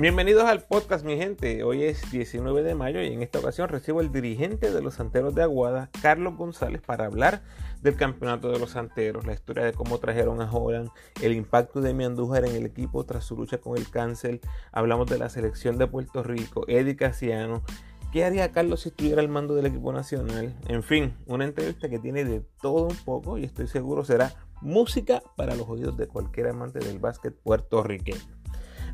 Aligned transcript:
Bienvenidos 0.00 0.44
al 0.44 0.62
podcast, 0.62 1.04
mi 1.04 1.16
gente. 1.16 1.64
Hoy 1.64 1.82
es 1.82 2.08
19 2.12 2.62
de 2.62 2.76
mayo 2.76 3.02
y 3.02 3.08
en 3.08 3.20
esta 3.20 3.40
ocasión 3.40 3.68
recibo 3.68 3.98
al 3.98 4.12
dirigente 4.12 4.70
de 4.70 4.80
los 4.80 4.94
Santeros 4.94 5.34
de 5.34 5.42
Aguada, 5.42 5.90
Carlos 6.00 6.36
González, 6.36 6.80
para 6.80 7.06
hablar 7.06 7.42
del 7.82 7.96
campeonato 7.96 8.52
de 8.52 8.60
los 8.60 8.70
Santeros, 8.70 9.26
la 9.26 9.32
historia 9.32 9.64
de 9.64 9.72
cómo 9.72 9.98
trajeron 9.98 10.40
a 10.40 10.48
Holland, 10.48 10.88
el 11.20 11.32
impacto 11.32 11.80
de 11.80 11.94
Miandújar 11.94 12.44
en 12.44 12.54
el 12.54 12.66
equipo 12.66 13.04
tras 13.06 13.24
su 13.24 13.36
lucha 13.36 13.58
con 13.58 13.76
el 13.76 13.90
cáncer. 13.90 14.40
Hablamos 14.70 15.10
de 15.10 15.18
la 15.18 15.30
selección 15.30 15.78
de 15.78 15.88
Puerto 15.88 16.22
Rico, 16.22 16.64
Eddie 16.68 16.94
Casiano. 16.94 17.64
¿Qué 18.12 18.24
haría 18.24 18.52
Carlos 18.52 18.82
si 18.82 18.90
estuviera 18.90 19.20
al 19.20 19.28
mando 19.28 19.56
del 19.56 19.66
equipo 19.66 19.92
nacional? 19.92 20.54
En 20.68 20.84
fin, 20.84 21.16
una 21.26 21.44
entrevista 21.44 21.88
que 21.88 21.98
tiene 21.98 22.24
de 22.24 22.44
todo 22.62 22.86
un 22.86 22.96
poco 23.04 23.36
y 23.36 23.42
estoy 23.42 23.66
seguro 23.66 24.04
será 24.04 24.32
música 24.60 25.22
para 25.36 25.56
los 25.56 25.68
oídos 25.68 25.96
de 25.96 26.06
cualquier 26.06 26.50
amante 26.50 26.78
del 26.78 27.00
básquet 27.00 27.34
puertorriqueño. 27.34 28.37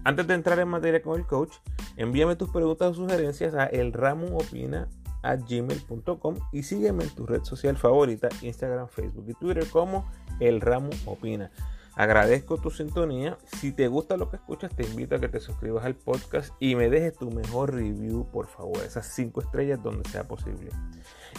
Antes 0.04 0.26
de 0.26 0.34
entrar 0.34 0.58
en 0.58 0.68
materia 0.68 1.00
con 1.00 1.18
el 1.18 1.26
coach, 1.26 1.54
envíame 1.96 2.36
tus 2.36 2.50
preguntas 2.50 2.90
o 2.90 2.94
sugerencias 2.94 3.54
a 3.54 3.64
elramuopina.gmail.com 3.66 6.34
y 6.52 6.62
sígueme 6.62 7.04
en 7.04 7.10
tu 7.10 7.24
red 7.26 7.42
social 7.44 7.78
favorita, 7.78 8.28
Instagram, 8.42 8.88
Facebook 8.88 9.24
y 9.28 9.34
Twitter 9.34 9.66
como 9.68 10.10
El 10.40 10.60
Ramo 10.60 10.90
Opina. 11.06 11.50
Agradezco 11.96 12.58
tu 12.58 12.70
sintonía. 12.70 13.38
Si 13.60 13.70
te 13.70 13.86
gusta 13.86 14.16
lo 14.16 14.28
que 14.28 14.36
escuchas, 14.36 14.74
te 14.74 14.84
invito 14.84 15.14
a 15.14 15.20
que 15.20 15.28
te 15.28 15.38
suscribas 15.38 15.84
al 15.84 15.94
podcast 15.94 16.52
y 16.58 16.74
me 16.74 16.90
dejes 16.90 17.16
tu 17.16 17.30
mejor 17.30 17.72
review, 17.72 18.26
por 18.32 18.48
favor. 18.48 18.78
Esas 18.78 19.06
cinco 19.06 19.40
estrellas 19.40 19.80
donde 19.82 20.08
sea 20.10 20.24
posible. 20.24 20.70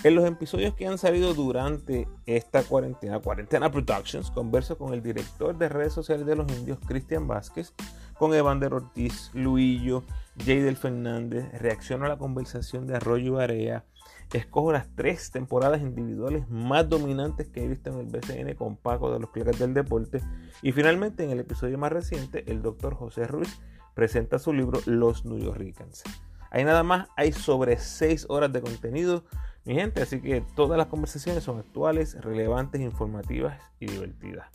En 0.03 0.15
los 0.15 0.25
episodios 0.25 0.73
que 0.73 0.87
han 0.87 0.97
salido 0.97 1.33
durante 1.33 2.07
esta 2.25 2.63
cuarentena, 2.63 3.19
Cuarentena 3.19 3.69
Productions, 3.69 4.31
converso 4.31 4.77
con 4.77 4.93
el 4.93 5.03
director 5.03 5.57
de 5.57 5.67
redes 5.67 5.93
sociales 5.93 6.25
de 6.25 6.35
los 6.35 6.49
indios, 6.53 6.79
Cristian 6.87 7.27
Vázquez, 7.27 7.73
con 8.17 8.33
Evander 8.33 8.73
Ortiz, 8.73 9.31
Luillo, 9.33 10.03
Jadel 10.37 10.77
Fernández, 10.77 11.51
reacciono 11.59 12.05
a 12.05 12.09
la 12.09 12.17
conversación 12.17 12.87
de 12.87 12.95
Arroyo 12.95 13.33
Barea, 13.33 13.85
escojo 14.33 14.71
las 14.71 14.87
tres 14.95 15.31
temporadas 15.31 15.81
individuales 15.81 16.49
más 16.49 16.89
dominantes 16.89 17.47
que 17.47 17.63
he 17.63 17.67
visto 17.67 17.89
en 17.89 17.99
el 17.99 18.05
BCN 18.07 18.55
con 18.55 18.75
Paco 18.77 19.11
de 19.11 19.19
los 19.19 19.29
Placas 19.29 19.59
del 19.59 19.73
Deporte 19.73 20.21
y 20.61 20.71
finalmente 20.71 21.23
en 21.23 21.31
el 21.31 21.39
episodio 21.39 21.77
más 21.77 21.91
reciente 21.91 22.43
el 22.51 22.61
doctor 22.61 22.95
José 22.95 23.27
Ruiz 23.27 23.59
presenta 23.93 24.39
su 24.39 24.51
libro 24.51 24.81
Los 24.85 25.25
New 25.25 25.39
Yorkers. 25.39 26.03
Ahí 26.51 26.63
nada 26.63 26.83
más 26.83 27.07
hay 27.15 27.31
sobre 27.31 27.77
6 27.77 28.27
horas 28.29 28.51
de 28.51 28.61
contenido, 28.61 29.25
mi 29.63 29.75
gente, 29.75 30.01
así 30.01 30.21
que 30.21 30.41
todas 30.55 30.77
las 30.77 30.87
conversaciones 30.87 31.43
son 31.43 31.59
actuales, 31.59 32.21
relevantes, 32.21 32.81
informativas 32.81 33.59
y 33.79 33.87
divertidas. 33.87 34.47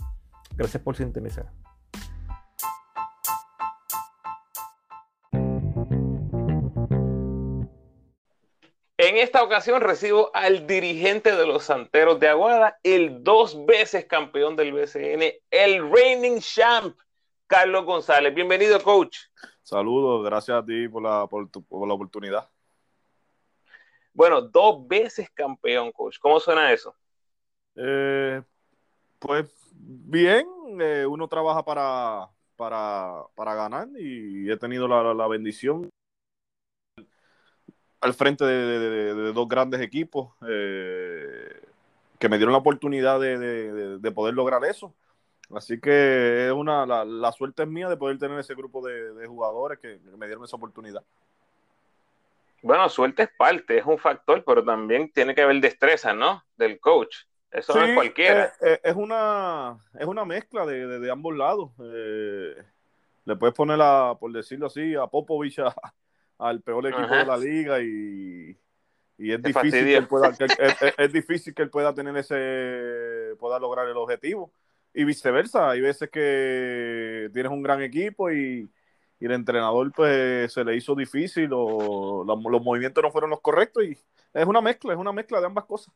Gracias 0.56 0.83
por 0.83 0.97
sintonizar. 0.97 1.59
En 9.11 9.16
esta 9.16 9.42
ocasión 9.42 9.80
recibo 9.80 10.30
al 10.34 10.69
dirigente 10.69 11.34
de 11.34 11.44
los 11.44 11.64
Santeros 11.64 12.20
de 12.20 12.28
Aguada, 12.28 12.78
el 12.84 13.25
dos 13.25 13.66
veces 13.66 14.05
campeón 14.05 14.55
del 14.55 14.72
BCN, 14.72 15.34
el 15.50 15.91
reigning 15.91 16.39
champ, 16.39 16.97
Carlos 17.48 17.84
González. 17.84 18.33
Bienvenido, 18.33 18.81
coach. 18.81 19.19
Saludos, 19.64 20.25
gracias 20.25 20.58
a 20.58 20.64
ti 20.64 20.86
por 20.86 21.03
la, 21.03 21.27
por, 21.27 21.48
la 21.88 21.94
oportunidad. 21.94 22.48
Bueno, 24.12 24.42
dos 24.42 24.86
veces 24.86 25.28
campeón, 25.34 25.91
coach. 25.91 26.19
¿Cómo 26.20 26.38
suena 26.38 26.72
eso? 26.72 26.94
Eh, 27.75 28.41
pues 29.19 29.53
bien, 29.72 30.47
eh, 30.81 31.05
uno 31.05 31.27
trabaja 31.27 31.64
para, 31.64 32.28
para, 32.55 33.25
para, 33.34 33.55
ganar 33.56 33.88
y 33.98 34.48
he 34.48 34.56
tenido 34.56 34.86
la, 34.86 35.12
la 35.14 35.27
bendición 35.27 35.91
al 38.00 38.15
frente 38.15 38.44
de, 38.44 39.33
dos 39.33 39.49
grandes 39.49 39.81
equipos 39.81 40.31
eh, 40.49 41.61
que 42.19 42.28
me 42.28 42.38
dieron 42.38 42.53
la 42.53 42.59
oportunidad 42.59 43.21
de, 43.21 44.12
poder 44.15 44.34
lograr 44.34 44.65
eso. 44.65 44.94
Así 45.55 45.81
que 45.81 46.47
es 46.47 46.53
una, 46.53 46.87
la, 46.87 47.33
suerte 47.33 47.65
es 47.65 47.69
mía 47.69 47.89
de 47.89 47.97
poder 47.97 48.19
tener 48.19 48.39
ese 48.39 48.55
grupo 48.55 48.87
de, 48.87 49.27
jugadores 49.27 49.78
que, 49.78 49.99
me 50.16 50.27
dieron 50.27 50.44
esa 50.44 50.56
oportunidad. 50.56 51.03
Bueno, 52.62 52.89
suerte 52.91 53.22
es 53.22 53.31
parte, 53.37 53.78
es 53.78 53.87
un 53.87 53.99
factor, 53.99 54.44
pero 54.44 54.62
también 54.62 55.10
tiene 55.10 55.34
que 55.34 55.43
haber 55.43 55.60
destreza, 55.60 56.12
¿no? 56.12 56.44
Del 56.56 56.78
coach. 56.78 57.25
Eso 57.50 57.75
no 57.75 57.84
es 57.84 57.94
cualquiera. 57.94 58.44
Eh, 58.60 58.72
eh, 58.72 58.81
es, 58.84 58.94
una, 58.94 59.78
es 59.99 60.06
una 60.06 60.25
mezcla 60.25 60.66
de, 60.66 61.10
ambos 61.10 61.34
lados. 61.34 61.71
le 61.78 63.37
puedes 63.37 63.55
poner, 63.55 63.81
a, 63.81 64.15
por 64.21 64.31
decirlo 64.31 64.66
así, 64.66 64.94
a 64.94 65.06
Popovich 65.06 65.59
a, 65.59 65.75
al 66.41 66.62
peor 66.62 66.87
equipo 66.87 67.15
de 67.15 67.25
la 67.25 67.37
liga 67.37 67.81
y, 67.81 68.56
es, 69.19 69.43
difícil 69.43 69.84
que 69.84 69.97
él 69.97 70.06
pueda, 70.09 70.33
es, 70.99 71.12
difícil 71.12 71.55
que 71.55 71.62
él 71.62 71.71
pueda 71.71 71.95
tener 71.95 72.17
ese, 72.17 73.34
pueda 73.39 73.59
lograr 73.59 73.87
el 73.89 73.97
objetivo. 73.97 74.53
Y 74.93 75.05
viceversa, 75.05 75.71
hay 75.71 75.81
veces 75.81 76.11
que 76.11 77.31
tienes 77.33 77.53
un 77.53 77.62
gran 77.62 77.83
equipo 77.83 78.31
y, 78.31 78.71
el 79.21 79.33
entrenador 79.33 79.93
pues 79.93 80.51
se 80.51 80.65
le 80.65 80.75
hizo 80.77 80.95
difícil 80.95 81.51
o 81.53 82.25
los, 82.27 82.62
movimientos 82.62 83.05
no 83.05 83.11
fueron 83.11 83.28
los 83.28 83.43
correctos 83.43 83.84
y 83.84 83.95
es 84.33 84.47
una 84.47 84.62
mezcla, 84.62 84.95
es 84.95 84.99
una 84.99 85.12
mezcla 85.12 85.41
de 85.41 85.47
ambas 85.47 85.67
cosas. 85.67 85.93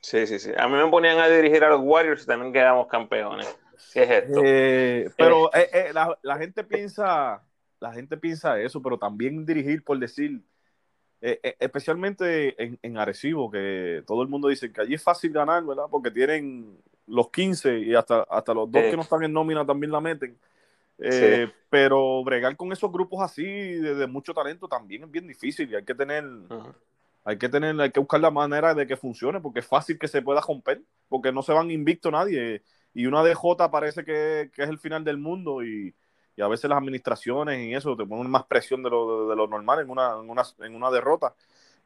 Sí, 0.00 0.26
sí, 0.26 0.38
sí. 0.38 0.50
A 0.56 0.66
mí 0.66 0.72
me 0.72 0.88
ponían 0.88 1.18
a 1.18 1.28
dirigir 1.28 1.62
a 1.64 1.68
los 1.68 1.82
Warriors 1.82 2.22
y 2.22 2.26
también 2.26 2.54
quedamos 2.54 2.86
campeones. 2.86 3.46
¿Qué 3.92 4.04
es 4.04 4.10
esto? 4.10 4.40
Eh, 4.42 5.10
pero 5.18 5.52
eh, 5.54 5.68
eh, 5.70 5.90
la, 5.92 6.18
la, 6.22 6.38
gente 6.38 6.64
piensa, 6.64 7.42
la 7.80 7.92
gente 7.92 8.16
piensa 8.16 8.60
eso, 8.60 8.80
pero 8.82 8.98
también 8.98 9.44
dirigir, 9.46 9.82
por 9.82 9.98
decir, 9.98 10.42
eh, 11.22 11.40
eh, 11.42 11.56
especialmente 11.58 12.62
en, 12.62 12.78
en, 12.82 12.98
Arecibo, 12.98 13.50
que 13.50 14.02
todo 14.06 14.22
el 14.22 14.28
mundo 14.28 14.48
dice 14.48 14.72
que 14.72 14.82
allí 14.82 14.94
es 14.94 15.02
fácil 15.02 15.32
ganar, 15.32 15.64
¿verdad? 15.64 15.84
Porque 15.90 16.10
tienen 16.10 16.78
los 17.06 17.30
15 17.30 17.80
y 17.80 17.94
hasta, 17.94 18.22
hasta 18.22 18.54
los 18.54 18.70
dos 18.70 18.82
que 18.82 18.96
no 18.96 19.02
están 19.02 19.22
en 19.22 19.32
nómina 19.32 19.66
también 19.66 19.90
la 19.90 20.00
meten. 20.00 20.38
Eh, 20.98 21.50
pero 21.70 22.22
bregar 22.22 22.54
con 22.56 22.72
esos 22.72 22.92
grupos 22.92 23.22
así 23.22 23.42
de, 23.42 24.06
mucho 24.06 24.34
talento 24.34 24.68
también 24.68 25.04
es 25.04 25.10
bien 25.10 25.26
difícil 25.26 25.70
y 25.70 25.74
hay 25.74 25.82
que 25.82 25.94
tener, 25.94 26.24
hay 27.24 27.38
que 27.38 27.48
tener, 27.48 27.80
hay 27.80 27.90
que 27.90 28.00
buscar 28.00 28.20
la 28.20 28.30
manera 28.30 28.74
de 28.74 28.86
que 28.86 28.98
funcione, 28.98 29.40
porque 29.40 29.60
es 29.60 29.66
fácil 29.66 29.98
que 29.98 30.08
se 30.08 30.20
pueda 30.20 30.42
romper, 30.42 30.82
porque 31.08 31.32
no 31.32 31.42
se 31.42 31.54
van 31.54 31.70
invicto 31.70 32.10
nadie. 32.10 32.62
Y 32.92 33.06
una 33.06 33.24
DJ 33.24 33.70
parece 33.70 34.04
que, 34.04 34.50
que 34.54 34.62
es 34.62 34.68
el 34.68 34.78
final 34.78 35.02
del 35.02 35.16
mundo 35.16 35.64
y, 35.64 35.94
y 36.40 36.42
a 36.42 36.48
veces 36.48 36.70
las 36.70 36.78
administraciones 36.78 37.60
y 37.60 37.74
eso 37.74 37.94
te 37.94 38.06
ponen 38.06 38.30
más 38.30 38.44
presión 38.44 38.82
de 38.82 38.88
lo, 38.88 39.28
de 39.28 39.36
lo 39.36 39.46
normal 39.46 39.80
en 39.80 39.90
una, 39.90 40.14
en 40.14 40.30
una, 40.30 40.42
en 40.60 40.74
una 40.74 40.90
derrota 40.90 41.34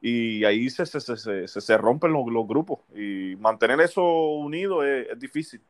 y 0.01 0.45
ahí 0.45 0.71
se, 0.71 0.87
se, 0.87 1.01
se, 1.01 1.49
se 1.49 1.77
rompen 1.77 2.13
los, 2.13 2.27
los, 2.29 2.47
grupos 2.47 2.79
y 2.95 3.35
mantener 3.37 3.81
eso 3.81 4.05
unido 4.05 4.85
es, 4.85 5.19
difícil. 5.19 5.61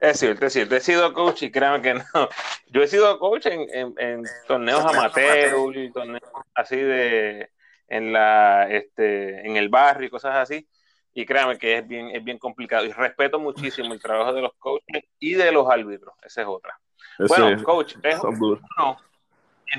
Es 0.00 0.18
cierto, 0.18 0.46
es 0.46 0.52
cierto. 0.52 0.74
He 0.74 0.80
sido 0.80 1.12
coach 1.12 1.44
y 1.44 1.52
créanme 1.52 1.80
que 1.80 1.94
no. 1.94 2.02
Yo 2.70 2.82
he 2.82 2.88
sido 2.88 3.18
coach 3.20 3.46
en, 3.46 3.60
en, 3.72 3.94
en 3.98 4.24
torneos 4.48 4.84
amateur 4.84 5.76
y 5.76 5.92
torneos 5.92 6.22
así 6.54 6.76
de 6.76 7.50
en 7.88 8.12
la 8.12 8.68
este 8.68 9.46
en 9.46 9.56
el 9.56 9.68
barrio 9.68 10.08
y 10.08 10.10
cosas 10.10 10.34
así. 10.36 10.66
Y 11.18 11.24
créanme 11.24 11.58
que 11.58 11.78
es 11.78 11.88
bien, 11.88 12.10
es 12.10 12.22
bien 12.22 12.38
complicado. 12.38 12.84
Y 12.84 12.92
respeto 12.92 13.40
muchísimo 13.40 13.94
el 13.94 14.00
trabajo 14.00 14.32
de 14.34 14.42
los 14.42 14.52
coaches 14.58 15.04
y 15.18 15.34
de 15.34 15.50
los 15.50 15.68
árbitros. 15.68 16.14
Esa 16.22 16.42
es 16.42 16.46
otra 16.46 16.78
bueno, 17.18 17.62
coach, 17.64 17.94
es 18.04 18.18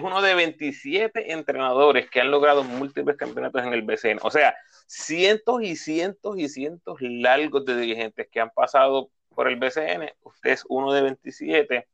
uno, 0.01 0.21
de 0.21 0.35
27 0.35 1.31
entrenadores 1.31 2.09
que 2.09 2.19
han 2.19 2.29
logrado 2.29 2.63
múltiples 2.63 3.15
campeonatos 3.15 3.63
en 3.63 3.73
el 3.73 3.83
BCN. 3.83 4.19
O 4.21 4.31
sea, 4.31 4.55
cientos 4.85 5.61
y 5.61 5.75
cientos 5.75 6.37
y 6.37 6.49
cientos 6.49 6.97
largos 6.99 7.65
de 7.65 7.77
dirigentes 7.77 8.27
que 8.29 8.39
han 8.39 8.49
pasado 8.49 9.09
por 9.33 9.47
el 9.47 9.55
BCN. 9.55 10.11
Usted 10.23 10.51
es 10.51 10.65
uno 10.67 10.91
de 10.91 11.01
27. 11.01 11.87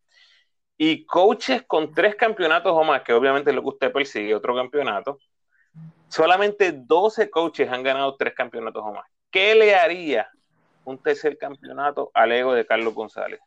Y 0.78 1.06
coaches 1.06 1.64
con 1.68 1.94
tres 1.94 2.16
campeonatos 2.16 2.72
o 2.74 2.84
más, 2.84 3.04
que 3.04 3.14
obviamente 3.14 3.52
es 3.52 3.56
lo 3.56 3.62
que 3.62 3.70
usted 3.70 3.92
persigue, 3.92 4.34
otro 4.34 4.56
campeonato. 4.56 5.20
Solamente 6.08 6.72
12 6.72 7.30
coaches 7.30 7.70
han 7.70 7.84
ganado 7.84 8.16
tres 8.16 8.34
campeonatos 8.34 8.84
o 8.84 8.94
más. 8.94 9.06
¿Qué 9.34 9.56
le 9.56 9.74
haría 9.74 10.30
un 10.86 11.00
tercer 11.00 11.40
campeonato 11.40 12.12
al 12.14 12.32
ego 12.32 12.54
de 12.54 12.68
Carlos 12.68 12.94
González? 12.94 13.40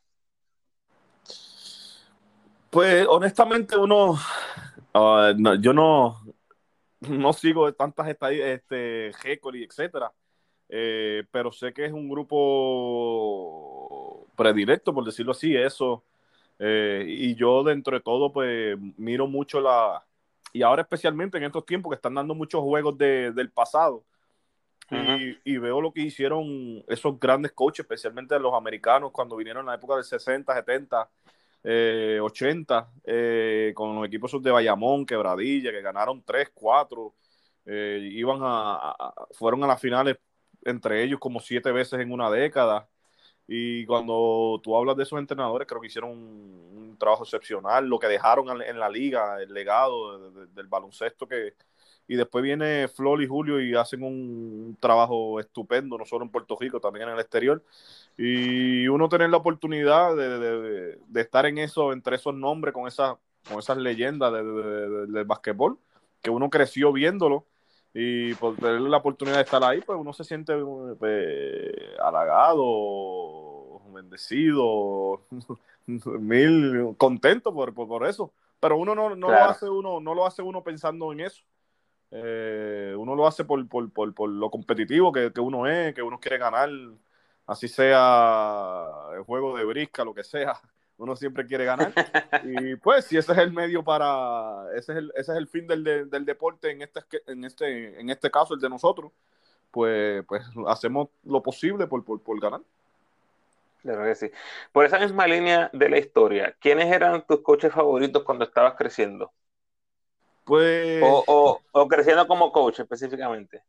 Pues 2.68 3.06
honestamente 3.08 3.76
uno, 3.76 4.18
ah, 4.92 5.32
yo 5.60 5.72
no, 5.72 6.20
no 7.00 7.32
sigo 7.32 7.72
tantas 7.72 8.08
este, 8.08 9.12
y 9.54 9.62
etcétera, 9.62 10.12
eh, 10.68 11.22
pero 11.30 11.52
sé 11.52 11.72
que 11.72 11.84
es 11.84 11.92
un 11.92 12.08
grupo 12.08 14.26
predilecto, 14.34 14.92
por 14.92 15.04
decirlo 15.04 15.30
así, 15.30 15.54
eso. 15.54 16.02
Eh, 16.58 17.04
y 17.06 17.36
yo 17.36 17.62
dentro 17.62 17.96
de 17.96 18.02
todo, 18.02 18.32
pues 18.32 18.76
miro 18.96 19.28
mucho 19.28 19.60
la, 19.60 20.04
y 20.52 20.62
ahora 20.62 20.82
especialmente 20.82 21.38
en 21.38 21.44
estos 21.44 21.64
tiempos 21.64 21.90
que 21.90 21.96
están 21.96 22.14
dando 22.14 22.34
muchos 22.34 22.60
juegos 22.60 22.98
del 22.98 23.52
pasado, 23.52 24.02
y, 24.90 25.38
y, 25.44 25.58
veo 25.58 25.80
lo 25.80 25.92
que 25.92 26.02
hicieron 26.02 26.84
esos 26.86 27.18
grandes 27.18 27.52
coaches, 27.52 27.84
especialmente 27.84 28.38
los 28.38 28.54
americanos, 28.54 29.10
cuando 29.12 29.36
vinieron 29.36 29.62
en 29.62 29.66
la 29.66 29.74
época 29.74 29.96
del 29.96 30.04
60, 30.04 30.54
70, 30.54 31.10
80, 32.22 32.90
eh, 33.04 33.72
con 33.74 33.96
los 33.96 34.06
equipos 34.06 34.40
de 34.40 34.50
Bayamón, 34.50 35.04
Quebradilla, 35.04 35.72
que 35.72 35.82
ganaron 35.82 36.22
3, 36.22 36.50
4, 36.54 37.14
iban 37.66 38.38
a, 38.42 38.94
fueron 39.32 39.64
a 39.64 39.66
las 39.66 39.80
finales 39.80 40.16
entre 40.64 41.02
ellos 41.02 41.18
como 41.20 41.40
siete 41.40 41.72
veces 41.72 42.00
en 42.00 42.12
una 42.12 42.30
década. 42.30 42.88
Y 43.48 43.86
cuando 43.86 44.60
tú 44.62 44.76
hablas 44.76 44.96
de 44.96 45.04
esos 45.04 45.18
entrenadores, 45.18 45.68
creo 45.68 45.80
que 45.80 45.86
hicieron 45.86 46.10
un, 46.10 46.96
trabajo 46.98 47.24
excepcional, 47.24 47.86
lo 47.86 47.98
que 47.98 48.06
dejaron 48.06 48.62
en 48.62 48.80
la 48.80 48.88
liga, 48.88 49.42
el 49.42 49.52
legado 49.52 50.30
del 50.30 50.66
baloncesto 50.66 51.28
que... 51.28 51.54
Y 52.08 52.16
después 52.16 52.42
viene 52.44 52.88
Flor 52.88 53.22
y 53.22 53.26
Julio 53.26 53.60
y 53.60 53.74
hacen 53.74 54.02
un 54.02 54.76
trabajo 54.80 55.40
estupendo, 55.40 55.98
no 55.98 56.04
solo 56.04 56.24
en 56.24 56.30
Puerto 56.30 56.56
Rico, 56.58 56.80
también 56.80 57.08
en 57.08 57.14
el 57.14 57.20
exterior. 57.20 57.62
Y 58.16 58.86
uno 58.88 59.08
tener 59.08 59.30
la 59.30 59.38
oportunidad 59.38 60.14
de, 60.16 60.98
estar 61.14 61.46
en 61.46 61.58
eso, 61.58 61.92
entre 61.92 62.16
esos 62.16 62.34
nombres, 62.34 62.72
con, 62.72 62.86
esa, 62.86 63.18
con 63.48 63.58
esas 63.58 63.76
leyendas 63.78 64.32
del 64.32 65.24
basquetbol, 65.24 65.78
que 66.22 66.30
uno 66.30 66.48
creció 66.48 66.92
viéndolo 66.92 67.44
y 67.98 68.34
por 68.34 68.56
tener 68.56 68.82
la 68.82 68.98
oportunidad 68.98 69.36
de 69.36 69.42
estar 69.42 69.64
ahí, 69.64 69.80
pues 69.80 69.98
uno 69.98 70.12
se 70.12 70.22
siente 70.22 70.54
pues, 70.98 71.72
halagado, 71.98 73.80
bendecido, 73.94 75.22
mil 75.86 76.94
contento 76.98 77.54
por, 77.54 77.72
por, 77.72 78.06
eso. 78.06 78.32
Pero 78.60 78.76
uno 78.76 78.94
no, 78.94 79.16
no 79.16 79.30
lo 79.30 79.36
hace 79.36 79.68
uno, 79.70 79.98
no 80.00 80.14
lo 80.14 80.26
hace 80.26 80.42
uno 80.42 80.62
pensando 80.62 81.10
en 81.10 81.20
eso. 81.20 81.42
Eh, 82.18 82.94
uno 82.96 83.14
lo 83.14 83.26
hace 83.26 83.44
por, 83.44 83.68
por, 83.68 83.90
por, 83.90 84.14
por 84.14 84.30
lo 84.30 84.50
competitivo 84.50 85.12
que, 85.12 85.32
que, 85.32 85.40
uno 85.40 85.66
es, 85.66 85.94
que 85.94 86.00
uno 86.00 86.18
quiere 86.18 86.38
ganar, 86.38 86.70
así 87.46 87.68
sea 87.68 88.88
el 89.14 89.22
juego 89.24 89.54
de 89.56 89.64
brisca, 89.66 90.02
lo 90.02 90.14
que 90.14 90.24
sea, 90.24 90.58
uno 90.98 91.14
siempre 91.14 91.46
quiere 91.46 91.66
ganar. 91.66 91.92
y 92.44 92.76
pues, 92.76 93.04
si 93.04 93.18
ese 93.18 93.32
es 93.32 93.38
el 93.38 93.52
medio 93.52 93.84
para, 93.84 94.64
ese 94.74 94.92
es 94.92 94.98
el, 94.98 95.12
ese 95.14 95.32
es 95.32 95.38
el 95.38 95.46
fin 95.46 95.66
del, 95.66 95.84
del 95.84 96.24
deporte 96.24 96.70
en 96.70 96.80
este, 96.82 97.00
en, 97.26 97.44
este, 97.44 98.00
en 98.00 98.08
este 98.08 98.30
caso, 98.30 98.54
el 98.54 98.60
de 98.60 98.70
nosotros, 98.70 99.12
pues, 99.70 100.24
pues 100.26 100.42
hacemos 100.68 101.08
lo 101.24 101.42
posible 101.42 101.86
por, 101.86 102.02
por, 102.02 102.20
por 102.22 102.40
ganar. 102.40 102.62
Claro 103.82 104.04
que 104.04 104.14
sí. 104.14 104.30
Por 104.72 104.86
esa 104.86 104.98
misma 104.98 105.26
línea 105.26 105.68
de 105.72 105.90
la 105.90 105.98
historia, 105.98 106.56
¿quiénes 106.60 106.90
eran 106.90 107.26
tus 107.26 107.40
coaches 107.40 107.72
favoritos 107.74 108.22
cuando 108.22 108.44
estabas 108.46 108.74
creciendo? 108.74 109.30
Pues. 110.46 111.02
O, 111.02 111.24
o, 111.26 111.60
o, 111.72 111.88
creciendo 111.88 112.26
como 112.28 112.52
coach 112.52 112.78
específicamente. 112.78 113.62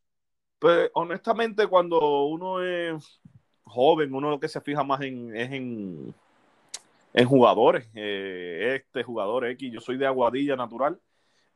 Pues 0.59 0.91
honestamente, 0.93 1.65
cuando 1.65 2.25
uno 2.25 2.63
es 2.63 3.19
joven, 3.63 4.13
uno 4.13 4.29
lo 4.29 4.39
que 4.39 4.47
se 4.47 4.61
fija 4.61 4.83
más 4.83 5.01
en, 5.01 5.35
es 5.35 5.51
en, 5.51 6.13
en 7.13 7.27
jugadores. 7.27 7.89
Eh, 7.95 8.75
este 8.75 9.01
jugador 9.01 9.47
X, 9.47 9.73
yo 9.73 9.81
soy 9.81 9.97
de 9.97 10.05
Aguadilla 10.05 10.55
natural 10.55 10.99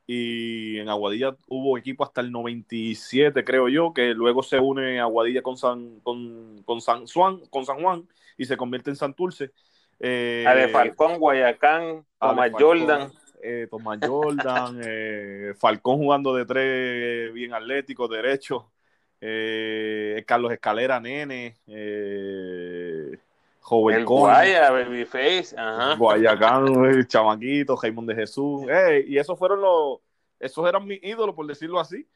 y 0.08 0.80
en 0.80 0.90
Aguadilla 0.90 1.38
hubo 1.48 1.78
equipo 1.78 2.04
hasta 2.04 2.22
el 2.22 2.32
97, 2.32 3.44
creo 3.44 3.70
yo, 3.70 3.94
que 3.94 4.16
luego 4.16 4.42
se 4.42 4.60
une 4.60 5.00
Aguadilla 5.00 5.44
con 5.44 5.56
San, 5.56 6.00
con, 6.00 6.64
con 6.66 6.82
San, 6.82 7.06
Juan, 7.06 7.42
con 7.52 7.64
San 7.64 7.80
Juan 7.80 8.08
y 8.40 8.46
se 8.46 8.58
convierte 8.58 8.90
en 8.90 8.96
Santurce. 8.96 9.52
Eh, 10.00 10.46
de 10.56 10.68
Falcón, 10.70 11.20
Guayacán, 11.20 12.04
Tomás 12.20 12.52
Jordan. 12.58 13.12
Eh, 13.44 13.68
Tomás 13.70 14.00
Jordan, 14.02 14.80
eh, 14.86 15.54
Falcón 15.58 15.98
jugando 15.98 16.34
de 16.36 16.46
tres, 16.46 17.34
bien 17.34 17.54
atlético, 17.54 18.08
derecho. 18.08 18.72
Eh, 19.20 20.24
Carlos 20.26 20.52
Escalera, 20.52 21.00
nene, 21.00 21.58
eh, 21.68 23.18
Joven 23.60 23.98
el 23.98 24.06
Guaya, 24.06 24.72
Babyface, 24.72 25.56
ajá. 25.56 25.96
Guayacán, 25.96 26.86
el 26.86 27.08
chamaquito, 27.08 27.78
Jaimón 27.78 28.08
de 28.08 28.16
Jesús, 28.16 28.64
y 29.08 29.18
esos 29.18 29.38
fueron 29.38 29.62
los, 29.62 30.00
esos 30.40 30.68
eran 30.68 30.86
mis 30.86 31.04
ídolos, 31.04 31.36
por 31.36 31.46
decirlo 31.46 31.80
así. 31.80 32.08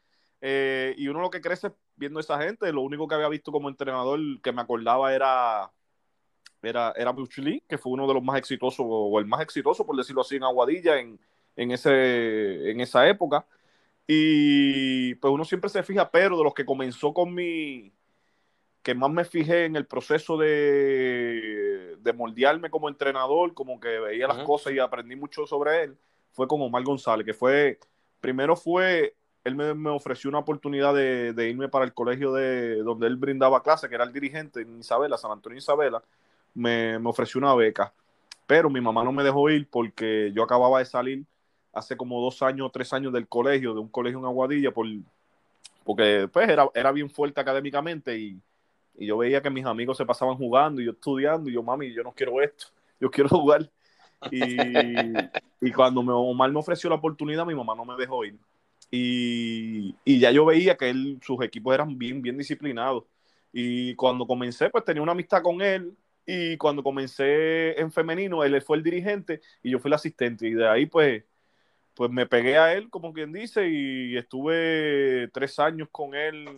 Eh, 0.41 0.93
y 0.97 1.07
uno 1.07 1.21
lo 1.21 1.29
que 1.29 1.41
crece 1.41 1.71
viendo 1.95 2.19
a 2.19 2.21
esa 2.21 2.39
gente, 2.39 2.71
lo 2.71 2.81
único 2.81 3.07
que 3.07 3.15
había 3.15 3.29
visto 3.29 3.51
como 3.51 3.69
entrenador 3.69 4.19
que 4.41 4.51
me 4.51 4.61
acordaba 4.61 5.13
era 5.13 5.71
era, 6.65 6.93
era 6.95 7.13
Lee, 7.37 7.63
que 7.67 7.77
fue 7.77 7.93
uno 7.93 8.07
de 8.07 8.13
los 8.13 8.23
más 8.23 8.37
exitosos, 8.37 8.85
o 8.87 9.19
el 9.19 9.25
más 9.25 9.41
exitoso, 9.41 9.85
por 9.85 9.95
decirlo 9.95 10.21
así, 10.21 10.35
en 10.35 10.43
Aguadilla 10.43 10.99
en, 10.99 11.19
en, 11.55 11.71
ese, 11.71 12.71
en 12.71 12.81
esa 12.81 13.07
época. 13.07 13.45
Y 14.07 15.15
pues 15.15 15.33
uno 15.33 15.45
siempre 15.45 15.69
se 15.69 15.83
fija, 15.83 16.09
pero 16.11 16.37
de 16.37 16.43
los 16.43 16.53
que 16.53 16.65
comenzó 16.65 17.13
con 17.13 17.33
mi, 17.33 17.91
que 18.85 18.93
más 18.93 19.09
me 19.09 19.25
fijé 19.25 19.65
en 19.65 19.75
el 19.75 19.87
proceso 19.87 20.37
de, 20.37 21.97
de 21.99 22.13
moldearme 22.13 22.69
como 22.69 22.87
entrenador, 22.87 23.55
como 23.55 23.79
que 23.79 23.99
veía 23.99 24.27
las 24.27 24.43
cosas 24.43 24.73
y 24.73 24.79
aprendí 24.79 25.15
mucho 25.15 25.47
sobre 25.47 25.85
él, 25.85 25.97
fue 26.33 26.47
con 26.47 26.61
Omar 26.61 26.83
González, 26.83 27.25
que 27.25 27.33
fue, 27.33 27.79
primero 28.19 28.55
fue, 28.55 29.15
él 29.43 29.55
me, 29.55 29.89
ofreció 29.89 30.29
una 30.29 30.37
oportunidad 30.37 30.93
de, 30.93 31.33
de, 31.33 31.49
irme 31.49 31.67
para 31.67 31.83
el 31.83 31.95
colegio 31.95 32.31
de 32.31 32.83
donde 32.83 33.07
él 33.07 33.15
brindaba 33.15 33.63
clase, 33.63 33.89
que 33.89 33.95
era 33.95 34.03
el 34.03 34.13
dirigente 34.13 34.61
en 34.61 34.77
Isabela, 34.77 35.17
San 35.17 35.31
Antonio 35.31 35.57
Isabela, 35.57 36.03
me, 36.55 36.97
me 36.97 37.09
ofreció 37.09 37.37
una 37.39 37.53
beca, 37.53 37.93
pero 38.47 38.69
mi 38.69 38.81
mamá 38.81 39.03
no 39.03 39.11
me 39.11 39.23
dejó 39.23 39.49
ir 39.49 39.67
porque 39.69 40.31
yo 40.33 40.43
acababa 40.43 40.79
de 40.79 40.85
salir 40.85 41.25
hace 41.73 41.97
como 41.97 42.21
dos 42.21 42.41
años, 42.41 42.71
tres 42.71 42.91
años 42.93 43.13
del 43.13 43.27
colegio, 43.27 43.73
de 43.73 43.81
un 43.81 43.89
colegio 43.89 44.17
en 44.19 44.25
Aguadilla, 44.25 44.71
por, 44.71 44.87
porque 45.83 46.27
pues 46.31 46.49
era, 46.49 46.67
era 46.73 46.91
bien 46.91 47.09
fuerte 47.09 47.39
académicamente 47.39 48.17
y, 48.17 48.39
y, 48.97 49.05
yo 49.05 49.17
veía 49.17 49.41
que 49.41 49.49
mis 49.49 49.65
amigos 49.65 49.97
se 49.97 50.05
pasaban 50.05 50.37
jugando 50.37 50.81
y 50.81 50.85
yo 50.85 50.91
estudiando 50.91 51.49
y 51.49 51.53
yo, 51.53 51.61
mami, 51.61 51.93
yo 51.93 52.01
no 52.01 52.13
quiero 52.13 52.41
esto, 52.41 52.67
yo 52.99 53.11
quiero 53.11 53.29
jugar. 53.37 53.69
Y, 54.31 54.57
y 55.61 55.71
cuando 55.71 56.01
me, 56.01 56.13
Omar 56.13 56.51
me 56.51 56.59
ofreció 56.59 56.89
la 56.89 56.95
oportunidad, 56.95 57.45
mi 57.45 57.53
mamá 57.53 57.75
no 57.75 57.85
me 57.85 57.95
dejó 57.95 58.23
ir. 58.23 58.37
Y, 58.89 59.95
y 60.05 60.19
ya 60.19 60.31
yo 60.31 60.45
veía 60.45 60.77
que 60.77 60.89
él, 60.89 61.19
sus 61.21 61.43
equipos 61.43 61.73
eran 61.73 61.97
bien, 61.97 62.21
bien 62.21 62.37
disciplinados. 62.37 63.03
Y 63.51 63.95
cuando 63.95 64.25
comencé, 64.25 64.69
pues 64.69 64.85
tenía 64.85 65.03
una 65.03 65.11
amistad 65.11 65.41
con 65.41 65.61
él. 65.61 65.95
Y 66.25 66.57
cuando 66.57 66.83
comencé 66.83 67.79
en 67.79 67.91
femenino, 67.91 68.43
él 68.43 68.59
fue 68.61 68.77
el 68.77 68.83
dirigente 68.83 69.41
y 69.61 69.71
yo 69.71 69.79
fui 69.79 69.89
el 69.89 69.93
asistente. 69.93 70.47
Y 70.47 70.53
de 70.53 70.67
ahí, 70.67 70.85
pues, 70.87 71.23
pues 71.93 72.11
me 72.11 72.25
pegué 72.25 72.57
a 72.57 72.73
él, 72.73 72.89
como 72.89 73.13
quien 73.13 73.31
dice, 73.31 73.67
y 73.67 74.17
estuve 74.17 75.29
tres 75.33 75.59
años 75.59 75.87
con 75.91 76.15
él, 76.15 76.49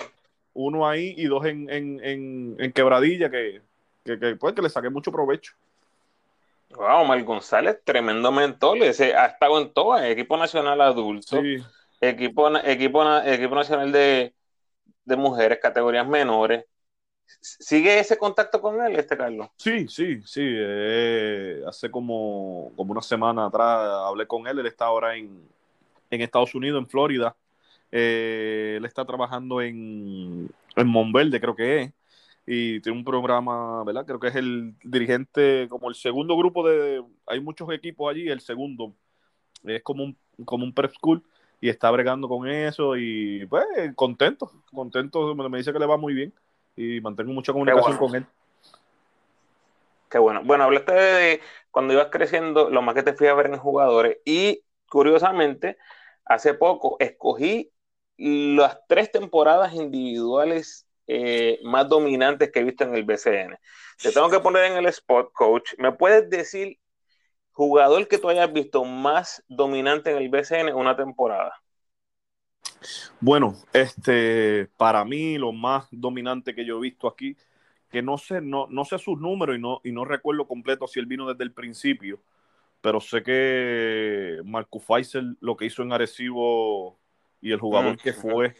uno 0.54 0.88
ahí 0.88 1.14
y 1.18 1.26
dos 1.26 1.46
en, 1.46 1.70
en, 1.70 2.56
en, 2.58 2.72
Quebradilla, 2.72 3.30
que, 3.30 3.62
que, 4.04 4.18
que, 4.18 4.36
pues, 4.36 4.56
que 4.56 4.62
le 4.62 4.70
saqué 4.70 4.90
mucho 4.90 5.12
provecho. 5.12 5.54
Wow, 6.72 7.02
Omar 7.02 7.24
González, 7.24 7.80
tremendo 7.84 8.32
mentor, 8.32 8.78
ese, 8.80 9.16
ha 9.16 9.28
estado 9.28 9.62
en 9.62 9.72
todo, 9.72 9.98
equipo 10.00 10.36
nacional 10.38 10.82
adulto, 10.82 11.38
equipo, 12.02 12.50
equipo, 12.58 13.20
equipo 13.24 13.56
nacional 13.56 13.92
de, 13.92 14.34
de 15.06 15.16
mujeres, 15.16 15.60
categorías 15.62 16.08
menores, 16.08 16.66
¿Sigue 17.40 18.00
ese 18.00 18.18
contacto 18.18 18.62
con 18.62 18.82
él, 18.82 18.96
este 18.96 19.18
Carlos? 19.18 19.48
Sí, 19.58 19.88
sí, 19.88 20.22
sí. 20.26 20.42
Eh, 20.44 21.62
hace 21.68 21.90
como, 21.92 22.72
como 22.76 22.92
una 22.92 23.02
semana 23.02 23.46
atrás 23.46 23.88
hablé 24.06 24.26
con 24.28 24.48
él. 24.48 24.60
Él 24.60 24.66
está 24.66 24.86
ahora 24.86 25.16
en, 25.16 25.48
en 26.10 26.22
Estados 26.22 26.56
Unidos, 26.56 26.80
en 26.80 26.88
Florida. 26.88 27.36
Eh, 27.92 28.76
él 28.78 28.86
está 28.86 29.06
trabajando 29.06 29.62
en, 29.62 30.50
en 30.76 31.40
creo 31.40 31.56
que 31.56 31.82
es. 31.82 31.94
Y 32.46 32.80
tiene 32.80 32.98
un 32.98 33.04
programa, 33.04 33.84
¿verdad? 33.84 34.06
Creo 34.06 34.20
que 34.20 34.30
es 34.30 34.36
el 34.36 34.74
dirigente, 34.84 35.68
como 35.70 35.90
el 35.90 35.96
segundo 35.96 36.38
grupo 36.38 36.68
de. 36.68 37.04
Hay 37.26 37.42
muchos 37.42 37.70
equipos 37.72 38.10
allí, 38.10 38.30
el 38.30 38.40
segundo. 38.40 38.94
Es 39.66 39.84
como 39.84 40.04
un, 40.04 40.18
como 40.46 40.64
un 40.64 40.74
prep 40.74 40.94
school 40.94 41.24
y 41.60 41.68
está 41.68 41.92
bregando 41.92 42.30
con 42.30 42.48
eso. 42.48 42.96
Y 42.96 43.46
pues, 43.48 43.66
contento, 43.96 44.50
contento. 44.72 45.36
Me 45.36 45.58
dice 45.58 45.74
que 45.74 45.80
le 45.80 45.86
va 45.86 45.98
muy 45.98 46.14
bien 46.14 46.34
y 46.78 47.02
mantengo 47.02 47.34
mucha 47.34 47.52
comunicación 47.52 47.98
con 47.98 48.16
él. 48.16 48.26
Qué 50.10 50.20
bueno. 50.20 50.42
Bueno, 50.46 50.64
hablaste 50.64 50.94
de 50.94 51.42
cuando 51.72 51.94
ibas 51.94 52.08
creciendo, 52.10 52.70
lo 52.70 52.82
más 52.82 52.96
que 52.96 53.04
te 53.04 53.14
fui 53.14 53.28
a 53.28 53.34
ver 53.34 53.48
en 53.48 53.58
jugadores 53.58 54.20
y 54.24 54.64
curiosamente, 54.88 55.78
hace 56.24 56.54
poco 56.54 56.96
escogí 57.00 57.72
las 58.18 58.80
tres 58.88 59.12
temporadas 59.12 59.74
individuales 59.74 60.88
eh, 61.08 61.60
más 61.64 61.88
dominantes 61.90 62.52
que 62.52 62.60
he 62.60 62.64
visto 62.64 62.84
en 62.84 62.96
el 62.96 63.04
BCN. 63.04 63.58
Te 64.02 64.12
tengo 64.12 64.30
que 64.30 64.40
poner 64.40 64.66
en 64.66 64.78
el 64.78 64.86
spot, 64.88 65.32
coach. 65.34 65.74
¿Me 65.78 65.92
puedes 65.92 66.30
decir 66.30 66.80
jugador 67.52 68.08
que 68.08 68.18
tú 68.18 68.30
hayas 68.30 68.52
visto 68.52 68.84
más 68.86 69.44
dominante 69.48 70.12
en 70.12 70.18
el 70.18 70.30
BCN 70.30 70.74
una 70.74 70.96
temporada? 70.96 71.54
Bueno, 73.20 73.56
este, 73.74 74.68
para 74.78 75.04
mí 75.06 75.38
lo 75.38 75.52
más 75.52 75.88
dominante 75.92 76.54
que 76.54 76.66
yo 76.66 76.78
he 76.78 76.82
visto 76.82 77.08
aquí, 77.08 77.36
que 77.90 78.02
no 78.02 78.18
sé, 78.18 78.42
no, 78.42 78.68
no 78.70 78.86
sé 78.86 78.98
sus 79.00 79.20
números 79.20 79.58
y 79.58 79.60
no, 79.60 79.82
y 79.84 79.92
no 79.92 80.06
recuerdo 80.06 80.48
completo 80.48 80.88
si 80.88 81.00
él 81.00 81.06
vino 81.06 81.28
desde 81.28 81.44
el 81.44 81.52
principio, 81.52 82.20
pero 82.82 83.00
sé 83.00 83.24
que 83.24 84.40
Marco 84.46 84.80
Faisal 84.80 85.38
lo 85.42 85.56
que 85.58 85.66
hizo 85.66 85.84
en 85.84 85.94
Arecibo 85.94 86.98
y 87.42 87.52
el 87.52 87.60
jugador 87.60 87.94
mm, 87.94 87.98
que 87.98 88.14
fue, 88.14 88.54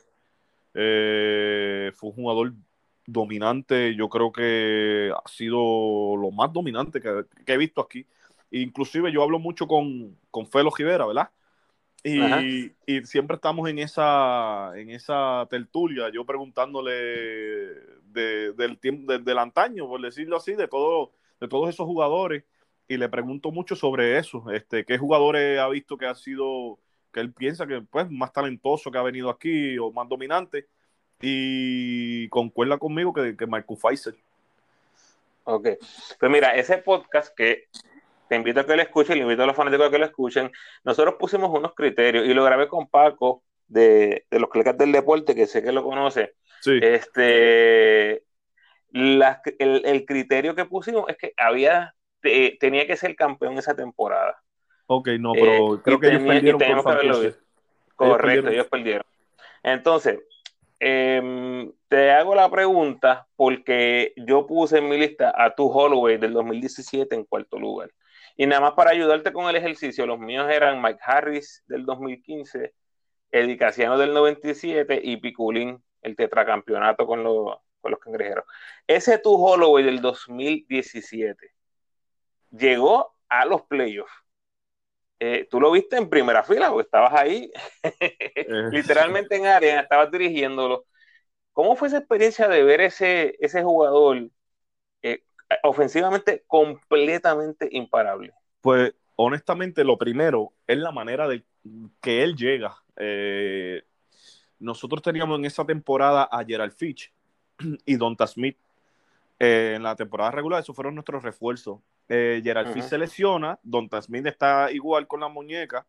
eh, 0.74 1.92
fue 1.96 2.10
un 2.10 2.16
jugador 2.16 2.54
dominante, 3.06 3.96
yo 3.96 4.10
creo 4.10 4.32
que 4.32 5.12
ha 5.16 5.28
sido 5.30 6.16
lo 6.18 6.32
más 6.32 6.52
dominante 6.52 7.02
que, 7.02 7.26
he 7.46 7.58
visto 7.58 7.82
aquí. 7.82 8.06
Inclusive 8.52 9.12
yo 9.12 9.24
hablo 9.24 9.40
mucho 9.40 9.68
con, 9.68 10.18
con 10.30 10.46
Felo 10.46 10.70
Rivera, 10.70 11.06
¿verdad? 11.06 11.30
Y, 12.08 12.74
y, 12.86 13.06
siempre 13.06 13.36
estamos 13.36 13.70
en 13.70 13.80
esa, 13.80 14.72
en 14.76 14.90
esa 14.92 15.46
tertulia, 15.50 16.10
yo 16.10 16.26
preguntándole 16.26 16.92
de, 16.92 18.54
del, 18.54 18.80
de, 18.82 19.20
del 19.20 19.38
antaño, 19.38 19.88
por 19.88 20.02
decirlo 20.02 20.38
así, 20.38 20.54
de, 20.54 20.68
todo, 20.68 21.12
de 21.40 21.48
todos 21.48 21.70
esos 21.70 21.86
jugadores, 21.86 22.44
y 22.88 22.98
le 22.98 23.10
pregunto 23.10 23.52
mucho 23.52 23.76
sobre 23.76 24.18
eso, 24.18 24.50
este, 24.52 24.86
qué 24.86 24.98
jugadores 24.98 25.60
ha 25.60 25.68
visto 25.68 25.98
que 25.98 26.06
ha 26.06 26.16
sido, 26.16 26.80
que 27.12 27.20
él 27.20 27.34
piensa 27.34 27.68
que 27.68 27.82
pues 27.82 28.10
más 28.10 28.32
talentoso 28.32 28.90
que 28.90 28.98
ha 28.98 29.04
venido 29.04 29.30
aquí 29.30 29.78
o 29.78 29.92
más 29.92 30.08
dominante, 30.08 30.68
y 31.20 32.30
concuerda 32.30 32.78
conmigo 32.78 33.14
que, 33.14 33.36
que 33.36 33.48
Marco 33.48 33.76
Pfizer. 33.76 34.16
Ok, 35.44 35.68
pues 36.20 36.32
mira, 36.32 36.56
ese 36.56 36.78
podcast 36.78 37.36
que 37.36 37.68
te 38.30 38.36
invito 38.36 38.60
a 38.60 38.66
que 38.66 38.76
lo 38.76 38.82
escuchen, 38.82 39.18
le 39.18 39.24
invito 39.24 39.44
a 39.44 39.46
los 39.46 39.56
fanáticos 39.56 39.88
a 39.88 39.92
que 39.92 40.00
lo 40.00 40.06
escuchen. 40.06 40.52
Nosotros 40.84 41.16
pusimos 41.20 41.50
unos 41.50 41.74
criterios 41.74 42.26
y 42.26 42.34
lo 42.34 42.44
grabé 42.44 42.68
con 42.68 42.88
Paco 42.88 43.44
de, 43.68 44.26
los 44.32 44.50
clicas 44.50 44.78
del 44.78 44.92
deporte, 44.92 45.36
que 45.36 45.48
sé 45.48 45.64
que 45.64 45.72
lo 45.72 45.84
conoce. 45.84 46.36
Sí. 46.62 46.80
Este, 46.82 48.24
el, 48.92 50.06
criterio 50.06 50.56
que 50.56 50.66
pusimos 50.66 51.06
es 51.10 51.18
que 51.18 51.34
había 51.38 51.94
tenía 52.60 52.86
que 52.86 52.98
ser 52.98 53.16
campeón 53.16 53.58
esa 53.58 53.76
temporada. 53.76 54.42
Ok, 54.88 55.10
no, 55.20 55.34
pero 55.34 55.76
eh, 55.76 55.80
creo 55.84 56.00
que 56.00 56.08
ellos 56.08 56.24
perdieron. 56.24 57.36
Correcto, 57.96 58.50
ellos 58.50 58.68
perdieron. 58.68 59.06
Entonces, 59.64 60.20
em, 60.80 61.72
te 61.88 62.12
hago 62.12 62.36
la 62.36 62.50
pregunta 62.50 63.28
porque 63.36 64.14
yo 64.16 64.46
puse 64.46 64.78
en 64.78 64.90
mi 64.90 64.98
lista 64.98 65.34
a 65.36 65.56
tu 65.56 65.68
Holloway 65.68 66.18
del 66.18 66.34
2017 66.34 67.16
en 67.16 67.26
cuarto 67.26 67.60
lugar. 67.60 67.90
Y 68.38 68.46
nada 68.46 68.62
más 68.62 68.74
para 68.74 68.92
ayudarte 68.92 69.34
con 69.34 69.50
el 69.50 69.56
ejercicio, 69.56 70.06
los 70.06 70.20
míos 70.20 70.48
eran 70.50 70.80
Mike 70.80 71.00
Harris 71.02 71.64
del 71.68 71.86
2015, 71.86 72.74
Eddie 73.32 73.58
Casiano 73.58 73.98
del 73.98 74.14
97 74.14 75.02
y 75.04 75.18
Piculín, 75.18 75.84
el 76.04 76.16
tetracampeonato 76.16 77.08
con, 77.08 77.24
los, 77.24 77.58
con 77.82 77.92
los 77.92 78.00
cangrejeros. 78.00 78.46
Ese 78.86 79.18
tu 79.18 79.34
Holloway 79.34 79.84
del 79.84 80.02
2017 80.02 81.52
llegó 82.52 83.16
a 83.28 83.44
los 83.46 83.64
playoffs. 83.64 84.14
Eh, 85.20 85.48
tú 85.50 85.60
lo 85.60 85.72
viste 85.72 85.98
en 85.98 86.08
primera 86.08 86.44
fila 86.44 86.70
porque 86.70 86.86
estabas 86.86 87.14
ahí, 87.14 87.52
eh. 87.82 88.46
literalmente 88.72 89.36
en 89.36 89.48
área, 89.48 89.82
estabas 89.82 90.12
dirigiéndolo. 90.12 90.86
¿Cómo 91.54 91.76
fue 91.76 91.88
esa 91.88 91.98
experiencia 91.98 92.48
de 92.48 92.62
ver 92.62 92.82
ese, 92.82 93.36
ese 93.40 93.64
jugador 93.64 94.30
ofensivamente 95.64 96.44
completamente 96.48 97.70
imparable. 97.72 98.34
Pues 98.62 98.94
honestamente 99.16 99.84
lo 99.84 99.98
primero 99.98 100.54
es 100.66 100.78
la 100.78 100.92
manera 100.92 101.28
de 101.28 101.44
que 102.02 102.24
él 102.24 102.36
llega. 102.36 102.78
Eh, 102.96 103.84
nosotros 104.60 105.02
teníamos 105.02 105.38
en 105.38 105.46
esa 105.46 105.66
temporada 105.66 106.24
a 106.32 106.44
Gerald 106.46 106.74
Fitch 106.74 107.12
y 107.86 107.96
Donta 107.96 108.26
Smith. 108.28 108.58
Eh, 109.40 109.74
en 109.76 109.84
la 109.84 109.96
temporada 109.96 110.32
regular, 110.32 110.62
esos 110.62 110.76
fueron 110.76 110.96
nuestros 110.96 111.22
refuerzos. 111.24 111.80
Eh, 112.10 112.42
Gerald 112.44 112.74
Fitch 112.74 112.86
se 112.86 112.98
lesiona, 112.98 113.60
Donta 113.62 114.02
Smith 114.02 114.26
está 114.26 114.72
igual 114.72 115.08
con 115.08 115.20
la 115.20 115.28
muñeca 115.28 115.86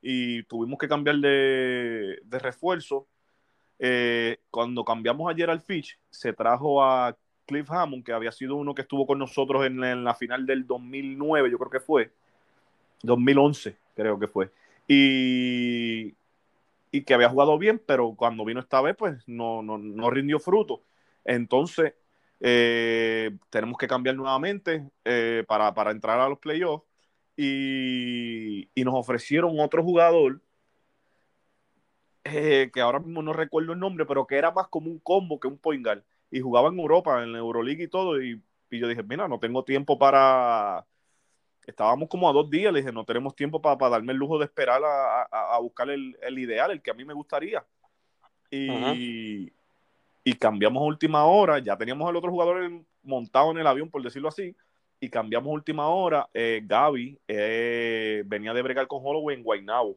y 0.00 0.42
tuvimos 0.44 0.78
que 0.78 0.88
cambiar 0.88 1.16
de, 1.16 2.18
de 2.24 2.38
refuerzo. 2.38 3.06
cuando 4.50 4.84
cambiamos 4.84 5.30
a 5.30 5.34
Gerald 5.34 5.62
Fitch, 5.62 5.98
se 6.10 6.32
trajo 6.32 6.82
a 6.82 7.16
Cliff 7.50 7.68
Hammond, 7.68 8.04
que 8.04 8.12
había 8.12 8.30
sido 8.30 8.54
uno 8.54 8.76
que 8.76 8.82
estuvo 8.82 9.08
con 9.08 9.18
nosotros 9.18 9.66
en, 9.66 10.04
la 10.04 10.14
final 10.14 10.46
del 10.46 10.68
2009, 10.68 11.50
yo 11.50 11.58
creo 11.58 11.70
que 11.70 11.80
fue, 11.80 12.12
2011 13.02 13.76
creo 13.96 14.20
que 14.20 14.28
fue, 14.28 14.52
y, 14.86 16.12
que 17.04 17.12
había 17.12 17.28
jugado 17.28 17.58
bien, 17.58 17.82
pero 17.84 18.14
cuando 18.14 18.44
vino 18.44 18.60
esta 18.60 18.80
vez, 18.80 18.94
pues 18.96 19.16
no, 19.26 19.62
no, 19.62 20.10
rindió 20.10 20.38
fruto. 20.38 20.82
Entonces, 21.24 21.94
eh, 22.38 23.36
tenemos 23.50 23.78
que 23.78 23.88
cambiar 23.88 24.14
nuevamente 24.14 24.88
eh, 25.04 25.44
para, 25.48 25.90
entrar 25.90 26.20
a 26.20 26.28
los 26.28 26.38
playoffs. 26.38 26.84
Y, 27.36 28.68
nos 28.76 28.94
ofrecieron 28.94 29.58
otro 29.60 29.82
jugador 29.82 30.40
eh, 32.24 32.70
que 32.72 32.80
ahora 32.80 33.00
mismo 33.00 33.22
no 33.22 33.32
recuerdo 33.32 33.72
el 33.72 33.78
nombre, 33.80 34.06
pero 34.06 34.26
que 34.26 34.36
era 34.36 34.50
más 34.52 34.68
como 34.68 34.90
un 34.90 34.98
combo 35.00 35.40
que 35.40 35.48
un 35.48 35.58
point 35.58 35.84
y 36.30 36.40
jugaba 36.40 36.68
en 36.68 36.78
Europa, 36.78 37.22
en 37.22 37.32
la 37.32 37.38
Euroleague 37.38 37.84
y 37.84 37.88
todo, 37.88 38.22
y, 38.22 38.40
yo 38.70 38.86
dije, 38.86 39.02
mira, 39.02 39.26
no 39.28 39.38
tengo 39.38 39.64
tiempo 39.64 39.98
para... 39.98 40.86
Estábamos 41.66 42.08
como 42.08 42.28
a 42.28 42.32
dos 42.32 42.48
días, 42.50 42.72
le 42.72 42.80
dije, 42.80 42.92
no 42.92 43.04
tenemos 43.04 43.34
tiempo 43.34 43.60
para, 43.60 43.90
darme 43.90 44.12
el 44.12 44.18
lujo 44.18 44.38
de 44.38 44.44
esperar 44.44 44.80
a, 44.84 45.58
buscar 45.60 45.90
el, 45.90 46.16
ideal, 46.38 46.70
el 46.70 46.82
que 46.82 46.90
a 46.90 46.94
mí 46.94 47.04
me 47.04 47.14
gustaría. 47.14 47.64
Y, 48.50 49.52
y 50.24 50.34
cambiamos 50.34 50.82
a 50.82 50.86
última 50.86 51.24
hora, 51.24 51.58
ya 51.58 51.76
teníamos 51.76 52.08
al 52.08 52.16
otro 52.16 52.30
jugador 52.30 52.70
montado 53.02 53.50
en 53.52 53.58
el 53.58 53.66
avión, 53.66 53.90
por 53.90 54.02
decirlo 54.02 54.28
así, 54.28 54.56
y 54.98 55.08
cambiamos 55.08 55.48
a 55.48 55.54
última 55.54 55.88
hora. 55.88 56.28
Eh, 56.34 56.62
Gaby 56.64 57.18
eh, 57.28 58.22
venía 58.26 58.52
de 58.52 58.62
bregar 58.62 58.86
con 58.86 59.00
Holloway 59.02 59.36
en 59.36 59.42
Guaynabo 59.42 59.96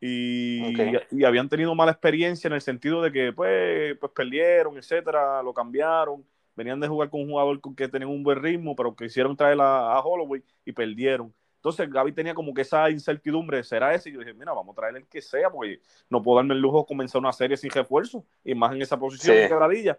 y, 0.00 1.24
habían 1.24 1.48
tenido 1.48 1.74
mala 1.74 1.92
experiencia 1.92 2.48
en 2.48 2.54
el 2.54 2.62
sentido 2.62 3.02
de 3.02 3.12
que 3.12 3.32
pues, 3.32 3.96
pues 3.98 4.12
perdieron, 4.12 4.78
etcétera, 4.78 5.42
lo 5.42 5.52
cambiaron, 5.52 6.24
venían 6.56 6.80
de 6.80 6.88
jugar 6.88 7.10
con 7.10 7.20
un 7.20 7.28
jugador 7.28 7.60
que 7.76 7.88
tenía 7.88 8.08
un 8.08 8.22
buen 8.22 8.42
ritmo, 8.42 8.74
pero 8.74 8.96
quisieron 8.96 9.36
traer 9.36 9.58
a, 9.60 10.00
Holloway 10.00 10.42
y 10.64 10.72
perdieron. 10.72 11.34
Entonces 11.56 11.90
Gaby 11.90 12.12
tenía 12.12 12.32
como 12.32 12.54
que 12.54 12.62
esa 12.62 12.88
incertidumbre, 12.88 13.62
¿será 13.62 13.94
ese? 13.94 14.08
Y 14.08 14.14
yo 14.14 14.20
dije, 14.20 14.32
mira, 14.32 14.54
vamos 14.54 14.72
a 14.72 14.80
traer 14.80 14.96
el 14.96 15.06
que 15.06 15.20
sea, 15.20 15.50
porque 15.50 15.80
no 16.08 16.22
puedo 16.22 16.36
darme 16.36 16.54
el 16.54 16.60
lujo 16.60 16.80
de 16.80 16.86
comenzar 16.86 17.20
una 17.20 17.32
serie 17.34 17.58
sin 17.58 17.70
refuerzo, 17.70 18.24
y 18.42 18.54
más 18.54 18.74
en 18.74 18.80
esa 18.80 18.98
posición 18.98 19.36
de 19.36 19.48
quebradilla. 19.48 19.98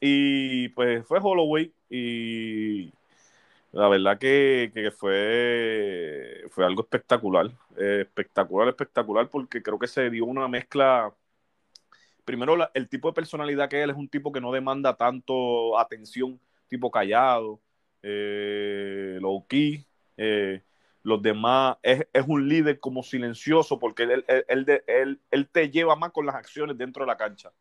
Y 0.00 0.68
pues 0.70 1.04
fue 1.06 1.18
Holloway 1.20 1.72
y 1.90 2.92
la 3.74 3.88
verdad 3.88 4.18
que, 4.18 4.92
fue, 4.96 6.44
fue 6.50 6.64
algo 6.64 6.82
espectacular, 6.82 7.50
eh, 7.76 8.02
espectacular, 8.02 8.68
espectacular, 8.68 9.28
porque 9.28 9.62
creo 9.64 9.80
que 9.80 9.88
se 9.88 10.10
dio 10.10 10.26
una 10.26 10.46
mezcla. 10.46 11.12
Primero, 12.24 12.56
el 12.72 12.88
tipo 12.88 13.08
de 13.08 13.14
personalidad 13.14 13.68
que 13.68 13.82
él 13.82 13.90
es 13.90 13.96
un 13.96 14.08
tipo 14.08 14.30
que 14.30 14.40
no 14.40 14.52
demanda 14.52 14.96
tanto 14.96 15.76
atención, 15.76 16.40
tipo 16.68 16.88
callado, 16.88 17.60
eh, 18.02 19.18
low 19.20 19.44
key. 19.48 19.84
Eh, 20.16 20.62
los 21.02 21.20
demás, 21.20 21.76
es, 21.82 22.06
un 22.28 22.48
líder 22.48 22.78
como 22.78 23.02
silencioso, 23.02 23.80
porque 23.80 24.04
él, 24.04 24.24
él, 24.46 25.20
él, 25.30 25.48
te 25.48 25.70
lleva 25.70 25.96
más 25.96 26.12
con 26.12 26.26
las 26.26 26.36
acciones 26.36 26.78
dentro 26.78 27.02
de 27.02 27.08
la 27.08 27.16
cancha. 27.16 27.52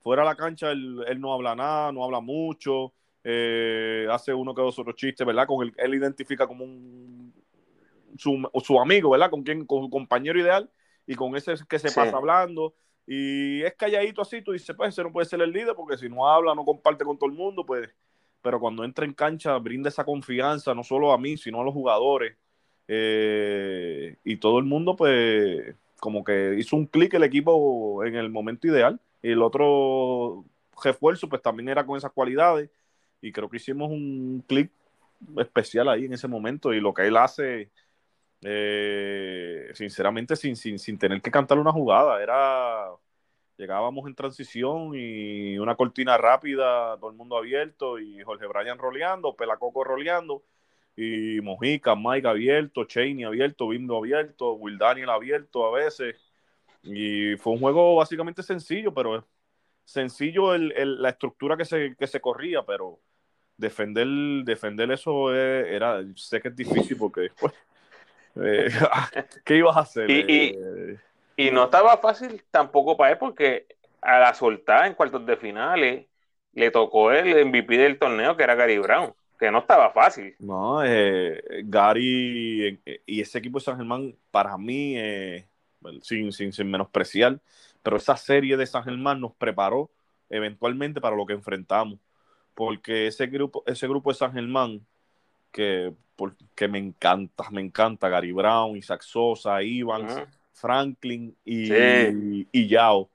Fuera 0.00 0.22
de 0.22 0.28
la 0.28 0.34
cancha, 0.34 0.72
él, 0.72 1.04
él 1.06 1.20
no 1.20 1.32
habla 1.34 1.54
nada, 1.54 1.92
no 1.92 2.02
habla 2.02 2.20
mucho 2.20 2.94
eh, 3.24 4.06
hace 4.10 4.32
uno 4.32 4.54
que 4.54 4.62
dos 4.62 4.78
otros 4.78 4.96
chistes, 4.96 5.26
¿verdad? 5.26 5.46
Con 5.46 5.66
el, 5.66 5.74
él 5.76 5.94
identifica 5.94 6.46
como 6.46 6.64
un 6.64 7.32
su, 8.18 8.80
amigo, 8.80 9.10
¿verdad? 9.10 9.30
Con 9.30 9.42
quien, 9.42 9.64
con 9.64 9.84
su 9.84 9.90
compañero 9.90 10.38
ideal, 10.40 10.70
y 11.06 11.14
con 11.14 11.36
ese 11.36 11.54
que 11.68 11.78
se 11.78 11.90
pasa 11.92 12.16
hablando. 12.16 12.74
Y 13.06 13.62
es 13.62 13.74
calladito 13.74 14.20
así, 14.20 14.42
tú 14.42 14.52
dices, 14.52 14.74
pues 14.76 14.90
ese 14.90 15.02
no 15.02 15.12
puede 15.12 15.26
ser 15.26 15.40
el 15.40 15.52
líder, 15.52 15.74
porque 15.74 15.96
si 15.96 16.08
no 16.08 16.28
habla, 16.28 16.54
no 16.54 16.64
comparte 16.64 17.04
con 17.04 17.18
todo 17.18 17.30
el 17.30 17.36
mundo, 17.36 17.64
pues. 17.64 17.88
Pero 18.42 18.60
cuando 18.60 18.84
entra 18.84 19.04
en 19.04 19.14
cancha, 19.14 19.56
brinda 19.58 19.88
esa 19.88 20.04
confianza, 20.04 20.74
no 20.74 20.84
solo 20.84 21.12
a 21.12 21.18
mí, 21.18 21.36
sino 21.36 21.60
a 21.60 21.64
los 21.64 21.74
jugadores. 21.74 22.36
Eh, 22.86 24.16
y 24.24 24.36
todo 24.36 24.58
el 24.58 24.64
mundo, 24.64 24.94
pues, 24.94 25.74
como 25.98 26.22
que 26.22 26.56
hizo 26.58 26.76
un 26.76 26.86
clic 26.86 27.14
el 27.14 27.24
equipo 27.24 28.04
en 28.04 28.14
el 28.14 28.30
momento 28.30 28.68
ideal. 28.68 29.00
Y 29.22 29.30
el 29.32 29.42
otro 29.42 30.44
refuerzo, 30.82 31.28
pues 31.28 31.42
también 31.42 31.68
era 31.68 31.84
con 31.84 31.96
esas 31.96 32.12
cualidades 32.12 32.70
y 33.20 33.32
creo 33.32 33.48
que 33.48 33.56
hicimos 33.56 33.90
un 33.90 34.44
clic 34.46 34.70
especial 35.38 35.88
ahí 35.88 36.04
en 36.04 36.12
ese 36.12 36.28
momento 36.28 36.72
y 36.72 36.80
lo 36.80 36.94
que 36.94 37.06
él 37.06 37.16
hace, 37.16 37.70
eh, 38.42 39.70
sinceramente, 39.74 40.36
sin, 40.36 40.56
sin, 40.56 40.78
sin 40.78 40.98
tener 40.98 41.20
que 41.20 41.30
cantar 41.30 41.58
una 41.58 41.72
jugada, 41.72 42.22
era 42.22 42.88
llegábamos 43.58 44.06
en 44.06 44.14
transición 44.14 44.92
y 44.94 45.58
una 45.58 45.74
cortina 45.74 46.16
rápida, 46.16 46.96
todo 46.98 47.10
el 47.10 47.16
mundo 47.16 47.36
abierto 47.36 47.98
y 47.98 48.22
Jorge 48.22 48.46
Bryan 48.46 48.78
roleando, 48.78 49.34
Pelacoco 49.34 49.82
roleando 49.82 50.44
y 50.96 51.40
Mojica, 51.40 51.96
Mike 51.96 52.28
abierto, 52.28 52.84
Cheney 52.84 53.24
abierto, 53.24 53.68
Bindo 53.68 53.96
abierto, 53.98 54.52
Will 54.54 54.78
Daniel 54.78 55.10
abierto 55.10 55.66
a 55.66 55.72
veces 55.76 56.16
y 56.82 57.36
fue 57.36 57.54
un 57.54 57.60
juego 57.60 57.96
básicamente 57.96 58.42
sencillo, 58.42 58.94
pero 58.94 59.26
sencillo 59.84 60.54
el, 60.54 61.02
la 61.02 61.10
estructura 61.10 61.56
que 61.56 61.64
se, 61.64 61.96
que 61.96 62.06
se 62.06 62.20
corría, 62.20 62.62
pero 62.64 63.00
defender, 63.58 64.06
defender 64.44 64.90
eso 64.90 65.34
era, 65.34 66.02
sé 66.14 66.40
que 66.40 66.48
es 66.48 66.56
difícil 66.56 66.96
porque 66.96 67.22
después, 67.22 67.52
eh, 68.36 68.70
¿qué 69.44 69.56
ibas 69.56 69.76
a 69.76 69.80
hacer? 69.80 70.10
Eh, 70.10 70.96
y, 71.36 71.50
no 71.50 71.64
estaba 71.64 71.98
fácil 71.98 72.42
tampoco 72.50 72.96
para 72.96 73.12
él 73.12 73.18
porque 73.18 73.66
a 74.00 74.18
la 74.18 74.32
soltada 74.32 74.86
en 74.86 74.94
cuartos 74.94 75.26
de 75.26 75.36
finales 75.36 76.06
le 76.52 76.70
tocó 76.70 77.12
el 77.12 77.46
MVP 77.46 77.76
del 77.76 77.98
torneo 77.98 78.36
que 78.36 78.42
era 78.42 78.54
Gary 78.54 78.78
Brown. 78.78 79.12
que 79.38 79.50
no 79.50 79.58
estaba 79.58 79.90
fácil. 79.92 80.34
No, 80.40 80.84
eh, 80.84 81.40
Gary 81.64 82.80
eh, 82.84 83.02
y 83.06 83.20
ese 83.20 83.38
equipo 83.38 83.58
de 83.58 83.64
San 83.64 83.76
Germán, 83.76 84.16
para 84.32 84.56
mí, 84.58 84.94
eh, 84.96 85.46
sin, 86.02 86.32
sin, 86.32 86.52
sin, 86.52 86.68
menospreciar, 86.68 87.40
pero 87.82 87.96
esa 87.96 88.16
serie 88.16 88.56
de 88.56 88.66
San 88.66 88.82
Germán 88.82 89.20
nos 89.20 89.32
preparó 89.34 89.90
eventualmente 90.28 91.00
para 91.00 91.16
lo 91.16 91.24
que 91.26 91.34
enfrentamos. 91.34 91.98
Porque 92.58 93.06
ese 93.06 93.28
grupo, 93.28 93.62
ese 93.66 93.86
grupo 93.86 94.10
de 94.10 94.18
San 94.18 94.32
Germán, 94.32 94.84
que, 95.52 95.94
que 96.56 96.66
me 96.66 96.78
encanta, 96.78 97.48
me 97.52 97.60
encanta, 97.60 98.08
Gary 98.08 98.32
Brown, 98.32 98.76
Isaac 98.76 99.02
Sosa, 99.02 99.62
Ivans, 99.62 100.20
Franklin 100.52 101.36
y, 101.44 102.48
y, 102.50 102.66
Yao. 102.66 103.10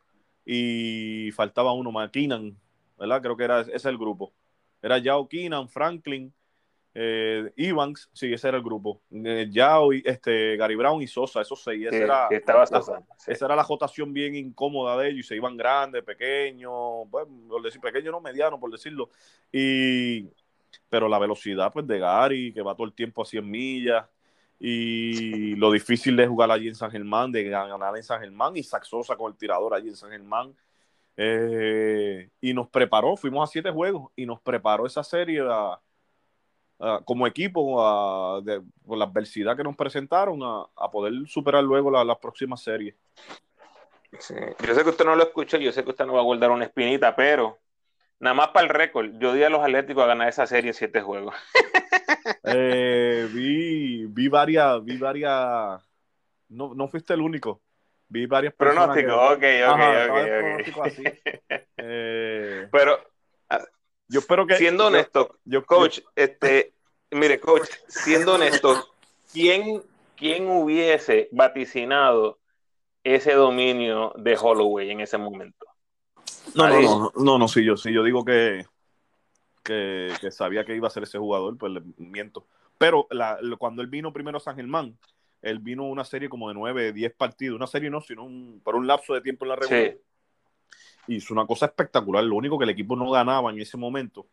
Y 0.45 1.29
faltaba 1.33 1.73
uno, 1.73 1.91
McKinnon, 1.91 2.57
¿verdad? 2.97 3.21
Creo 3.21 3.35
que 3.35 3.43
era 3.43 3.59
ese 3.59 3.75
es 3.75 3.83
el 3.83 3.97
grupo. 3.97 4.31
Era 4.81 4.97
Yao 4.97 5.27
Keenan, 5.27 5.67
Franklin, 5.67 6.33
eh, 6.95 7.51
Evans, 7.57 8.09
sí, 8.13 8.31
ese 8.31 8.47
era 8.49 8.57
el 8.57 8.63
grupo. 8.63 9.01
Eh, 9.11 9.47
Yao, 9.49 9.91
este, 9.91 10.55
Gary 10.57 10.75
Brown 10.75 11.01
y 11.01 11.07
Sosa, 11.07 11.41
esos 11.41 11.63
seis. 11.63 11.87
Esa, 11.87 11.95
era, 11.97 12.29
la, 12.29 13.07
esa 13.27 13.45
era 13.45 13.55
la 13.55 13.63
jotación 13.63 14.13
bien 14.13 14.35
incómoda 14.35 14.97
de 14.97 15.09
ellos 15.09 15.25
y 15.25 15.27
se 15.29 15.35
iban 15.35 15.57
grandes, 15.57 16.03
pequeños, 16.03 16.71
bueno, 17.09 17.29
por 17.49 17.63
decir 17.63 17.81
pequeño, 17.81 18.11
no 18.11 18.21
mediano, 18.21 18.59
por 18.59 18.71
decirlo. 18.71 19.09
Y, 19.51 20.27
pero 20.87 21.09
la 21.09 21.17
velocidad 21.17 21.71
pues, 21.73 21.87
de 21.87 21.97
Gary, 21.97 22.53
que 22.53 22.61
va 22.61 22.75
todo 22.75 22.85
el 22.85 22.93
tiempo 22.93 23.23
a 23.23 23.25
100 23.25 23.49
millas, 23.49 24.05
y 24.59 25.55
lo 25.55 25.71
difícil 25.71 26.15
de 26.15 26.27
jugar 26.27 26.51
allí 26.51 26.67
en 26.67 26.75
San 26.75 26.91
Germán, 26.91 27.31
de 27.31 27.43
ganar 27.43 27.97
en 27.97 28.03
San 28.03 28.21
Germán, 28.21 28.55
y 28.55 28.63
Saxosa 28.63 29.15
con 29.15 29.31
el 29.31 29.37
tirador 29.37 29.73
allí 29.73 29.89
en 29.89 29.95
San 29.95 30.11
Germán. 30.11 30.55
Eh, 31.17 32.29
y 32.39 32.53
nos 32.53 32.69
preparó, 32.69 33.17
fuimos 33.17 33.47
a 33.47 33.51
siete 33.51 33.71
juegos 33.71 34.11
y 34.15 34.25
nos 34.25 34.39
preparó 34.41 34.85
esa 34.85 35.03
serie 35.03 35.43
como 37.05 37.27
equipo 37.27 37.77
por 38.85 38.97
la 38.97 39.05
adversidad 39.05 39.55
que 39.55 39.63
nos 39.63 39.75
presentaron 39.75 40.39
a, 40.43 40.91
poder 40.91 41.13
superar 41.27 41.63
luego 41.63 41.91
las 42.03 42.17
próximas 42.17 42.61
series. 42.61 42.95
Yo 44.11 44.19
sé 44.75 44.83
que 44.83 44.89
usted 44.89 45.05
no 45.05 45.15
lo 45.15 45.23
escucha, 45.23 45.57
yo 45.57 45.71
sé 45.71 45.83
que 45.83 45.89
usted 45.89 46.05
no 46.05 46.13
va 46.13 46.19
a 46.19 46.23
guardar 46.23 46.51
una 46.51 46.65
espinita, 46.65 47.15
pero 47.15 47.57
nada 48.19 48.33
más 48.33 48.49
para 48.49 48.67
el 48.67 48.73
récord, 48.73 49.11
yo 49.17 49.33
di 49.33 49.43
a 49.43 49.49
los 49.49 49.61
Atléticos 49.61 50.03
a 50.03 50.07
ganar 50.07 50.27
esa 50.27 50.45
serie 50.45 50.69
en 50.69 50.75
siete 50.75 51.01
juegos. 51.01 51.35
Eh, 52.45 53.27
vi, 53.33 54.05
vi 54.05 54.27
varias, 54.29 54.83
vi 54.83 54.97
varias, 54.97 55.81
no, 56.49 56.73
no 56.73 56.87
fuiste 56.87 57.13
el 57.13 57.21
único 57.21 57.61
vi 58.13 58.27
varias 58.27 58.53
pronósticos 58.53 59.13
ok, 59.13 59.43
ok, 59.67 59.81
ok, 60.09 60.87
eh, 61.77 62.67
pero 62.71 63.12
yo 64.07 64.19
espero 64.19 64.45
que 64.45 64.57
siendo 64.57 64.87
honesto 64.87 65.39
yo, 65.45 65.65
coach 65.65 65.99
este 66.15 66.73
mire 67.11 67.39
coach 67.39 67.69
siendo 67.87 68.35
honesto 68.35 68.93
quién 69.31 69.81
quién 70.15 70.49
hubiese 70.49 71.29
vaticinado 71.31 72.39
ese 73.03 73.33
dominio 73.33 74.13
de 74.17 74.37
Holloway 74.37 74.91
en 74.91 75.01
ese 75.01 75.17
momento 75.17 75.65
no 76.55 76.67
no, 76.67 76.81
no 76.81 77.11
no 77.15 77.37
no 77.39 77.47
sí 77.47 77.63
yo 77.63 77.77
sí 77.77 77.93
yo 77.93 78.03
digo 78.03 78.23
que 78.23 78.65
que, 79.63 80.11
sabía 80.29 80.65
que 80.65 80.75
iba 80.75 80.87
a 80.87 80.91
ser 80.91 81.03
ese 81.03 81.17
jugador 81.17 81.57
pues 81.57 81.71
le 81.71 81.81
miento 81.97 82.45
pero 82.77 83.07
cuando 83.57 83.81
él 83.81 83.87
vino 83.87 84.11
primero 84.11 84.37
a 84.37 84.41
San 84.41 84.55
Germán 84.55 84.97
él 85.43 85.59
vino 85.59 85.83
una 85.83 86.05
serie 86.05 86.29
como 86.29 86.47
de 86.47 86.55
nueve, 86.55 86.93
diez 86.93 87.13
partidos, 87.13 87.57
una 87.57 87.67
serie 87.67 87.89
no, 87.89 88.01
sino 88.01 88.27
por 88.63 88.75
un 88.75 88.87
lapso 88.87 89.13
de 89.13 89.21
tiempo 89.21 89.43
en 89.43 89.49
la 89.49 89.55
regular. 89.57 89.91
Sí. 89.91 89.97
Hizo 91.07 91.33
una 91.33 91.45
cosa 91.45 91.65
espectacular, 91.65 92.23
lo 92.23 92.35
único 92.35 92.57
que 92.57 92.63
el 92.63 92.69
equipo 92.69 92.95
no 92.95 93.11
ganaba 93.11 93.51
en 93.51 93.59
ese 93.59 93.77
momento, 93.77 94.25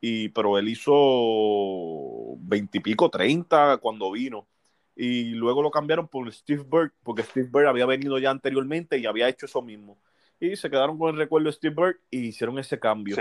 y, 0.00 0.28
pero 0.30 0.58
él 0.58 0.68
hizo 0.68 2.36
veintipico, 2.38 3.10
treinta 3.10 3.76
cuando 3.78 4.10
vino, 4.12 4.46
y 4.94 5.30
luego 5.30 5.62
lo 5.62 5.70
cambiaron 5.70 6.08
por 6.08 6.32
Steve 6.32 6.64
Bird, 6.70 6.92
porque 7.02 7.22
Steve 7.22 7.48
Bird 7.52 7.66
había 7.66 7.86
venido 7.86 8.18
ya 8.18 8.30
anteriormente 8.30 8.98
y 8.98 9.06
había 9.06 9.28
hecho 9.28 9.46
eso 9.46 9.60
mismo. 9.60 9.98
Y 10.38 10.56
se 10.56 10.68
quedaron 10.68 10.98
con 10.98 11.14
el 11.14 11.16
recuerdo 11.16 11.46
de 11.46 11.52
Steve 11.52 11.74
Bird 11.74 11.96
y 12.10 12.26
hicieron 12.28 12.58
ese 12.58 12.78
cambio. 12.78 13.16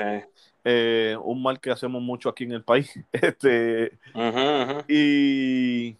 Eh, 0.63 1.17
un 1.23 1.41
mal 1.41 1.59
que 1.59 1.71
hacemos 1.71 2.01
mucho 2.01 2.29
aquí 2.29 2.43
en 2.43 2.53
el 2.53 2.63
país. 2.63 2.93
Este, 3.11 3.97
Y 4.87 5.97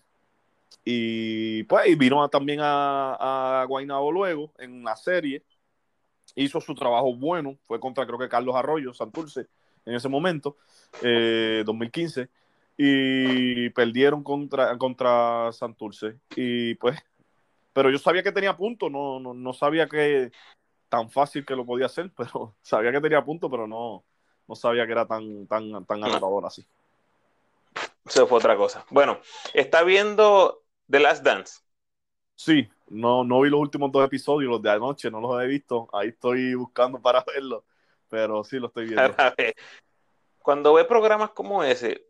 y 0.87 1.63
pues 1.63 1.97
vino 1.97 2.29
también 2.29 2.59
a, 2.61 3.61
a 3.61 3.65
Guaynabo 3.65 4.11
luego 4.11 4.51
en 4.59 4.71
una 4.73 4.95
serie. 4.95 5.41
Hizo 6.35 6.61
su 6.61 6.75
trabajo 6.75 7.15
bueno. 7.15 7.57
Fue 7.67 7.79
contra 7.79 8.05
creo 8.05 8.19
que 8.19 8.29
Carlos 8.29 8.55
Arroyo, 8.55 8.93
Santurce, 8.93 9.47
en 9.85 9.95
ese 9.95 10.09
momento, 10.09 10.57
2015. 11.01 12.21
Eh, 12.21 12.27
y 12.77 13.69
perdieron 13.69 14.23
contra, 14.23 14.77
contra 14.77 15.51
Santurce. 15.53 16.19
Y 16.35 16.75
pues, 16.75 16.99
pero 17.73 17.89
yo 17.89 17.97
sabía 17.97 18.23
que 18.23 18.31
tenía 18.31 18.55
punto, 18.55 18.89
no, 18.89 19.19
no, 19.19 19.53
sabía 19.53 19.87
que 19.87 20.31
tan 20.89 21.09
fácil 21.09 21.45
que 21.45 21.55
lo 21.55 21.65
podía 21.65 21.87
hacer, 21.87 22.11
pero 22.17 22.55
sabía 22.61 22.91
que 22.91 23.01
tenía 23.01 23.23
punto, 23.23 23.49
pero 23.49 23.67
no, 23.67 24.03
no 24.47 24.55
sabía 24.55 24.85
que 24.85 24.91
era 24.91 25.05
tan, 25.05 25.47
tan, 25.47 25.85
tan 25.85 26.03
agotador 26.03 26.45
así. 26.45 26.65
Eso 28.05 28.27
fue 28.27 28.37
otra 28.37 28.55
cosa. 28.55 28.85
Bueno, 28.89 29.19
está 29.53 29.83
viendo 29.83 30.63
The 30.89 30.99
Last 30.99 31.23
Dance. 31.23 31.61
Sí, 32.35 32.69
no, 32.87 33.23
no 33.23 33.41
vi 33.41 33.49
los 33.49 33.59
últimos 33.59 33.91
dos 33.91 34.05
episodios, 34.05 34.49
los 34.49 34.61
de 34.61 34.71
anoche, 34.71 35.09
no 35.09 35.19
los 35.19 35.41
he 35.41 35.47
visto. 35.47 35.87
Ahí 35.93 36.09
estoy 36.09 36.53
buscando 36.55 37.01
para 37.01 37.23
verlos, 37.35 37.63
pero 38.09 38.43
sí 38.43 38.59
lo 38.59 38.67
estoy 38.67 38.85
viendo. 38.85 39.15
Cuando 40.39 40.73
ve 40.73 40.85
programas 40.85 41.31
como 41.31 41.63
ese, 41.63 42.05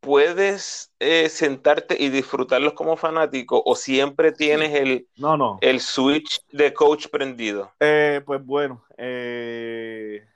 ¿puedes 0.00 0.92
eh, 0.98 1.28
sentarte 1.28 1.96
y 1.98 2.08
disfrutarlos 2.08 2.72
como 2.72 2.96
fanático 2.96 3.62
o 3.64 3.76
siempre 3.76 4.32
tienes 4.32 4.74
el, 4.74 5.06
no, 5.16 5.36
no. 5.36 5.58
el 5.60 5.80
switch 5.80 6.44
de 6.50 6.74
coach 6.74 7.06
prendido? 7.08 7.72
Eh, 7.78 8.20
pues 8.26 8.44
bueno, 8.44 8.84
eh, 8.96 10.26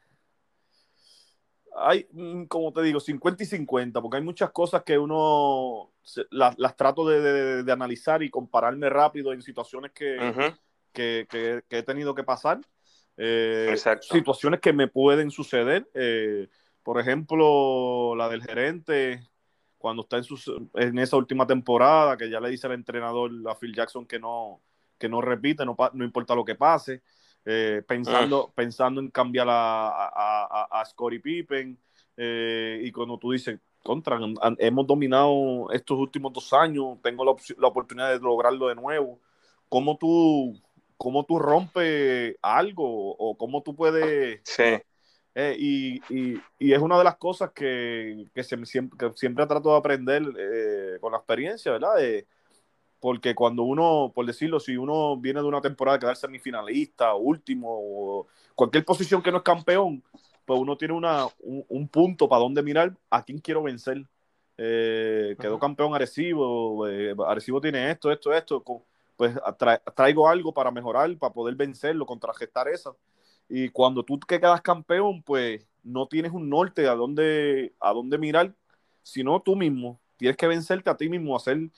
hay, 1.77 2.07
mm, 2.13 2.45
como 2.45 2.73
te 2.73 2.83
digo, 2.83 3.01
50 3.01 3.43
y 3.43 3.47
50, 3.47 4.01
porque 4.01 4.19
hay 4.19 4.23
muchas 4.23 4.51
cosas 4.51 4.83
que 4.85 4.99
uno 4.99 5.93
las, 6.31 6.77
trato 6.77 7.07
de, 7.07 7.71
analizar 7.73 8.23
y 8.23 8.31
compararme 8.31 8.89
rápido 8.89 9.33
en 9.33 9.43
situaciones 9.43 9.93
que, 9.93 10.55
que, 10.93 11.27
he 11.69 11.83
tenido 11.83 12.15
que 12.15 12.25
pasar. 12.25 12.61
Eh, 13.17 13.77
situaciones 14.01 14.61
que 14.61 14.73
me 14.73 14.89
pueden 14.89 15.31
suceder. 15.31 15.89
Eh, 15.95 16.49
por 16.83 17.01
ejemplo, 17.01 18.15
la 18.17 18.29
del 18.29 18.43
gerente, 18.43 19.29
cuando 19.79 20.03
está 20.03 20.19
en, 20.19 20.25
en 20.75 20.99
esa 20.99 21.17
última 21.17 21.47
temporada, 21.47 22.17
que 22.17 22.29
ya 22.29 22.41
le 22.41 22.51
dice 22.51 22.67
al 22.67 22.75
entrenador, 22.75 23.31
a 23.49 23.55
Phil 23.55 23.75
Jackson, 23.75 24.07
que 24.07 24.19
no, 24.19 24.61
que 24.99 25.09
no 25.09 25.21
repite, 25.21 25.65
no, 25.65 25.77
no 25.93 26.05
importa 26.05 26.35
lo 26.35 26.45
que 26.45 26.55
pase. 26.55 27.03
Eh, 27.47 27.83
pensando, 27.87 28.49
ah. 28.49 28.53
pensando 28.55 29.01
en 29.01 29.11
cambiar 29.11 29.49
a, 29.49 29.89
a, 29.89 30.81
a, 30.81 30.85
Scottie 30.85 31.21
Pippen. 31.21 31.79
Eh, 32.17 32.81
y 32.85 32.93
cuando 32.93 33.19
tú 33.19 33.33
dices, 33.33 33.59
contra, 33.83 34.19
hemos 34.59 34.87
dominado 34.87 35.71
estos 35.73 35.99
últimos 35.99 36.33
dos 36.33 36.53
años, 36.53 36.99
tengo 37.03 37.25
la, 37.25 37.35
la 37.59 37.69
oportunidad 37.69 38.13
de 38.13 38.21
lograrlo 38.21 38.69
de 38.69 38.75
nuevo. 38.75 39.21
¿Cómo 39.69 39.97
tú, 39.99 40.59
cómo 40.97 41.25
tú 41.25 41.39
rompes 41.39 42.37
algo 42.41 43.15
o 43.17 43.37
cómo 43.37 43.63
tú 43.63 43.75
puedes... 43.75 44.41
Sí. 44.45 44.81
Eh, 45.37 45.57
y, 45.59 45.95
y, 46.15 46.41
y, 46.61 46.73
es 46.73 46.79
una 46.79 46.97
de 46.97 47.03
las 47.03 47.17
cosas 47.17 47.51
que, 47.51 48.29
que, 48.33 48.45
siempre, 48.45 48.97
que 48.97 49.11
siempre 49.17 49.45
trato 49.49 49.73
de 49.73 49.79
aprender 49.79 50.23
con 51.01 51.11
la 51.11 51.19
experiencia, 51.19 51.73
¿verdad? 51.73 51.97
Porque 53.05 53.35
cuando 53.35 53.65
uno, 53.65 54.13
por 54.15 54.25
decirlo, 54.25 54.59
si 54.59 54.79
uno 54.79 55.19
viene 55.19 55.43
de 55.43 55.47
una 55.47 55.61
temporada 55.61 55.99
de 55.99 56.01
quedar 56.01 56.17
semifinalista, 56.17 57.15
último, 57.15 57.69
o 57.71 58.27
cualquier 58.55 58.83
posición 58.83 59.23
que 59.23 59.31
no 59.31 59.37
es 59.37 59.43
campeón, 59.43 60.03
pues 60.47 60.59
uno 60.59 60.75
tiene 60.79 60.95
una, 60.95 61.27
un, 61.41 61.87
punto 61.89 62.27
para 62.31 62.41
dónde 62.41 62.63
mirar, 62.63 62.97
a 63.11 63.23
quién 63.23 63.41
quiero 63.41 63.63
vencer. 63.63 64.07
Eh, 64.57 65.37
quedó 65.39 65.59
campeón 65.59 65.95
Arecibo, 65.95 66.89
eh, 66.89 67.15
Arecibo 67.27 67.61
tiene 67.61 67.91
esto, 67.91 68.11
esto, 68.11 68.33
esto, 68.33 68.65
pues 69.17 69.37
traigo 69.95 70.27
algo 70.27 70.55
para 70.55 70.71
mejorar, 70.71 71.15
para 71.19 71.35
poder 71.35 71.57
vencerlo, 71.57 72.07
contragestar 72.07 72.69
eso. 72.69 72.97
Y 73.51 73.69
cuando 73.69 74.03
tú 74.03 74.19
que 74.19 74.41
quedas 74.41 74.63
campeón, 74.63 75.23
pues 75.23 75.67
no 75.83 76.09
tienes 76.09 76.33
un 76.33 76.49
norte 76.49 76.89
a 76.89 76.95
dónde, 76.95 77.75
a 77.81 77.93
dónde 77.93 78.17
mirar, 78.17 78.55
sino 79.03 79.43
tú 79.43 79.57
mismo. 79.57 80.01
Tienes 80.17 80.39
que 80.39 80.47
vencerte 80.47 80.89
a 80.89 80.97
ti 80.97 81.11
mismo, 81.11 81.37
hacer 81.37 81.69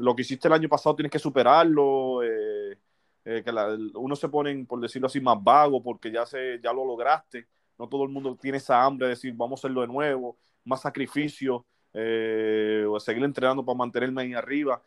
lo 0.00 0.16
que 0.16 0.22
hiciste 0.22 0.48
el 0.48 0.54
año 0.54 0.68
pasado 0.68 0.96
tienes 0.96 1.12
que 1.12 1.18
superarlo, 1.18 2.22
eh, 2.22 2.78
eh, 3.24 3.42
que 3.44 3.52
uno 3.94 4.16
se 4.16 4.28
pone, 4.28 4.64
por 4.64 4.80
decirlo 4.80 5.06
así, 5.06 5.20
más 5.20 5.42
vago 5.42 5.82
porque 5.82 6.10
ya, 6.10 6.24
se, 6.24 6.58
ya 6.62 6.72
lo 6.72 6.84
lograste, 6.84 7.46
no 7.78 7.88
todo 7.88 8.04
el 8.04 8.10
mundo 8.10 8.36
tiene 8.40 8.58
esa 8.58 8.82
hambre 8.82 9.06
de 9.06 9.10
decir, 9.10 9.32
vamos 9.34 9.58
a 9.58 9.60
hacerlo 9.60 9.82
de 9.82 9.86
nuevo, 9.88 10.36
más 10.64 10.80
sacrificio, 10.80 11.64
eh, 11.92 12.86
o 12.88 12.98
seguir 12.98 13.22
entrenando 13.24 13.64
para 13.64 13.76
mantenerme 13.76 14.22
ahí 14.22 14.34
arriba, 14.34 14.82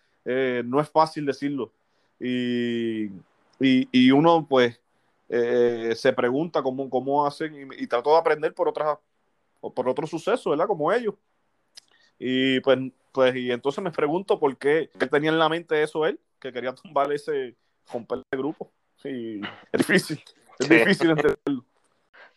no 0.65 0.80
es 0.80 0.89
fácil 0.89 1.26
decirlo. 1.26 1.71
Y, 2.19 3.10
y, 3.60 4.12
uno 4.12 4.47
pues 4.47 4.80
se 5.28 6.13
pregunta 6.13 6.63
cómo, 6.63 6.89
cómo 6.89 7.26
hacen 7.26 7.54
y, 7.56 7.84
y 7.84 7.88
de 7.88 8.17
aprender 8.17 8.54
por 8.54 8.69
otras 8.69 8.97
por 9.60 9.88
otros 9.88 10.10
sucesos, 10.10 10.52
¿verdad? 10.52 10.67
Como 10.67 10.91
ellos. 10.91 11.15
Y 12.19 12.60
pues, 12.62 12.80
pues, 13.13 13.36
y 13.36 13.52
entonces 13.52 13.84
me 13.84 13.91
pregunto 13.91 14.39
por 14.39 14.58
qué, 14.58 14.89
qué 14.99 15.08
tenía 15.08 15.30
en 15.30 15.39
la 15.39 15.47
mente 15.47 15.82
eso 15.82 16.06
él, 16.06 16.19
que 16.39 16.52
quería 16.52 16.73
tumbar 16.73 17.13
ese, 17.13 17.56
romper 17.91 18.19
ese 18.19 18.41
grupo. 18.41 18.71
Y 19.06 19.39
es 19.71 19.88
difícil, 19.88 20.23
es 20.60 20.67
difícil 20.67 21.12
entenderlo. 21.12 21.63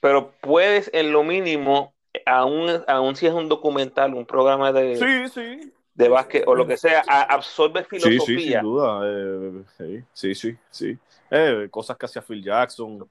Pero 0.00 0.32
puedes, 0.40 0.90
en 0.92 1.12
lo 1.12 1.24
mínimo, 1.24 1.94
aún, 2.26 2.84
aún 2.86 3.16
si 3.16 3.26
es 3.26 3.32
un 3.32 3.48
documental, 3.48 4.14
un 4.14 4.26
programa 4.26 4.70
de, 4.70 4.96
sí, 4.96 5.28
sí. 5.32 5.72
de 5.94 6.08
básquet 6.08 6.44
o 6.46 6.54
lo 6.54 6.66
que 6.66 6.76
sea, 6.76 7.00
absorbe 7.00 7.84
filosofía. 7.84 8.20
Sí, 8.20 8.38
sí, 8.38 8.52
sin 8.52 8.60
duda. 8.60 9.00
Eh, 9.04 10.04
sí, 10.12 10.34
sí, 10.34 10.56
sí. 10.70 10.98
Eh, 11.30 11.68
cosas 11.70 11.96
que 11.96 12.06
hacía 12.06 12.22
Phil 12.22 12.42
Jackson. 12.42 13.06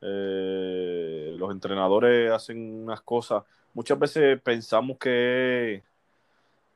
Eh, 0.00 1.34
los 1.36 1.50
entrenadores 1.50 2.32
hacen 2.32 2.84
unas 2.84 3.02
cosas. 3.02 3.44
Muchas 3.74 3.98
veces 3.98 4.40
pensamos 4.40 4.98
que, 4.98 5.82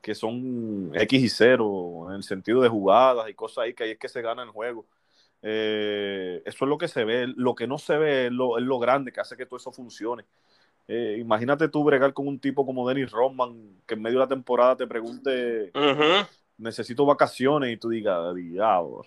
que 0.07 0.15
son 0.15 0.93
X 0.95 1.21
y 1.21 1.29
0 1.29 2.07
en 2.11 2.15
el 2.15 2.23
sentido 2.23 2.61
de 2.61 2.69
jugadas 2.69 3.29
y 3.29 3.35
cosas 3.35 3.65
ahí, 3.65 3.75
que 3.75 3.83
ahí 3.83 3.91
es 3.91 3.99
que 3.99 4.09
se 4.09 4.23
gana 4.23 4.45
el 4.45 4.51
juego. 4.51 4.87
eso 5.43 6.41
es 6.45 6.61
lo 6.61 6.79
que 6.79 6.87
se 6.87 7.03
ve. 7.05 7.27
Lo 7.35 7.57
que 7.57 7.67
no 7.67 7.77
se 7.77 7.99
ve 7.99 8.27
es 8.27 8.33
lo, 8.33 8.57
es 8.57 8.63
lo 8.63 8.79
grande 8.79 9.11
que 9.11 9.19
hace 9.19 9.37
que 9.37 9.47
todo 9.47 9.57
eso 9.57 9.73
funcione. 9.73 10.25
Eh, 10.87 11.17
imagínate 11.19 11.67
tú 11.67 11.83
bregar 11.83 12.13
con 12.13 12.29
un 12.29 12.39
tipo 12.39 12.65
como 12.65 12.89
Dennis 12.89 13.11
Rodman, 13.11 13.81
que 13.85 13.95
en 13.95 14.03
medio 14.03 14.19
de 14.21 14.27
la 14.27 14.29
temporada 14.29 14.77
te 14.77 14.87
pregunte, 14.87 15.73
necesito 16.57 17.05
vacaciones, 17.05 17.73
y 17.73 17.77
tú 17.77 17.89
digas, 17.89 18.33
diablo, 18.37 19.05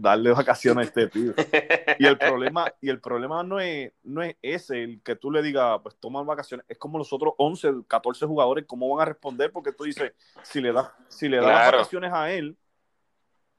darle 0.00 0.30
vacaciones 0.32 0.86
a 0.86 0.88
este 0.88 1.06
tío. 1.08 1.34
y 1.98 2.06
el 2.06 2.18
problema, 2.18 2.72
y 2.80 2.88
el 2.88 3.00
problema 3.00 3.42
no 3.42 3.60
es, 3.60 3.92
no 4.02 4.22
es 4.22 4.36
ese, 4.42 4.82
el 4.82 5.02
que 5.02 5.16
tú 5.16 5.30
le 5.30 5.42
digas, 5.42 5.80
pues 5.82 5.96
toman 5.96 6.26
vacaciones, 6.26 6.64
es 6.68 6.78
como 6.78 6.98
los 6.98 7.12
otros 7.12 7.34
11, 7.36 7.84
14 7.86 8.26
jugadores, 8.26 8.64
¿cómo 8.66 8.94
van 8.94 9.02
a 9.02 9.10
responder? 9.10 9.52
Porque 9.52 9.72
tú 9.72 9.84
dices, 9.84 10.12
si 10.42 10.60
le 10.60 10.72
das 10.72 10.90
si 11.08 11.28
le 11.28 11.38
das 11.38 11.72
vacaciones 11.72 12.12
a 12.12 12.32
él, 12.32 12.56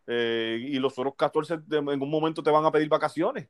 eh, 0.07 0.59
y 0.61 0.79
los 0.79 0.97
otros 0.97 1.15
14 1.15 1.59
en 1.71 2.01
un 2.01 2.09
momento 2.09 2.43
te 2.43 2.51
van 2.51 2.65
a 2.65 2.71
pedir 2.71 2.89
vacaciones 2.89 3.47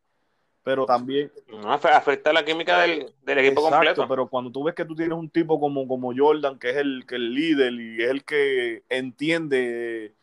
pero 0.64 0.86
también... 0.86 1.32
afecta 1.66 2.32
la 2.32 2.44
química 2.44 2.80
del, 2.82 3.14
del 3.24 3.38
equipo 3.40 3.68
exacto, 3.68 3.76
completo. 3.76 4.08
pero 4.08 4.30
cuando 4.30 4.52
tú 4.52 4.64
ves 4.64 4.74
que 4.74 4.86
tú 4.86 4.96
tienes 4.96 5.18
un 5.18 5.30
tipo 5.30 5.60
como, 5.60 5.88
como 5.88 6.14
Jordan, 6.16 6.58
que 6.58 6.70
es 6.70 6.78
el, 6.78 7.06
que 7.06 7.16
el 7.16 7.34
líder 7.34 7.74
y 7.74 8.02
es 8.02 8.10
el 8.10 8.24
que 8.24 8.84
entiende 8.90 10.16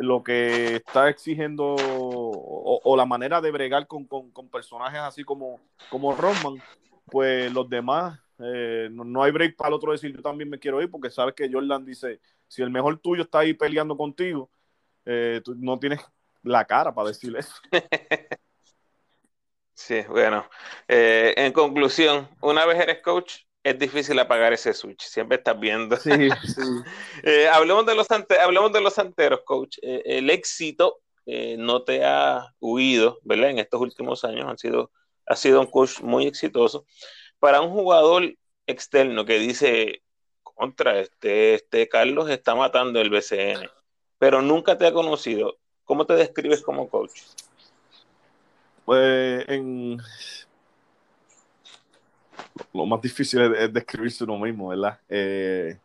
lo 0.00 0.22
que 0.22 0.76
está 0.76 1.08
exigiendo 1.08 1.76
o, 1.78 2.96
la 2.96 3.04
manera 3.04 3.40
de 3.40 3.50
bregar 3.50 3.86
con, 3.86 4.06
personajes 4.50 5.00
así 5.00 5.24
como, 5.24 5.60
como 5.90 6.14
Roman, 6.14 6.62
pues 7.06 7.52
los 7.52 7.68
demás, 7.68 8.18
eh, 8.38 8.88
no, 8.90 9.22
hay 9.22 9.32
break 9.32 9.56
para 9.56 9.68
el 9.68 9.74
otro 9.74 9.92
decir 9.92 10.14
yo 10.14 10.22
también 10.22 10.48
me 10.48 10.58
quiero 10.58 10.80
ir 10.82 10.90
porque 10.90 11.10
sabes 11.10 11.34
que 11.34 11.50
Jordan 11.52 11.84
dice, 11.84 12.20
si 12.46 12.62
el 12.62 12.70
mejor 12.70 12.98
tuyo 12.98 13.22
está 13.22 13.40
ahí 13.40 13.54
peleando 13.54 13.96
contigo, 13.96 14.50
eh, 15.04 15.40
tú 15.44 15.54
no 15.56 15.78
tienes 15.78 16.00
la 16.42 16.64
cara 16.64 16.94
para 16.94 17.08
decirle 17.08 17.40
eso. 17.40 17.54
Sí, 19.78 20.02
bueno. 20.08 20.44
Eh, 20.88 21.34
en 21.36 21.52
conclusión, 21.52 22.28
una 22.40 22.66
vez 22.66 22.80
eres 22.80 23.00
coach, 23.00 23.44
es 23.62 23.78
difícil 23.78 24.18
apagar 24.18 24.52
ese 24.52 24.72
switch. 24.72 25.02
Siempre 25.02 25.38
estás 25.38 25.58
viendo. 25.58 25.96
Sí, 25.96 26.10
sí. 26.10 26.62
Eh, 27.22 27.48
hablemos, 27.48 27.84
de 27.86 27.94
los 27.94 28.06
hablemos 28.10 28.72
de 28.72 28.80
los 28.80 28.94
santeros, 28.94 29.40
coach. 29.44 29.78
Eh, 29.82 30.02
el 30.04 30.30
éxito 30.30 31.00
no 31.58 31.82
te 31.82 32.06
ha 32.06 32.54
huido, 32.58 33.18
¿verdad? 33.22 33.50
En 33.50 33.58
estos 33.58 33.78
últimos 33.82 34.24
años 34.24 34.46
han 34.48 34.56
sido, 34.56 34.90
ha 35.26 35.36
sido 35.36 35.60
un 35.60 35.66
coach 35.66 36.00
muy 36.00 36.26
exitoso. 36.26 36.86
Para 37.38 37.60
un 37.60 37.70
jugador 37.70 38.34
externo 38.66 39.26
que 39.26 39.38
dice, 39.38 40.02
contra, 40.58 40.98
este, 40.98 41.54
este 41.54 41.88
Carlos 41.88 42.28
está 42.28 42.54
matando 42.54 43.00
el 43.00 43.10
BCN, 43.10 43.68
pero 44.18 44.42
nunca 44.42 44.76
te 44.76 44.86
ha 44.86 44.92
conocido, 44.92 45.56
¿cómo 45.84 46.04
te 46.04 46.14
describes 46.14 46.62
como 46.62 46.88
coach? 46.88 47.22
Pues 48.84 49.48
en... 49.48 49.98
Lo 52.72 52.86
más 52.86 53.00
difícil 53.00 53.40
es, 53.54 53.72
describirse 53.72 54.24
uno 54.24 54.38
mismo, 54.38 54.68
¿verdad? 54.68 54.98
Eh, 55.08 55.78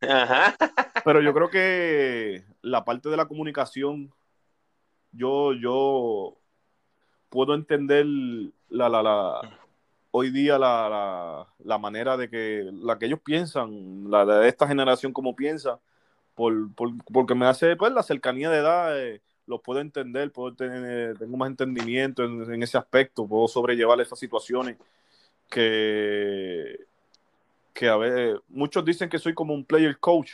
pero 1.04 1.20
yo 1.20 1.32
creo 1.32 1.48
que 1.48 2.44
la 2.62 2.84
parte 2.84 3.08
de 3.08 3.16
la 3.16 3.26
comunicación, 3.26 4.12
yo, 5.12 5.52
yo 5.54 6.36
puedo 7.28 7.54
entender 7.54 8.06
la, 8.68 8.88
la, 8.88 9.02
la 9.02 9.58
hoy 10.10 10.30
día 10.30 10.58
la, 10.58 11.46
la, 11.64 11.78
manera 11.78 12.16
de 12.16 12.28
que 12.28 12.70
la 12.72 12.98
que 12.98 13.06
ellos 13.06 13.20
piensan, 13.20 14.10
la 14.10 14.24
de 14.24 14.48
esta 14.48 14.66
generación 14.68 15.12
como 15.12 15.34
piensa, 15.34 15.80
por, 16.34 16.54
porque 17.12 17.34
me 17.34 17.46
hace 17.46 17.76
pues 17.76 17.92
la 17.92 18.02
cercanía 18.02 18.50
de 18.50 18.58
edad. 18.58 18.98
Eh, 19.00 19.20
lo 19.46 19.60
puedo 19.60 19.80
entender, 19.80 20.30
puedo 20.30 20.54
tener, 20.54 21.18
tengo 21.18 21.36
más 21.36 21.48
entendimiento 21.48 22.24
en, 22.24 22.62
ese 22.62 22.78
aspecto, 22.78 23.26
puedo 23.26 23.48
sobrellevar 23.48 24.00
esas 24.00 24.18
situaciones 24.18 24.76
que, 25.52 26.86
que 27.74 27.88
a 27.88 27.96
ver, 27.96 28.40
muchos 28.48 28.84
dicen 28.84 29.10
que 29.10 29.18
soy 29.18 29.34
como 29.34 29.52
un 29.52 29.64
player 29.66 29.98
coach. 29.98 30.32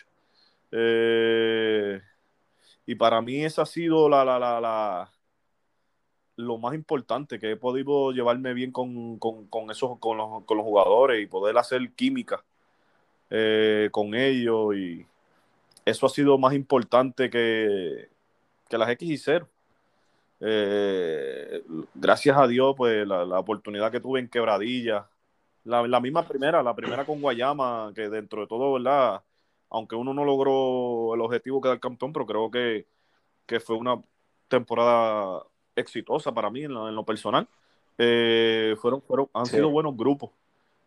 Eh, 0.71 2.01
y 2.87 2.95
para 2.95 3.21
mí 3.21 3.45
esa 3.45 3.63
ha 3.63 3.67
sido 3.67 4.09
la, 4.09 4.25
la, 4.25 4.39
la, 4.39 4.61
la, 4.61 5.13
lo 6.37 6.57
más 6.59 6.75
importante, 6.75 7.41
que 7.41 7.51
he 7.51 7.57
podido 7.57 8.13
llevarme 8.13 8.55
bien 8.55 8.71
con, 8.71 9.19
esos, 9.71 9.99
con 9.99 10.19
los, 10.19 10.45
con 10.45 10.57
los 10.57 10.65
jugadores 10.65 11.21
y 11.21 11.27
poder 11.27 11.59
hacer 11.59 11.91
química 11.95 12.45
eh, 13.29 13.89
con 13.91 14.15
ellos. 14.15 14.77
Y 14.77 15.05
eso 15.85 16.07
ha 16.07 16.11
sido 16.11 16.39
más 16.39 16.55
importante 16.55 17.29
que, 17.29 18.09
que 18.69 18.79
las 18.79 18.89
X 18.91 19.11
y 19.11 19.19
0. 19.19 19.49
Eh, 20.41 21.63
gracias 21.95 22.37
a 22.37 22.47
Dios, 22.47 22.75
pues 22.77 23.07
la, 23.07 23.39
oportunidad 23.39 23.91
que 23.91 24.01
tuve 24.01 24.21
en 24.21 24.29
Quebradilla, 24.29 25.09
la, 25.65 26.01
misma 26.01 26.27
primera, 26.27 26.63
la 26.63 26.75
primera 26.75 27.05
con 27.05 27.21
Guayama, 27.21 27.93
que 27.95 28.09
dentro 28.09 28.43
de 28.43 28.47
todo, 28.47 28.75
¿verdad? 28.75 29.23
Aunque 29.71 29.97
uno 29.97 30.15
no 30.15 30.25
logró 30.25 31.15
el 31.15 31.21
objetivo 31.21 31.61
que 31.61 31.69
era 31.69 31.75
el 31.75 31.81
campeón, 31.81 32.13
pero 32.13 32.27
creo 32.27 32.51
que, 32.51 32.87
fue 33.61 33.77
una 33.77 34.01
temporada 34.49 35.43
exitosa 35.75 36.33
para 36.33 36.51
mí 36.51 36.65
en 36.65 36.73
lo, 36.73 37.05
personal. 37.05 37.49
Eh, 37.99 38.77
fueron, 38.81 39.03
fueron, 39.03 39.29
han 39.35 39.47
sido 39.47 39.71
buenos 39.71 39.97
grupos. 39.97 40.31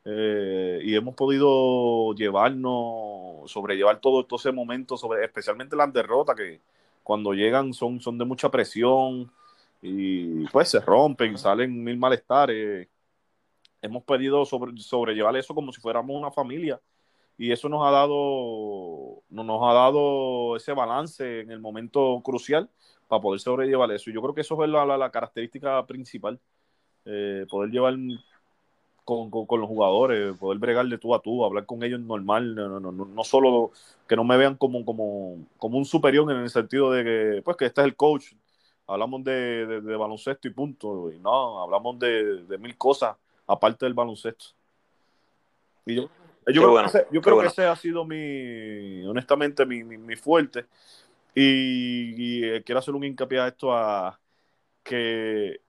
Eh, 0.04 0.82
y 0.84 0.96
hemos 0.96 1.14
podido 1.16 2.14
llevarnos, 2.16 3.52
sobrellevar 3.52 4.00
todo, 4.00 4.26
todo 4.26 4.40
ese 4.40 4.52
momento, 4.52 4.98
sobre, 4.98 5.24
especialmente 5.24 5.76
las 5.76 5.94
derrotas 5.94 6.36
que, 6.36 6.60
cuando 7.04 7.34
llegan 7.34 7.74
son, 7.74 8.00
son 8.00 8.18
de 8.18 8.26
mucha 8.26 8.50
presión 8.50 9.32
y 9.82 10.46
pues 10.48 10.70
se 10.70 10.80
rompen, 10.80 11.38
salen 11.38 11.84
mil 11.84 11.98
malestares. 11.98 12.88
Hemos 13.82 14.04
pedido 14.04 14.46
sobre, 14.46 14.78
sobrellevar 14.78 15.36
eso 15.38 15.56
como 15.56 15.72
si 15.72 15.82
fuéramos 15.82 16.15
una 16.15 16.32
familia 16.32 16.80
y 17.38 17.52
eso 17.52 17.67
nos 17.70 17.86
ha 17.88 17.91
dado 17.91 19.24
nos 19.30 19.63
ha 19.63 19.74
dado 19.74 20.56
ese 20.56 20.74
balance 20.74 21.41
en 21.41 21.52
el 21.52 21.60
momento 21.60 22.22
crucial 22.24 22.70
para 23.08 23.22
poder 23.22 23.39
sobrellevar 23.39 23.91
eso. 23.91 24.10
Y 24.10 24.13
yo 24.13 24.22
creo 24.22 24.36
que 24.36 24.41
eso 24.41 24.63
es 24.63 24.70
la, 24.70 24.86
la, 24.86 25.10
característica 25.12 25.86
principal, 25.88 26.39
eh, 27.06 27.46
poder 27.50 27.72
llevar 27.72 27.96
con, 29.04 29.32
los 29.32 29.67
jugadores, 29.67 30.38
poder 30.38 30.60
bregar 30.60 30.86
de 30.88 30.98
tú 30.98 31.15
a 31.15 31.22
tú, 31.22 31.44
hablar 31.44 31.65
con 31.65 31.84
ellos 31.84 32.00
normal, 32.00 32.56
no, 32.56 32.80
no, 32.80 32.91
no, 32.91 33.06
no 33.06 33.24
solo 33.24 33.72
que 34.08 34.15
no 34.15 34.24
me 34.24 34.38
vean 34.38 34.56
como, 34.56 34.86
como, 34.86 35.38
como 35.58 35.78
un 35.78 35.86
superior 35.86 36.32
en 36.32 36.38
el 36.38 36.50
sentido 36.50 36.91
de 36.91 37.04
que, 37.04 37.41
pues, 37.44 37.58
que 37.58 37.65
este 37.65 37.82
es 37.82 37.88
el 37.88 37.96
coach, 37.96 38.34
hablamos 38.88 39.24
de, 39.24 39.82
baloncesto 39.98 40.48
y 40.48 40.52
punto, 40.52 41.12
y 41.12 41.20
no, 41.20 41.62
hablamos 41.62 42.00
de, 42.00 42.58
mil 42.60 42.78
cosas 42.78 43.15
aparte 43.48 43.86
del 43.86 43.94
baloncesto. 43.94 44.46
Y 45.86 45.96
yo, 45.96 46.10
yo 46.48 46.62
creo, 46.62 46.76
que, 46.76 46.86
ese, 46.86 47.08
yo 47.12 47.22
creo 47.22 47.39
que 47.39 47.48
ese 47.48 47.65
ha 47.65 47.76
sido 47.76 48.06
mi, 48.06 49.04
honestamente, 49.06 49.65
mi, 49.65 49.84
mi, 49.84 50.15
fuerte. 50.15 50.65
Y, 51.34 52.44
eh, 52.44 52.63
quiero 52.63 52.80
hacer 52.80 52.94
un 52.94 53.04
hincapié 53.04 53.39
a 53.39 53.48
esto 53.48 53.74
a 53.74 54.20
que, 54.84 55.62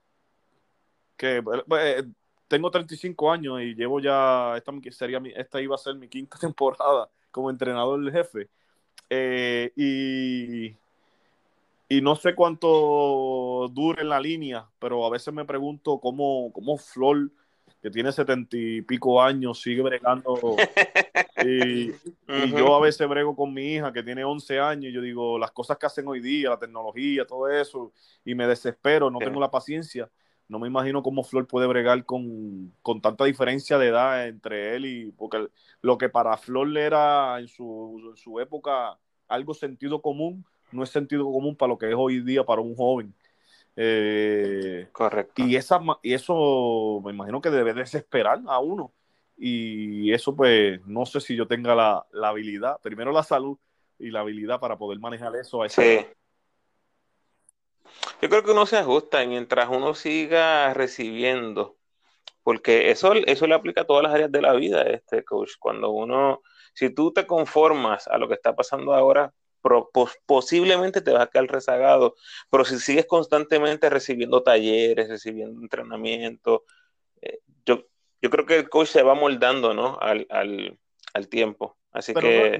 que 1.15 1.43
eh, 1.79 2.03
tengo 2.47 2.69
35 2.69 3.31
años 3.31 3.61
y 3.61 3.73
llevo 3.73 3.99
ya, 3.99 4.55
esta, 4.57 4.71
sería 4.91 5.21
esta 5.35 5.61
iba 5.61 5.75
a 5.75 5.79
ser 5.79 5.95
mi 5.95 6.07
quinta 6.07 6.37
temporada 6.39 7.09
como 7.31 7.49
entrenador 7.49 8.03
del 8.03 8.11
jefe. 8.13 8.49
Eh, 9.09 9.71
y, 9.75 10.75
y 11.89 12.01
no 12.01 12.15
sé 12.15 12.35
cuánto 12.35 13.69
dure 13.71 14.01
en 14.01 14.09
la 14.09 14.19
línea, 14.19 14.67
pero 14.79 15.05
a 15.05 15.09
veces 15.09 15.33
me 15.33 15.45
pregunto 15.45 15.99
cómo, 15.99 16.51
cómo 16.53 16.77
Flor, 16.77 17.31
que 17.81 17.91
tiene 17.91 18.11
setenta 18.11 18.55
y 18.57 18.81
pico 18.81 19.21
años, 19.21 19.61
sigue 19.61 19.81
bregando. 19.81 20.55
y, 21.45 21.91
yo 22.55 22.75
a 22.75 22.79
veces 22.79 23.07
brego 23.07 23.35
con 23.35 23.53
mi 23.53 23.73
hija, 23.73 23.91
que 23.91 24.03
tiene 24.03 24.23
11 24.23 24.59
años, 24.59 24.85
y 24.85 24.93
yo 24.93 25.01
digo, 25.01 25.37
las 25.37 25.51
cosas 25.51 25.77
que 25.77 25.85
hacen 25.85 26.07
hoy 26.07 26.21
día, 26.21 26.49
la 26.49 26.59
tecnología, 26.59 27.25
todo 27.25 27.49
eso, 27.49 27.91
y 28.23 28.35
me 28.35 28.47
desespero, 28.47 29.09
no 29.11 29.19
tengo 29.19 29.39
la 29.39 29.51
paciencia 29.51 30.09
no 30.53 30.59
me 30.59 30.67
imagino 30.67 31.01
cómo 31.01 31.23
Flor 31.23 31.47
puede 31.47 31.67
bregar 31.67 32.05
con, 32.05 32.73
tanta 33.01 33.25
diferencia 33.25 33.77
de 33.77 33.87
edad 33.87 34.27
entre 34.27 34.75
él 34.75 34.85
y. 34.85 35.11
Porque 35.11 35.47
lo 35.81 35.97
que 35.97 36.09
para 36.09 36.37
Flor 36.37 36.77
era 36.77 37.39
en 37.39 37.47
su, 37.47 38.11
en 38.11 38.17
su 38.17 38.39
época 38.39 38.97
algo 39.27 39.53
sentido 39.53 40.01
común, 40.01 40.45
no 40.73 40.83
es 40.83 40.89
sentido 40.89 41.25
común 41.25 41.55
para 41.55 41.69
lo 41.69 41.77
que 41.77 41.89
es 41.89 41.95
hoy 41.97 42.21
día 42.21 42.43
para 42.43 42.61
un 42.61 42.75
joven. 42.75 43.13
Eh, 43.75 44.87
Correcto. 44.91 45.43
Y, 45.43 45.55
esa, 45.55 45.79
y 46.01 46.13
eso 46.13 47.01
me 47.03 47.11
imagino 47.11 47.41
que 47.41 47.49
debe 47.49 47.73
desesperar 47.73 48.41
a 48.47 48.59
uno. 48.59 48.93
Y 49.37 50.13
eso, 50.13 50.35
pues, 50.35 50.79
no 50.85 51.05
sé 51.05 51.19
si 51.19 51.35
yo 51.35 51.47
tenga 51.47 51.75
la, 51.75 52.29
habilidad, 52.29 52.79
primero 52.81 53.11
la 53.11 53.23
salud 53.23 53.57
y 53.97 54.11
la 54.11 54.19
habilidad 54.19 54.59
para 54.59 54.77
poder 54.77 54.99
manejar 54.99 55.35
eso. 55.35 55.63
A 55.63 55.69
sí. 55.69 56.05
Yo 58.21 58.29
creo 58.29 58.43
que 58.43 58.51
uno 58.51 58.65
se 58.65 58.77
ajusta 58.77 59.25
mientras 59.25 59.69
uno 59.69 59.95
siga 59.95 60.73
recibiendo, 60.73 61.77
porque 62.43 62.91
eso, 62.91 63.13
eso 63.13 63.47
le 63.47 63.55
aplica 63.55 63.81
a 63.81 63.85
todas 63.85 64.03
las 64.03 64.13
áreas 64.13 64.31
de 64.31 64.41
la 64.41 64.53
vida, 64.53 64.83
este 64.83 65.23
coach. 65.23 65.51
Cuando 65.59 65.91
uno, 65.91 66.41
si 66.73 66.89
tú 66.89 67.11
te 67.11 67.25
conformas 67.25 68.07
a 68.07 68.17
lo 68.17 68.27
que 68.27 68.35
está 68.35 68.55
pasando 68.55 68.93
ahora, 68.93 69.33
posiblemente 70.25 71.01
te 71.01 71.11
vas 71.11 71.23
a 71.23 71.27
quedar 71.27 71.47
rezagado, 71.47 72.15
pero 72.49 72.65
si 72.65 72.79
sigues 72.79 73.05
constantemente 73.05 73.89
recibiendo 73.89 74.43
talleres, 74.43 75.09
recibiendo 75.09 75.61
entrenamiento, 75.61 76.65
eh, 77.21 77.39
yo, 77.65 77.85
yo 78.21 78.29
creo 78.29 78.45
que 78.45 78.57
el 78.57 78.69
coach 78.69 78.89
se 78.89 79.03
va 79.03 79.15
moldando 79.15 79.73
¿no? 79.73 79.97
al, 79.99 80.27
al, 80.29 80.77
al 81.13 81.27
tiempo. 81.27 81.77
Así 81.93 82.11
que 82.11 82.59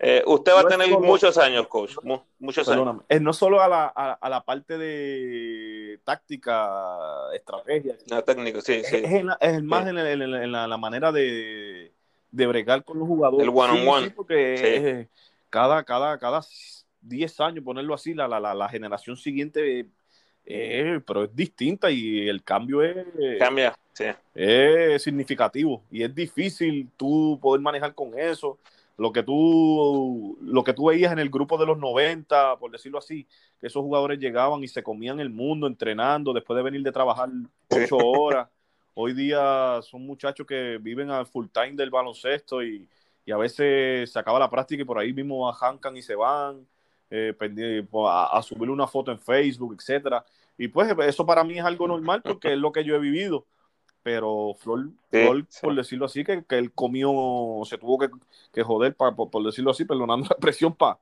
eh, 0.00 0.22
usted 0.26 0.52
va 0.52 0.60
a 0.60 0.68
tener 0.68 0.88
muchos 0.90 1.36
años, 1.38 1.66
coach. 1.66 1.96
muchos 2.38 2.68
años. 2.68 3.02
Es 3.08 3.20
no 3.20 3.32
solo 3.32 3.60
a 3.60 3.66
la, 3.68 3.86
a, 3.86 4.28
la, 4.28 4.44
parte 4.44 4.78
de 4.78 5.98
táctica, 6.04 6.68
estrategia. 7.34 7.96
La 8.06 8.22
técnica, 8.22 8.60
sí, 8.60 8.82
sí. 8.84 8.98
Es, 9.02 9.24
es 9.40 9.62
más 9.64 9.88
en, 9.88 9.98
en, 9.98 10.52
la, 10.52 10.76
manera 10.76 11.10
de, 11.10 11.92
de, 12.30 12.46
bregar 12.46 12.84
con 12.84 13.00
los 13.00 13.08
jugadores. 13.08 13.44
El 13.44 13.52
one 13.52 13.80
on 13.80 13.88
one. 13.88 14.10
porque 14.12 15.08
cada, 15.50 15.82
cada, 15.84 16.18
cada 16.18 16.40
10 17.02 17.40
años, 17.40 17.64
ponerlo 17.64 17.94
así, 17.94 18.14
la, 18.14 18.28
la, 18.28 18.54
la 18.54 18.68
generación 18.68 19.16
siguiente, 19.16 19.86
eh, 20.46 21.00
pero 21.06 21.24
es 21.24 21.36
distinta 21.36 21.90
y 21.90 22.28
el 22.28 22.42
cambio 22.42 22.82
es, 22.82 23.06
Cambia, 23.38 23.76
sí. 23.92 24.06
es 24.34 25.02
significativo 25.02 25.82
y 25.90 26.02
es 26.02 26.14
difícil 26.14 26.88
tú 26.96 27.38
poder 27.42 27.60
manejar 27.60 27.94
con 27.94 28.18
eso. 28.18 28.58
Lo 28.96 29.12
que, 29.12 29.22
tú, 29.22 30.36
lo 30.42 30.62
que 30.62 30.74
tú 30.74 30.88
veías 30.88 31.10
en 31.10 31.18
el 31.18 31.30
grupo 31.30 31.56
de 31.56 31.64
los 31.64 31.78
90, 31.78 32.58
por 32.58 32.70
decirlo 32.70 32.98
así, 32.98 33.26
que 33.58 33.68
esos 33.68 33.80
jugadores 33.80 34.18
llegaban 34.18 34.62
y 34.62 34.68
se 34.68 34.82
comían 34.82 35.20
el 35.20 35.30
mundo 35.30 35.66
entrenando 35.66 36.34
después 36.34 36.54
de 36.58 36.62
venir 36.62 36.82
de 36.82 36.92
trabajar 36.92 37.30
ocho 37.70 37.96
horas. 37.96 38.48
Hoy 38.92 39.14
día 39.14 39.80
son 39.80 40.04
muchachos 40.04 40.46
que 40.46 40.76
viven 40.78 41.10
al 41.10 41.24
full 41.24 41.46
time 41.50 41.72
del 41.76 41.88
baloncesto 41.88 42.62
y, 42.62 42.86
y 43.24 43.32
a 43.32 43.36
veces 43.36 44.10
se 44.10 44.18
acaba 44.18 44.38
la 44.38 44.50
práctica 44.50 44.82
y 44.82 44.86
por 44.86 44.98
ahí 44.98 45.12
mismo 45.12 45.48
arrancan 45.48 45.96
y 45.96 46.02
se 46.02 46.14
van 46.14 46.66
eh, 47.10 47.34
a, 48.06 48.42
subir 48.42 48.70
una 48.70 48.86
foto 48.86 49.10
en 49.10 49.18
Facebook, 49.18 49.76
etcétera. 49.78 50.24
Y 50.56 50.68
pues 50.68 50.94
eso 51.06 51.24
para 51.26 51.44
mí 51.44 51.58
es 51.58 51.64
algo 51.64 51.88
normal 51.88 52.22
porque 52.22 52.52
es 52.52 52.58
lo 52.58 52.72
que 52.72 52.84
yo 52.84 52.94
he 52.94 52.98
vivido. 52.98 53.46
Pero 54.02 54.54
Flor, 54.58 54.88
por 55.60 55.74
decirlo 55.74 56.06
así, 56.06 56.24
que, 56.24 56.42
que, 56.44 56.56
él 56.56 56.72
comió, 56.72 57.62
se 57.64 57.76
tuvo 57.76 57.98
que, 57.98 58.08
que 58.52 58.62
joder, 58.62 58.94
por, 58.94 59.44
decirlo 59.44 59.72
así, 59.72 59.84
perdonando 59.84 60.26
la 60.30 60.36
presión, 60.36 60.74
para 60.74 60.98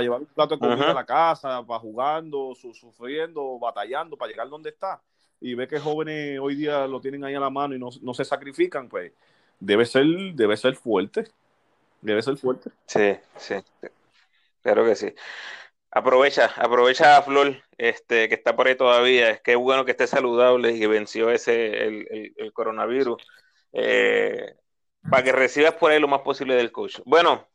llevar 0.00 0.20
un 0.20 0.26
plato 0.26 0.54
de 0.54 0.60
comida 0.60 0.90
a 0.92 0.94
la 0.94 1.04
casa, 1.06 1.64
para 1.66 1.80
jugando, 1.80 2.54
sufriendo, 2.54 3.58
batallando, 3.58 4.16
para 4.16 4.30
llegar 4.30 4.48
donde 4.48 4.70
está. 4.70 5.02
Y 5.40 5.54
ve 5.54 5.66
que 5.66 5.80
jóvenes 5.80 6.38
hoy 6.40 6.54
día 6.54 6.86
lo 6.86 7.00
tienen 7.00 7.24
ahí 7.24 7.34
a 7.34 7.40
la 7.40 7.50
mano 7.50 7.74
y 7.74 7.78
no, 7.78 7.88
no 8.00 8.14
se 8.14 8.24
sacrifican, 8.24 8.88
pues 8.88 9.12
debe 9.58 9.84
ser, 9.84 10.06
debe 10.34 10.56
ser 10.56 10.76
fuerte. 10.76 11.28
Debe 12.00 12.22
ser 12.22 12.36
fuerte. 12.36 12.70
Sí, 12.86 13.16
sí. 13.36 13.54
Claro 14.62 14.84
que 14.84 14.96
sí. 14.96 15.14
Aprovecha, 15.90 16.50
aprovecha 16.56 17.16
a 17.16 17.22
Flor, 17.22 17.56
este, 17.78 18.28
que 18.28 18.34
está 18.34 18.54
por 18.54 18.66
ahí 18.66 18.76
todavía. 18.76 19.30
Es 19.30 19.40
que 19.40 19.56
bueno 19.56 19.84
que 19.84 19.92
esté 19.92 20.06
saludable 20.06 20.72
y 20.72 20.80
que 20.80 20.88
venció 20.88 21.30
ese 21.30 21.86
el, 21.86 22.52
coronavirus. 22.52 23.16
Eh, 23.72 24.56
para 25.10 25.22
que 25.22 25.32
recibas 25.32 25.74
por 25.74 25.90
ahí 25.90 26.00
lo 26.00 26.08
más 26.08 26.20
posible 26.20 26.54
del 26.54 26.72
coach. 26.72 26.98
Bueno, 27.04 27.48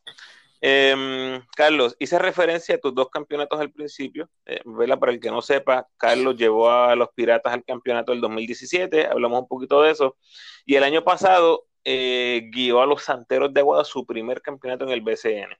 em, 0.61 1.41
Carlos, 1.55 1.95
hice 1.99 2.17
referencia 2.17 2.75
a 2.75 2.77
tus 2.79 2.95
dos 2.95 3.09
campeonatos 3.09 3.59
al 3.59 3.71
principio. 3.71 4.29
Eh, 4.45 4.61
Para 4.99 5.11
el 5.11 5.19
que 5.19 5.31
no 5.31 5.41
sepa, 5.41 5.87
Carlos 5.97 6.35
llevó 6.35 6.69
a 6.71 6.95
los 6.95 7.09
Piratas 7.13 7.53
al 7.53 7.63
campeonato 7.63 8.11
del 8.11 8.21
2017. 8.21 9.07
Hablamos 9.07 9.41
un 9.41 9.47
poquito 9.47 9.81
de 9.81 9.91
eso. 9.91 10.17
Y 10.65 10.75
el 10.75 10.83
año 10.83 11.03
pasado 11.03 11.65
eh, 11.83 12.49
guió 12.51 12.81
a 12.81 12.85
los 12.85 13.03
Santeros 13.03 13.53
de 13.53 13.61
Aguada 13.61 13.83
su 13.83 14.05
primer 14.05 14.41
campeonato 14.41 14.83
en 14.83 14.91
el 14.91 15.01
BCN. 15.01 15.57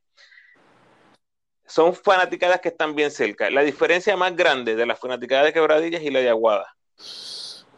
Son 1.65 1.95
fanaticadas 1.95 2.60
que 2.60 2.69
están 2.69 2.95
bien 2.95 3.12
cerca. 3.12 3.49
La 3.49 3.62
diferencia 3.62 4.15
más 4.17 4.36
grande 4.36 4.75
de 4.75 4.86
las 4.86 4.99
fanaticadas 4.99 5.45
de 5.45 5.53
Quebradillas 5.53 6.03
y 6.03 6.12
la 6.12 6.19
de 6.19 6.29
Aguada. 6.29 6.75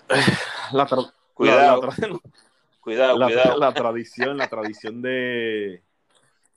La 0.72 0.88
cuidado, 1.34 1.90
cuidado, 2.82 3.18
la, 3.18 3.28
tradición, 3.74 4.38
la 4.38 4.48
tradición 4.48 5.02
de 5.02 5.84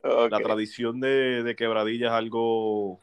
la 0.03 0.39
tradición 0.39 1.01
de, 1.01 1.55
Quebradillas 1.59 2.13
es 2.13 2.17
algo 2.17 3.01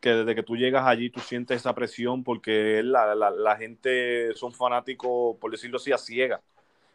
que 0.00 0.10
desde 0.10 0.34
que 0.34 0.42
tú 0.42 0.56
llegas 0.56 0.86
allí 0.86 1.08
tú 1.08 1.20
sientes 1.20 1.58
esa 1.58 1.74
presión 1.74 2.22
porque 2.22 2.82
la, 2.82 3.14
la 3.14 3.56
gente 3.56 4.34
son 4.34 4.52
fanáticos, 4.52 5.36
por 5.38 5.50
decirlo 5.50 5.78
así, 5.78 5.92
a 5.92 5.98
ciega 5.98 6.42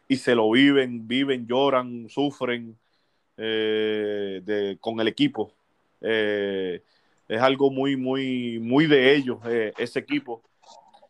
y 0.08 0.16
se 0.16 0.34
lo 0.34 0.50
viven, 0.50 1.06
viven, 1.06 1.46
lloran, 1.46 2.08
sufren 2.08 2.76
eh, 3.36 4.76
con 4.80 4.98
el 5.00 5.08
equipo. 5.08 5.52
Eh, 6.00 6.82
es 7.28 7.40
algo 7.42 7.70
muy, 7.70 7.96
muy, 7.96 8.58
muy 8.58 8.86
de 8.86 9.14
ellos, 9.14 9.38
eh, 9.44 9.74
ese 9.76 9.98
equipo. 9.98 10.42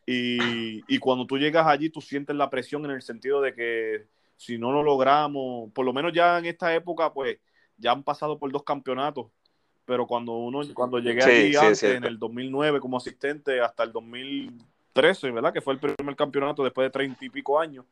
Y, 0.05 0.99
cuando 0.99 1.27
tú 1.27 1.39
llegas 1.39 1.67
allí, 1.67 1.91
tú 1.91 2.01
sientes 2.01 2.35
la 2.35 2.51
presión 2.51 2.85
en 2.87 2.93
el 2.93 3.03
sentido 3.03 3.41
de 3.43 3.55
que 3.55 4.07
si 4.37 4.57
no 4.57 4.73
lo 4.73 4.83
logramos, 4.83 5.71
por 5.73 5.85
lo 5.85 5.93
menos 5.93 6.13
ya 6.13 6.39
en 6.39 6.47
esta 6.47 6.75
época, 6.75 7.13
pues 7.13 7.39
ya 7.77 7.93
han 7.93 8.03
pasado 8.03 8.39
por 8.39 8.51
dos 8.51 8.65
campeonatos. 8.65 9.27
Pero 9.85 10.07
cuando 10.07 10.33
uno, 10.33 10.63
cuando 10.75 10.99
llegué 10.99 11.23
allí 11.23 11.57
antes, 11.57 11.83
en 11.83 12.05
el 12.05 12.19
2009 12.19 12.81
como 12.81 12.97
asistente, 12.97 13.61
hasta 13.61 13.85
el 13.85 13.93
2013, 13.93 15.31
¿verdad? 15.31 15.53
Que 15.53 15.61
fue 15.61 15.75
el 15.75 15.81
primer 15.81 16.17
campeonato 16.17 16.65
después 16.65 16.87
de 16.87 16.91
treinta 16.91 17.25
y 17.25 17.31
pico 17.31 17.61
años 17.61 17.85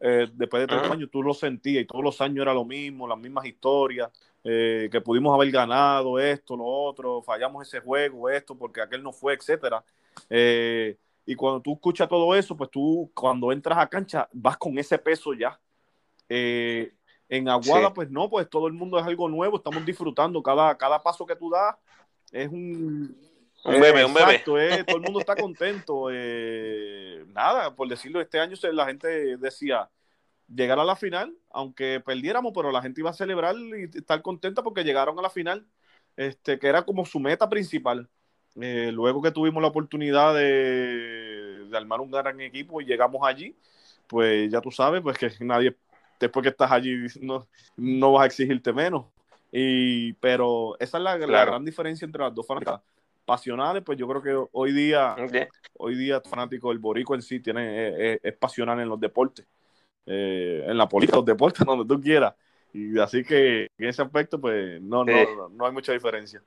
eh, 0.00 0.28
después 0.32 0.62
de 0.62 0.66
tres 0.66 0.90
años 0.90 1.10
tú 1.12 1.22
lo 1.22 1.34
sentías 1.34 1.82
y 1.82 1.86
todos 1.86 2.02
los 2.02 2.20
años 2.20 2.42
era 2.42 2.54
lo 2.54 2.64
mismo, 2.64 3.06
las 3.06 3.18
mismas 3.18 3.44
historias, 3.44 4.10
eh, 4.42 4.88
que 4.90 5.00
pudimos 5.00 5.34
haber 5.34 5.50
ganado 5.50 6.18
esto, 6.18 6.56
lo 6.56 6.64
otro, 6.64 7.22
fallamos 7.22 7.66
ese 7.66 7.80
juego, 7.80 8.30
esto, 8.30 8.54
porque 8.54 8.80
aquel 8.80 9.02
no 9.02 9.12
fue, 9.12 9.34
etcétera. 9.34 9.84
Eh, 10.30 10.96
y 11.26 11.34
cuando 11.34 11.60
tú 11.60 11.74
escuchas 11.74 12.08
todo 12.08 12.34
eso, 12.34 12.56
pues 12.56 12.70
tú 12.70 13.10
cuando 13.14 13.52
entras 13.52 13.78
a 13.78 13.86
cancha 13.86 14.28
vas 14.32 14.56
con 14.56 14.78
ese 14.78 14.98
peso 14.98 15.34
ya. 15.34 15.60
en 16.28 17.48
Aguada, 17.48 17.92
pues 17.92 18.10
no, 18.10 18.28
pues 18.28 18.48
todo 18.48 18.66
el 18.66 18.72
mundo 18.72 18.98
es 18.98 19.04
algo 19.04 19.28
nuevo, 19.28 19.58
estamos 19.58 19.84
disfrutando 19.84 20.42
cada, 20.42 20.76
cada 20.76 21.00
paso 21.02 21.26
que 21.26 21.36
tú 21.36 21.50
das. 21.50 21.76
Es 22.32 22.48
un, 22.48 23.16
un 23.64 23.80
bebé, 23.80 24.04
un 24.04 24.14
bebé. 24.14 24.38
todo 24.38 24.58
el 24.58 25.02
mundo 25.02 25.20
está 25.20 25.36
contento. 25.36 26.08
nada, 27.28 27.74
por 27.74 27.88
decirlo, 27.88 28.20
este 28.20 28.38
año 28.38 28.56
la 28.72 28.86
gente 28.86 29.36
decía 29.36 29.88
llegar 30.54 30.78
a 30.78 30.84
la 30.84 30.96
final, 30.96 31.34
aunque 31.50 32.00
perdiéramos, 32.00 32.52
pero 32.54 32.72
la 32.72 32.82
gente 32.82 33.00
iba 33.00 33.10
a 33.10 33.14
celebrar 33.14 33.54
y 33.56 33.84
estar 33.96 34.20
contenta 34.22 34.62
porque 34.62 34.84
llegaron 34.84 35.18
a 35.18 35.22
la 35.22 35.30
final, 35.30 35.66
este, 36.16 36.58
que 36.58 36.66
era 36.66 36.82
como 36.82 37.04
su 37.04 37.20
meta 37.20 37.48
principal. 37.48 38.08
Eh, 38.60 38.90
luego 38.92 39.22
que 39.22 39.30
tuvimos 39.30 39.62
la 39.62 39.68
oportunidad 39.68 40.34
de, 40.34 41.66
de, 41.68 41.76
armar 41.76 42.00
un 42.00 42.10
gran 42.10 42.40
equipo 42.40 42.80
y 42.80 42.84
llegamos 42.84 43.20
allí, 43.24 43.56
pues 44.08 44.50
ya 44.50 44.60
tú 44.60 44.72
sabes, 44.72 45.02
pues 45.02 45.16
que 45.16 45.30
nadie, 45.40 45.76
después 46.18 46.42
que 46.42 46.48
estás 46.48 46.72
allí, 46.72 47.06
no, 47.20 47.46
no 47.76 48.12
vas 48.12 48.24
a 48.24 48.26
exigirte 48.26 48.72
menos. 48.72 49.06
Y, 49.52 50.14
pero 50.14 50.76
esa 50.80 50.98
es 50.98 51.04
la, 51.04 51.16
gran 51.16 51.64
diferencia 51.64 52.04
entre 52.04 52.22
las 52.22 52.34
dos 52.34 52.46
fanáticas 52.46 52.80
pasionales, 53.30 53.84
pues 53.84 53.96
yo 53.96 54.08
creo 54.08 54.20
que 54.20 54.48
hoy 54.50 54.72
día, 54.72 55.14
hoy 55.78 55.94
día 55.94 56.20
fanático, 56.20 56.72
el 56.72 56.80
borico 56.80 57.14
en 57.14 57.22
sí 57.22 57.38
tiene, 57.38 58.18
es, 58.20 58.36
pasional 58.36 58.80
en 58.80 58.88
los 58.88 58.98
deportes, 58.98 59.46
eh, 60.04 60.64
en 60.66 60.76
la 60.76 60.88
política, 60.88 61.18
los 61.18 61.24
deportes, 61.24 61.64
donde 61.64 61.84
tú 61.86 62.00
quieras. 62.00 62.34
Y 62.72 62.98
así 62.98 63.22
que 63.22 63.68
en 63.78 63.88
ese 63.88 64.02
aspecto, 64.02 64.40
pues 64.40 64.82
no, 64.82 65.04
no, 65.04 65.48
no, 65.48 65.64
hay 65.64 65.70
mucha 65.70 65.92
diferencia. 65.92 66.42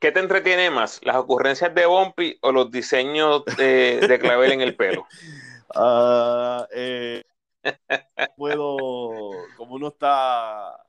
¿Qué 0.00 0.10
te 0.10 0.18
entretiene 0.18 0.68
más? 0.68 0.98
¿Las 1.04 1.14
ocurrencias 1.14 1.72
de 1.72 1.86
Bumpy 1.86 2.36
o 2.42 2.50
los 2.50 2.72
diseños 2.72 3.44
de, 3.56 4.18
clavel 4.20 4.50
en 4.50 4.62
el 4.62 4.74
pelo? 4.74 5.06
Eh, 6.72 7.22
puedo, 8.36 9.32
como 9.56 9.74
uno 9.74 9.88
está 9.88 10.86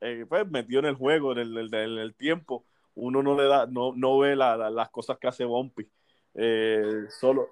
eh, 0.00 0.24
pues, 0.28 0.48
metido 0.48 0.80
en 0.80 0.86
el 0.86 0.94
juego, 0.94 1.32
en 1.32 1.38
el, 1.38 1.74
en 1.74 1.98
el 1.98 2.14
tiempo, 2.14 2.64
uno 3.00 3.22
no 3.22 3.34
le 3.36 3.44
da, 3.44 3.66
no, 3.66 3.92
no 3.96 4.18
ve 4.18 4.36
las 4.36 4.88
cosas 4.90 5.18
que 5.18 5.26
hace 5.28 5.44
Bumpy. 5.44 5.88
Eh, 6.34 7.04
solo, 7.08 7.48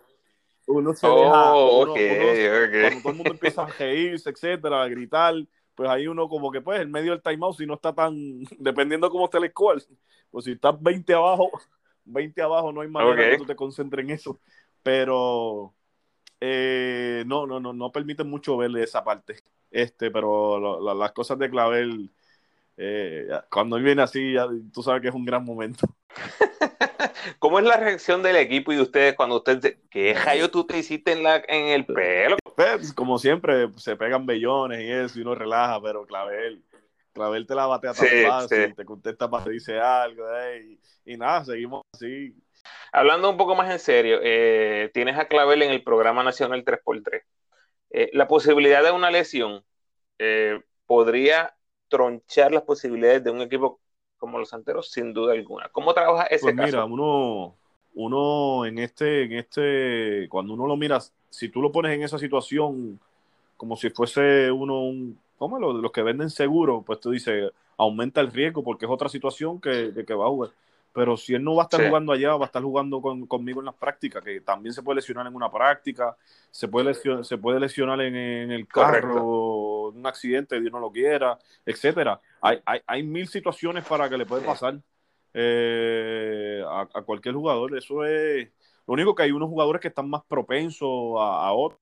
uno 0.66 0.92
se 0.94 1.06
Oh, 1.06 1.14
deja, 1.16 1.54
uno- 1.56 1.92
ok, 1.92 1.98
uno- 1.98 2.80
cuando 2.82 3.00
todo 3.00 3.11
el 3.12 3.16
mundo 3.16 3.32
empieza 3.32 3.62
a 3.64 3.66
reírse, 3.66 4.30
etcétera, 4.30 4.82
a 4.82 4.88
gritar, 4.88 5.34
pues 5.74 5.88
ahí 5.88 6.06
uno 6.06 6.28
como 6.28 6.50
que 6.50 6.61
pues 6.61 6.80
en 6.80 6.90
medio 6.90 7.12
del 7.12 7.22
timeout 7.22 7.56
si 7.56 7.66
no 7.66 7.74
está 7.74 7.94
tan, 7.94 8.14
dependiendo 8.58 9.08
cómo 9.11 9.24
esté 9.24 9.38
el 9.38 9.48
score, 9.50 9.82
pues 10.30 10.44
si 10.44 10.52
estás 10.52 10.80
20 10.80 11.14
abajo, 11.14 11.50
20 12.04 12.42
abajo 12.42 12.70
no 12.72 12.82
hay 12.82 12.88
manera 12.88 13.12
Ok. 13.24 13.30
que 13.30 13.38
tú 13.38 13.46
te 13.46 13.56
concentres 13.56 14.04
en 14.04 14.11
eso, 14.11 14.38
pero 14.82 15.72
eh, 16.40 17.24
no, 17.26 17.46
no, 17.46 17.58
no, 17.58 17.72
no 17.72 17.90
permiten 17.90 18.28
mucho 18.28 18.56
ver 18.56 18.76
esa 18.76 19.02
parte, 19.02 19.37
este, 19.70 20.11
pero 20.11 20.58
lo- 20.58 20.80
la- 20.80 20.94
las 20.94 21.12
cosas 21.12 21.38
de 21.38 21.50
Clavel, 21.50 22.11
eh, 22.80 23.28
cuando 23.50 23.76
él 23.76 23.82
viene 23.82 24.02
así, 24.02 24.34
ya 24.34 24.46
tú 24.72 24.84
sabes 24.84 25.02
que 25.02 25.08
es 25.08 25.14
un 25.14 25.24
gran 25.24 25.44
momento. 25.44 25.84
¿Cómo 27.40 27.58
es 27.58 27.64
la 27.64 27.76
reacción 27.76 28.22
del 28.22 28.36
equipo 28.36 28.72
y 28.72 28.76
de 28.76 28.82
ustedes 28.82 29.14
cuando 29.14 29.36
ustedes 29.38 29.62
dicen, 29.62 29.82
¿qué 29.90 30.14
rayo 30.14 30.48
tú 30.48 30.64
te 30.64 30.78
hiciste 30.78 31.12
en, 31.12 31.24
la, 31.24 31.42
en 31.48 31.66
el 31.66 31.84
pelo? 31.84 32.36
Pues, 32.54 32.92
como 32.92 33.18
siempre, 33.18 33.68
se 33.76 33.96
pegan 33.96 34.26
bellones 34.26 34.80
y 34.80 34.90
eso, 34.90 35.18
y 35.18 35.22
uno 35.22 35.34
relaja, 35.34 35.82
pero 35.82 36.06
Clavel, 36.06 36.62
Clavel 37.12 37.46
te 37.48 37.54
la 37.56 37.66
batea 37.66 37.94
tan 37.94 38.06
Sí, 38.06 38.22
fácil, 38.24 38.66
sí. 38.68 38.74
te 38.74 38.84
contesta 38.84 39.28
para 39.28 39.44
te 39.44 39.50
dice 39.50 39.80
algo, 39.80 40.24
eh, 40.36 40.78
y, 41.04 41.12
y 41.14 41.16
nada, 41.16 41.44
seguimos 41.44 41.82
así. 41.92 42.32
Hablando 42.92 43.28
un 43.28 43.36
poco 43.36 43.56
más 43.56 43.70
en 43.72 43.80
serio, 43.80 44.20
eh, 44.22 44.90
tienes 44.94 45.18
a 45.18 45.26
Clavel 45.26 45.62
en 45.62 45.70
el 45.72 45.82
programa 45.82 46.22
nacional 46.22 46.64
3x3. 46.64 47.22
Eh, 47.90 48.10
la 48.12 48.28
posibilidad 48.28 48.84
de 48.84 48.92
una 48.92 49.10
lesión 49.10 49.64
podría 50.86 51.54
tronchar 51.88 52.53
las 52.53 52.62
posibilidades 52.62 53.24
de 53.24 53.31
un 53.31 53.40
equipo 53.42 53.81
como 54.18 54.38
los 54.38 54.48
Santeros, 54.51 54.90
sin 54.90 55.12
duda 55.14 55.33
alguna. 55.35 55.68
¿Cómo 55.70 55.94
trabaja 55.94 56.24
ese 56.27 56.40
Pues 56.40 56.55
mira, 56.55 56.85
caso? 56.85 56.85
uno, 56.85 57.57
uno 57.94 58.64
en 58.66 58.79
este, 58.79 59.24
en 59.24 59.33
este, 59.33 60.29
cuando 60.29 60.55
uno 60.55 60.66
lo 60.66 60.77
mira, 60.77 60.98
si 61.31 61.48
tú 61.48 61.61
lo 61.61 61.72
pones 61.72 61.94
en 61.94 62.03
esa 62.03 62.18
situación, 62.18 63.01
como 63.57 63.77
si 63.77 63.90
fuese 63.90 64.51
uno 64.53 64.83
un, 64.83 65.18
¿cómo? 65.38 65.59
Los, 65.59 65.77
los 65.77 65.92
que 65.92 66.03
venden 66.03 66.31
seguro, 66.31 66.83
pues 66.87 67.01
tú 67.01 67.11
dices, 67.12 67.53
aumenta 67.79 68.20
el 68.22 68.33
riesgo 68.33 68.64
porque 68.64 68.87
es 68.87 68.90
otra 68.92 69.09
situación 69.09 69.61
que, 69.61 69.92
que, 69.94 70.05
que 70.07 70.14
va 70.14 70.27
a 70.27 70.31
jugar. 70.31 70.51
Pero 70.94 71.16
si 71.16 71.35
él 71.35 71.44
no 71.44 71.55
va 71.57 71.64
a 71.64 71.66
estar 71.66 71.81
Sí. 71.81 71.83
jugando 71.83 72.12
allá, 72.12 72.37
va 72.37 72.44
a 72.44 72.48
estar 72.48 72.62
jugando 72.62 73.03
con- 73.03 73.27
conmigo 73.27 73.61
en 73.61 73.66
las 73.66 73.74
prácticas, 73.77 74.24
que 74.24 74.40
también 74.42 74.74
se 74.74 74.83
puede 74.83 74.96
lesionar 74.96 75.27
en 75.27 75.35
una 75.37 75.51
práctica, 75.53 76.16
se 76.51 76.68
puede 76.68 76.87
lesionar, 76.87 77.24
se 77.24 77.38
puede 77.38 77.61
lesionar 77.61 78.01
en, 78.03 78.16
en 78.16 78.51
el 78.53 78.66
carro, 78.68 78.87
Correcto. 78.87 79.31
Un 79.94 80.07
accidente, 80.07 80.61
Dios 80.61 80.72
no 80.72 80.81
lo 80.81 80.90
quiera, 80.90 81.38
etcétera. 81.64 82.20
Hay, 82.40 82.59
hay, 82.64 82.81
hay 82.87 83.03
mil 83.03 83.29
situaciones 83.29 83.85
para 83.87 84.09
que 84.09 84.18
le 84.18 84.27
puede 84.27 84.44
pasar 84.44 84.79
eh, 85.35 86.62
a, 86.66 86.88
a 86.94 87.03
cualquier 87.03 87.35
jugador. 87.35 87.77
Eso 87.77 88.05
es. 88.05 88.48
Lo 88.87 88.94
único 88.94 89.14
que 89.14 89.22
hay 89.24 89.33
unos 89.33 89.51
jugadores 89.51 89.83
que 89.83 89.88
están 89.88 90.09
más 90.09 90.22
propensos 90.27 90.88
a, 91.18 91.46
a 91.46 91.53
otros 91.53 91.81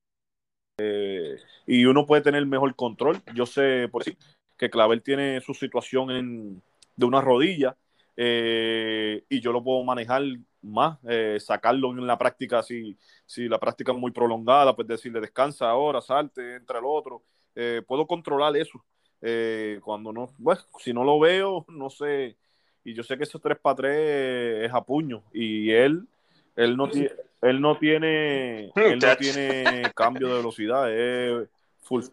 eh, 0.79 1.37
y 1.67 1.85
uno 1.85 2.05
puede 2.05 2.23
tener 2.23 2.45
mejor 2.47 2.75
control. 2.75 3.23
Yo 3.35 3.47
sé, 3.47 3.89
por 3.91 4.03
sí, 4.03 4.17
que 4.57 4.69
Clavel 4.69 5.03
tiene 5.03 5.41
su 5.41 5.55
situación 5.55 6.11
en, 6.11 6.63
de 6.97 7.07
una 7.07 7.21
rodilla 7.21 7.77
eh, 8.17 9.25
y 9.29 9.41
yo 9.41 9.53
lo 9.53 9.63
puedo 9.63 9.85
manejar 9.85 10.23
más, 10.63 10.99
eh, 11.09 11.39
sacarlo 11.39 11.93
en 11.93 12.07
la 12.09 12.19
práctica 12.19 12.61
si, 12.63 12.99
si 13.25 13.49
la 13.49 13.61
práctica 13.61 13.93
es 13.93 13.99
muy 13.99 14.11
prolongada, 14.11 14.75
pues 14.75 14.89
decirle 14.89 15.21
descansa 15.21 15.71
ahora, 15.71 16.01
salte, 16.01 16.57
entra 16.57 16.81
el 16.81 16.87
otro. 16.87 17.23
Eh, 17.57 17.83
puedo 17.87 18.07
controlar 18.07 18.57
eso. 18.57 18.85
Eh, 19.23 19.81
cuando 19.83 20.13
no, 20.13 20.29
bueno, 20.39 20.61
si 20.79 20.93
no 20.93 21.03
lo 21.03 21.19
veo, 21.19 21.65
no 21.69 21.91
sé. 21.91 22.37
Y 22.85 22.95
yo 22.95 23.03
sé 23.03 23.17
que 23.17 23.25
esos 23.25 23.41
3 23.41 23.59
para 23.59 23.77
3 23.77 24.65
es 24.67 24.73
a 24.73 24.81
puño. 24.85 25.23
Y 25.33 25.71
él, 25.73 26.07
él 26.55 26.77
no 26.77 26.89
tiene, 26.89 27.11
él 27.43 27.61
no 27.61 27.77
tiene, 27.79 28.71
él 28.77 28.99
no 29.01 29.17
tiene 29.17 29.91
cambio 29.95 30.29
de 30.29 30.37
velocidad, 30.37 30.93
es 30.93 31.49
full, 31.83 32.05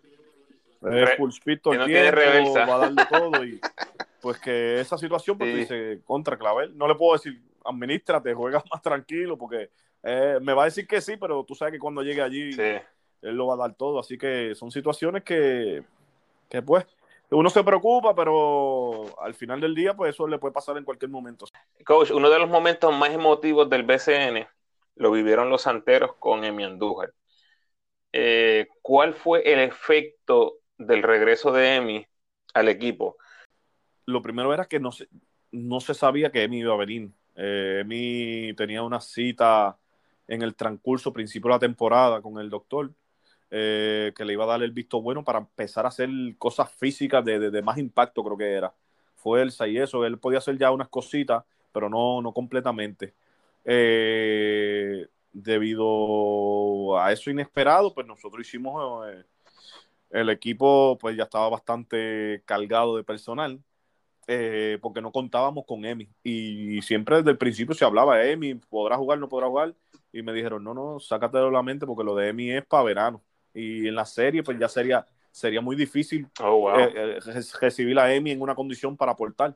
es 0.82 1.10
full 1.18 1.30
speed 1.30 1.60
todo 1.62 1.74
no 1.76 1.86
tiene 1.86 2.02
tiempo, 2.12 2.20
reversa. 2.20 2.66
va 2.66 2.76
a 2.76 2.78
darle 2.80 3.04
todo 3.10 3.46
y 3.46 3.60
pues 4.22 4.38
que 4.40 4.80
esa 4.80 4.98
situación 4.98 5.38
pues 5.38 5.52
Sí. 5.52 5.58
dices 5.60 6.00
contra 6.06 6.38
Clavel, 6.38 6.78
no 6.78 6.88
le 6.88 6.96
puedo 6.96 7.14
decir 7.14 7.40
administrate, 7.66 8.34
juega 8.34 8.64
más 8.72 8.82
tranquilo 8.82 9.38
porque 9.38 9.70
eh, 10.04 10.40
me 10.42 10.54
va 10.54 10.64
a 10.64 10.66
decir 10.66 10.88
que 10.88 11.02
sí, 11.02 11.16
pero 11.18 11.44
tú 11.44 11.56
sabes 11.56 11.72
que 11.74 11.80
cuando 11.80 12.02
llegue 12.02 12.22
allí 12.22 12.54
Sí. 12.54 12.62
Él 13.24 13.36
lo 13.36 13.48
va 13.48 13.56
a 13.56 13.68
dar 13.68 13.76
todo, 13.76 14.00
así 14.00 14.18
que 14.18 14.54
son 14.56 14.72
situaciones 14.72 15.24
que, 15.24 15.84
que 16.50 16.62
pues 16.62 16.86
uno 17.34 17.50
se 17.50 17.64
preocupa, 17.64 18.16
pero 18.16 19.20
al 19.20 19.34
final 19.34 19.60
del 19.60 19.74
día 19.74 19.96
pues 19.96 20.14
eso 20.14 20.28
le 20.28 20.38
puede 20.38 20.54
pasar 20.54 20.78
en 20.78 20.84
cualquier 20.84 21.10
momento. 21.10 21.46
Coach, 21.86 22.12
uno 22.12 22.30
de 22.30 22.40
los 22.40 22.50
momentos 22.50 22.96
más 22.96 23.12
emotivos 23.12 23.70
del 23.70 23.84
BCN 23.84 24.48
lo 24.96 25.12
vivieron 25.12 25.50
los 25.50 25.64
Santeros 25.64 26.16
con 26.20 26.44
Emi 26.44 26.64
Andújar. 26.64 27.14
Eh, 28.12 28.68
¿Cuál 28.82 29.14
fue 29.14 29.42
el 29.52 29.60
efecto 29.60 30.60
del 30.78 31.02
regreso 31.02 31.52
de 31.52 31.76
Emi 31.76 32.06
al 32.54 32.70
equipo? 32.70 33.18
Lo 34.06 34.22
primero 34.22 34.54
era 34.54 34.66
que 34.66 34.80
no 34.80 34.92
se, 34.92 35.08
no 35.52 35.80
se 35.80 35.96
sabía 35.96 36.32
que 36.32 36.44
Emi 36.44 36.60
iba 36.60 36.74
a 36.74 36.78
venir. 36.78 37.10
Eh, 37.36 37.80
Emi 37.82 38.54
tenía 38.56 38.84
una 38.84 39.02
cita 39.02 39.78
en 40.28 40.44
el 40.44 40.56
transcurso 40.56 41.12
principio 41.12 41.50
de 41.50 41.56
la 41.56 41.60
temporada 41.60 42.22
con 42.22 42.38
el 42.40 42.50
doctor, 42.50 42.92
eh, 43.54 44.14
que 44.16 44.26
le 44.26 44.34
iba 44.34 44.46
a 44.46 44.48
dar 44.48 44.64
el 44.64 44.72
visto 44.72 45.02
bueno 45.02 45.24
para 45.24 45.40
empezar 45.40 45.86
a 45.86 45.90
hacer 45.90 46.10
cosas 46.40 46.72
físicas 46.74 47.24
de, 47.26 47.40
de- 47.52 47.62
más 47.62 47.78
impacto, 47.78 48.24
creo 48.24 48.38
que 48.38 48.54
era. 48.54 48.74
Fuerza 49.16 49.68
y 49.68 49.78
eso. 49.78 50.06
Él 50.06 50.20
podía 50.20 50.40
hacer 50.40 50.58
ya 50.58 50.72
unas 50.72 50.90
cositas, 50.90 51.44
pero 51.72 51.90
no, 51.90 52.22
no 52.22 52.34
completamente. 52.34 53.14
Eh, 53.66 55.08
debido 55.34 56.98
a 57.00 57.12
eso 57.14 57.32
inesperado, 57.32 57.94
pues 57.94 58.08
nosotros 58.08 58.46
hicimos, 58.48 59.08
eh, 59.10 59.24
el 60.12 60.30
equipo 60.30 60.98
pues 61.00 61.18
ya 61.18 61.24
estaba 61.24 61.50
bastante 61.50 62.44
cargado 62.46 62.98
de 62.98 63.04
personal 63.04 63.62
porque 64.82 65.02
no 65.02 65.12
contábamos 65.12 65.66
con 65.66 65.86
Emi. 65.86 66.10
Y 66.24 66.82
siempre 66.82 67.18
desde 67.18 67.32
el 67.32 67.38
principio 67.38 67.76
se 67.76 67.86
hablaba, 67.86 68.24
Emi, 68.26 68.56
¿podrá 68.56 68.98
jugar, 68.98 69.20
no 69.20 69.30
podrá 69.30 69.48
jugar? 69.48 69.76
Y 70.12 70.22
me 70.22 70.34
dijeron, 70.34 70.64
no, 70.64 70.74
no, 70.74 71.00
sácatelo 71.00 71.46
de 71.48 71.52
la 71.52 71.64
mente 71.64 71.86
porque 71.86 72.04
lo 72.04 72.16
de 72.16 72.30
Emi 72.30 72.52
es 72.52 72.66
para 72.66 72.84
verano. 72.84 73.24
Y 73.54 73.88
en 73.88 73.96
la 73.96 74.06
serie, 74.06 74.44
pues 74.44 74.58
ya 74.60 74.68
sería, 74.68 75.06
sería 75.32 75.62
muy 75.62 75.76
difícil 75.76 76.28
Oh, 76.40 76.62
wow. 76.62 76.80
eh, 76.80 76.92
eh, 76.96 77.20
re- 77.20 77.42
recibir 77.62 77.98
a 78.00 78.14
Emi 78.14 78.32
en 78.32 78.42
una 78.42 78.56
condición 78.56 78.98
para 78.98 79.12
aportar. 79.12 79.56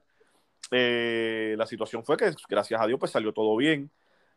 Eh, 0.71 1.55
la 1.57 1.65
situación 1.65 2.03
fue 2.03 2.17
que, 2.17 2.31
gracias 2.49 2.79
a 2.81 2.87
Dios, 2.87 2.99
pues 2.99 3.11
salió 3.11 3.33
todo 3.33 3.55
bien. 3.55 3.89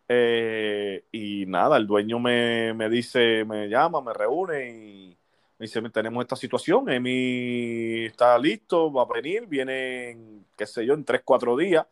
Eh, 0.09 1.05
y 1.13 1.47
nada, 1.47 1.77
el 1.77 1.87
dueño 1.87 2.19
me, 2.19 2.75
me 2.75 2.89
dice, 2.89 3.45
me 3.45 3.69
llama, 3.69 4.01
me 4.01 4.13
reúne 4.13 4.69
y 4.71 5.17
me 5.59 5.67
dice, 5.67 5.81
tenemos 5.91 6.23
esta 6.23 6.37
situación, 6.37 6.89
Emi 6.91 8.07
está 8.07 8.37
listo, 8.39 8.93
va 8.93 9.03
a 9.03 9.13
venir, 9.15 9.47
viene, 9.47 10.11
en, 10.11 10.47
qué 10.57 10.67
sé 10.67 10.85
yo, 10.87 10.95
en 10.95 11.05
tres, 11.05 11.23
cuatro 11.25 11.57
días. 11.57 11.87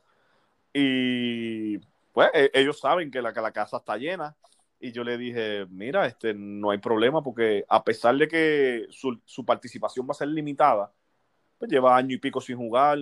Y 0.72 1.78
pues 2.12 2.31
e- 2.35 2.50
ellos 2.54 2.81
saben 2.81 3.11
que 3.11 3.22
la, 3.22 3.33
que 3.33 3.40
la 3.40 3.52
casa 3.52 3.76
está 3.76 3.96
llena. 3.96 4.35
Y 4.81 4.93
yo 4.93 5.03
le 5.03 5.19
dije, 5.19 5.67
mira, 5.71 6.07
este, 6.07 6.35
no 6.35 6.71
hay 6.71 6.79
problema 6.79 7.23
porque 7.23 7.64
a 7.69 7.83
pesar 7.83 8.17
de 8.17 8.29
que 8.29 8.87
su, 8.91 9.21
su 9.25 9.45
participación 9.45 10.07
va 10.07 10.12
a 10.12 10.14
ser 10.14 10.29
limitada, 10.29 10.93
pues 11.59 11.71
lleva 11.71 11.97
año 11.97 12.14
y 12.14 12.19
pico 12.19 12.41
sin 12.41 12.57
jugar, 12.57 12.99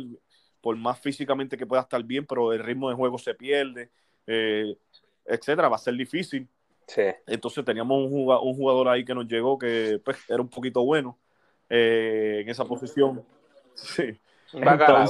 por 0.60 0.76
más 0.76 0.98
físicamente 0.98 1.56
que 1.56 1.66
pueda 1.66 1.82
estar 1.82 2.02
bien, 2.02 2.26
pero 2.26 2.52
el 2.52 2.58
ritmo 2.64 2.88
de 2.88 2.96
juego 2.96 3.18
se 3.18 3.34
pierde, 3.34 3.90
eh, 4.26 4.76
etcétera, 5.24 5.68
va 5.68 5.76
a 5.76 5.78
ser 5.78 5.94
difícil. 5.94 6.48
Sí. 6.86 7.02
Entonces 7.26 7.64
teníamos 7.64 8.02
un 8.02 8.10
jugador, 8.10 8.44
un 8.44 8.54
jugador 8.54 8.88
ahí 8.88 9.04
que 9.04 9.14
nos 9.14 9.26
llegó 9.26 9.58
que 9.58 10.00
pues, 10.04 10.18
era 10.28 10.40
un 10.40 10.48
poquito 10.48 10.84
bueno 10.84 11.18
eh, 11.68 12.40
en 12.42 12.48
esa 12.48 12.64
posición. 12.64 13.24
Sí. 13.74 14.18
Un 14.52 14.60
bacalao, 14.64 15.00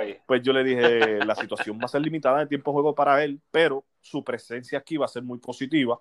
Entonces-. 0.00 0.20
Pues 0.26 0.42
yo 0.42 0.52
le 0.52 0.64
dije, 0.64 1.24
la 1.24 1.34
situación 1.34 1.78
va 1.80 1.84
a 1.84 1.88
ser 1.88 2.00
limitada 2.02 2.38
de 2.40 2.46
tiempo 2.46 2.70
de 2.70 2.74
juego 2.74 2.94
para 2.94 3.22
él, 3.22 3.40
pero 3.50 3.84
su 4.00 4.22
presencia 4.24 4.78
aquí 4.78 4.96
va 4.96 5.06
a 5.06 5.08
ser 5.08 5.22
muy 5.22 5.38
positiva 5.38 6.00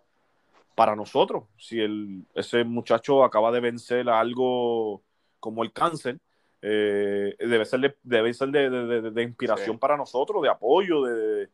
para 0.75 0.95
nosotros. 0.95 1.43
Si 1.57 1.79
el, 1.79 2.23
ese 2.33 2.63
muchacho 2.63 3.23
acaba 3.23 3.51
de 3.51 3.59
vencer 3.59 4.09
a 4.09 4.19
algo 4.19 5.01
como 5.39 5.63
el 5.63 5.71
cáncer, 5.73 6.17
eh, 6.61 7.35
debe 7.39 7.65
ser, 7.65 7.79
de, 7.81 7.97
debe 8.03 8.33
ser 8.33 8.49
de, 8.49 8.69
de- 8.69 9.11
de- 9.11 9.23
inspiración 9.23 9.75
Sí. 9.75 9.79
para 9.79 9.97
nosotros, 9.97 10.41
de 10.43 10.49
apoyo, 10.49 11.03
de 11.03 11.49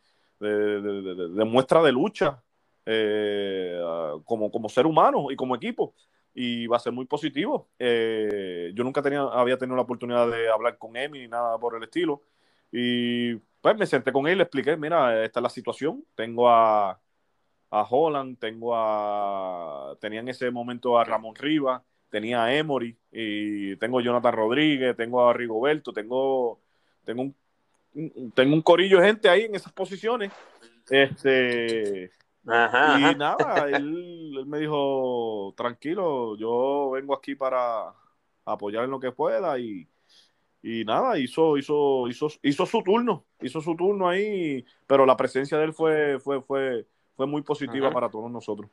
muestra 1.46 1.82
de 1.82 1.92
lucha 1.92 2.42
eh, 2.86 3.82
como, 4.24 4.52
como 4.52 4.70
ser 4.70 4.86
humano 4.86 5.32
y 5.32 5.36
como 5.36 5.56
equipo. 5.56 5.94
Y 6.40 6.68
va 6.68 6.78
a 6.78 6.80
ser 6.80 6.94
muy 6.94 7.06
positivo. 7.06 7.68
Eh, 7.80 8.72
yo 8.76 8.84
nunca 8.84 9.02
tenía, 9.02 9.22
había 9.24 9.58
tenido 9.58 9.76
la 9.76 9.82
oportunidad 9.82 10.30
de 10.30 10.48
hablar 10.52 10.78
con 10.78 10.96
Emi 10.96 11.22
ni 11.22 11.28
nada 11.28 11.58
por 11.58 11.76
el 11.76 11.82
estilo. 11.82 12.22
Y 12.72 13.34
pues 13.60 13.76
me 13.76 13.88
senté 13.88 14.12
con 14.12 14.28
él 14.28 14.34
y 14.34 14.36
le 14.36 14.44
expliqué, 14.44 14.78
mira, 14.78 15.26
esta 15.26 15.40
es 15.40 15.44
la 15.44 15.50
situación. 15.50 16.06
Tengo 16.14 16.48
a, 16.48 16.92
a 17.72 17.82
Holland, 17.90 18.38
tengo 18.38 18.76
a... 18.76 19.98
Tenía 20.00 20.20
en 20.20 20.28
ese 20.28 20.52
momento 20.52 21.00
a 21.00 21.04
Ramón 21.04 21.34
Rivas, 21.34 21.82
tenía 22.08 22.44
a 22.44 22.54
Emory, 22.54 22.96
y 23.12 23.76
tengo 23.78 23.98
a 23.98 24.04
Jonathan 24.04 24.34
Rodríguez, 24.34 24.96
tengo 24.96 25.28
a 25.28 25.34
Rigoberto, 25.34 25.92
tengo, 25.92 26.62
tengo, 27.04 27.24
un, 27.24 28.32
tengo 28.36 28.54
un 28.54 28.62
corillo 28.62 29.00
de 29.00 29.08
gente 29.08 29.28
ahí 29.28 29.46
en 29.46 29.56
esas 29.56 29.74
posiciones. 29.74 30.32
Este, 30.88 32.12
Ajá, 32.48 33.00
y 33.00 33.04
ajá. 33.04 33.14
nada, 33.16 33.70
él 33.70 34.18
él 34.38 34.46
me 34.46 34.60
dijo, 34.60 35.54
tranquilo, 35.58 36.36
yo 36.38 36.92
vengo 36.92 37.14
aquí 37.14 37.36
para 37.36 37.94
apoyar 38.46 38.86
en 38.86 38.92
lo 38.92 39.00
que 39.00 39.12
pueda 39.12 39.58
y, 39.60 39.88
y 40.62 40.86
nada, 40.86 41.18
hizo, 41.18 41.58
hizo, 41.58 42.08
hizo, 42.08 42.28
hizo 42.44 42.66
su 42.66 42.82
turno, 42.84 43.26
hizo 43.42 43.62
su 43.62 43.76
turno 43.76 44.08
ahí, 44.08 44.66
pero 44.86 45.06
la 45.06 45.18
presencia 45.18 45.58
de 45.58 45.66
él 45.66 45.74
fue, 45.74 46.20
fue, 46.20 46.42
fue, 46.42 46.86
fue 47.16 47.26
muy 47.28 47.42
positiva 47.42 47.92
para 47.92 48.10
todos 48.10 48.32
nosotros. 48.32 48.70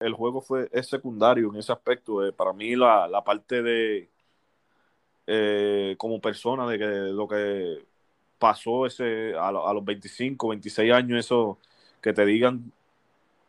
El 0.00 0.14
juego 0.14 0.40
fue, 0.40 0.68
es 0.72 0.88
secundario 0.88 1.50
en 1.50 1.56
ese 1.56 1.72
aspecto. 1.72 2.26
Eh, 2.26 2.32
para 2.32 2.52
mí 2.52 2.74
la, 2.74 3.06
la 3.06 3.22
parte 3.22 3.62
de 3.62 4.08
eh, 5.26 5.94
como 5.96 6.20
persona, 6.20 6.66
de 6.66 6.78
que 6.78 6.84
lo 6.86 7.28
que 7.28 7.86
pasó 8.38 8.86
ese 8.86 9.34
a, 9.36 9.48
a, 9.48 9.72
los 9.72 9.84
25, 9.84 10.48
26 10.48 10.92
años, 10.92 11.20
eso 11.20 11.58
que 12.00 12.12
te 12.12 12.24
digan, 12.26 12.72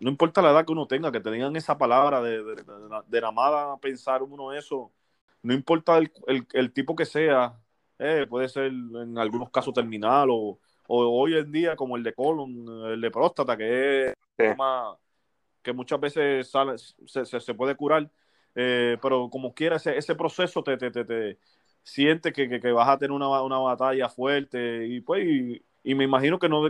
no 0.03 0.09
importa 0.09 0.41
la 0.41 0.51
edad 0.51 0.65
que 0.65 0.73
uno 0.73 0.87
tenga, 0.87 1.11
que 1.11 1.19
te 1.19 1.31
digan 1.31 1.55
esa 1.55 1.77
palabra 1.77 2.21
de, 2.21 2.43
de, 2.43 2.55
de, 2.55 2.63
de 3.07 3.21
nada 3.21 3.31
más 3.31 3.79
pensar 3.79 4.21
uno 4.23 4.53
eso, 4.53 4.91
no 5.41 5.53
importa 5.53 5.97
el, 5.97 6.11
el, 6.27 6.47
el 6.53 6.73
tipo 6.73 6.95
que 6.95 7.05
sea, 7.05 7.59
eh, 7.99 8.25
puede 8.29 8.49
ser 8.49 8.65
en 8.65 9.17
algunos 9.17 9.49
casos 9.49 9.73
terminal 9.73 10.29
o, 10.31 10.59
o, 10.87 11.21
hoy 11.21 11.37
en 11.37 11.51
día 11.51 11.75
como 11.75 11.95
el 11.95 12.03
de 12.03 12.13
colon, 12.13 12.65
el 12.91 13.01
de 13.01 13.11
próstata, 13.11 13.55
que 13.55 14.07
es 14.09 14.15
sí. 14.37 14.45
más, 14.57 14.97
que 15.61 15.73
muchas 15.73 15.99
veces 15.99 16.49
sale, 16.49 16.77
se, 16.77 17.25
se, 17.25 17.39
se, 17.39 17.53
puede 17.53 17.75
curar, 17.75 18.09
eh, 18.55 18.97
pero 19.01 19.29
como 19.29 19.53
quiera 19.53 19.77
ese, 19.77 19.97
ese 19.97 20.15
proceso 20.15 20.63
te, 20.63 20.77
te, 20.77 20.91
te, 20.91 21.05
te 21.05 21.39
siente 21.83 22.33
que, 22.33 22.49
que, 22.49 22.59
que, 22.59 22.71
vas 22.71 22.89
a 22.89 22.97
tener 22.97 23.11
una, 23.11 23.41
una 23.41 23.59
batalla 23.59 24.09
fuerte 24.09 24.87
y 24.87 25.01
pues 25.01 25.25
y, 25.25 25.63
y, 25.83 25.95
me 25.95 26.03
imagino 26.03 26.39
que 26.39 26.49
no 26.49 26.63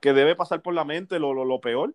que 0.00 0.12
debe 0.12 0.36
pasar 0.36 0.62
por 0.62 0.74
la 0.74 0.84
mente 0.84 1.18
lo, 1.18 1.32
lo, 1.32 1.44
lo 1.44 1.60
peor 1.60 1.94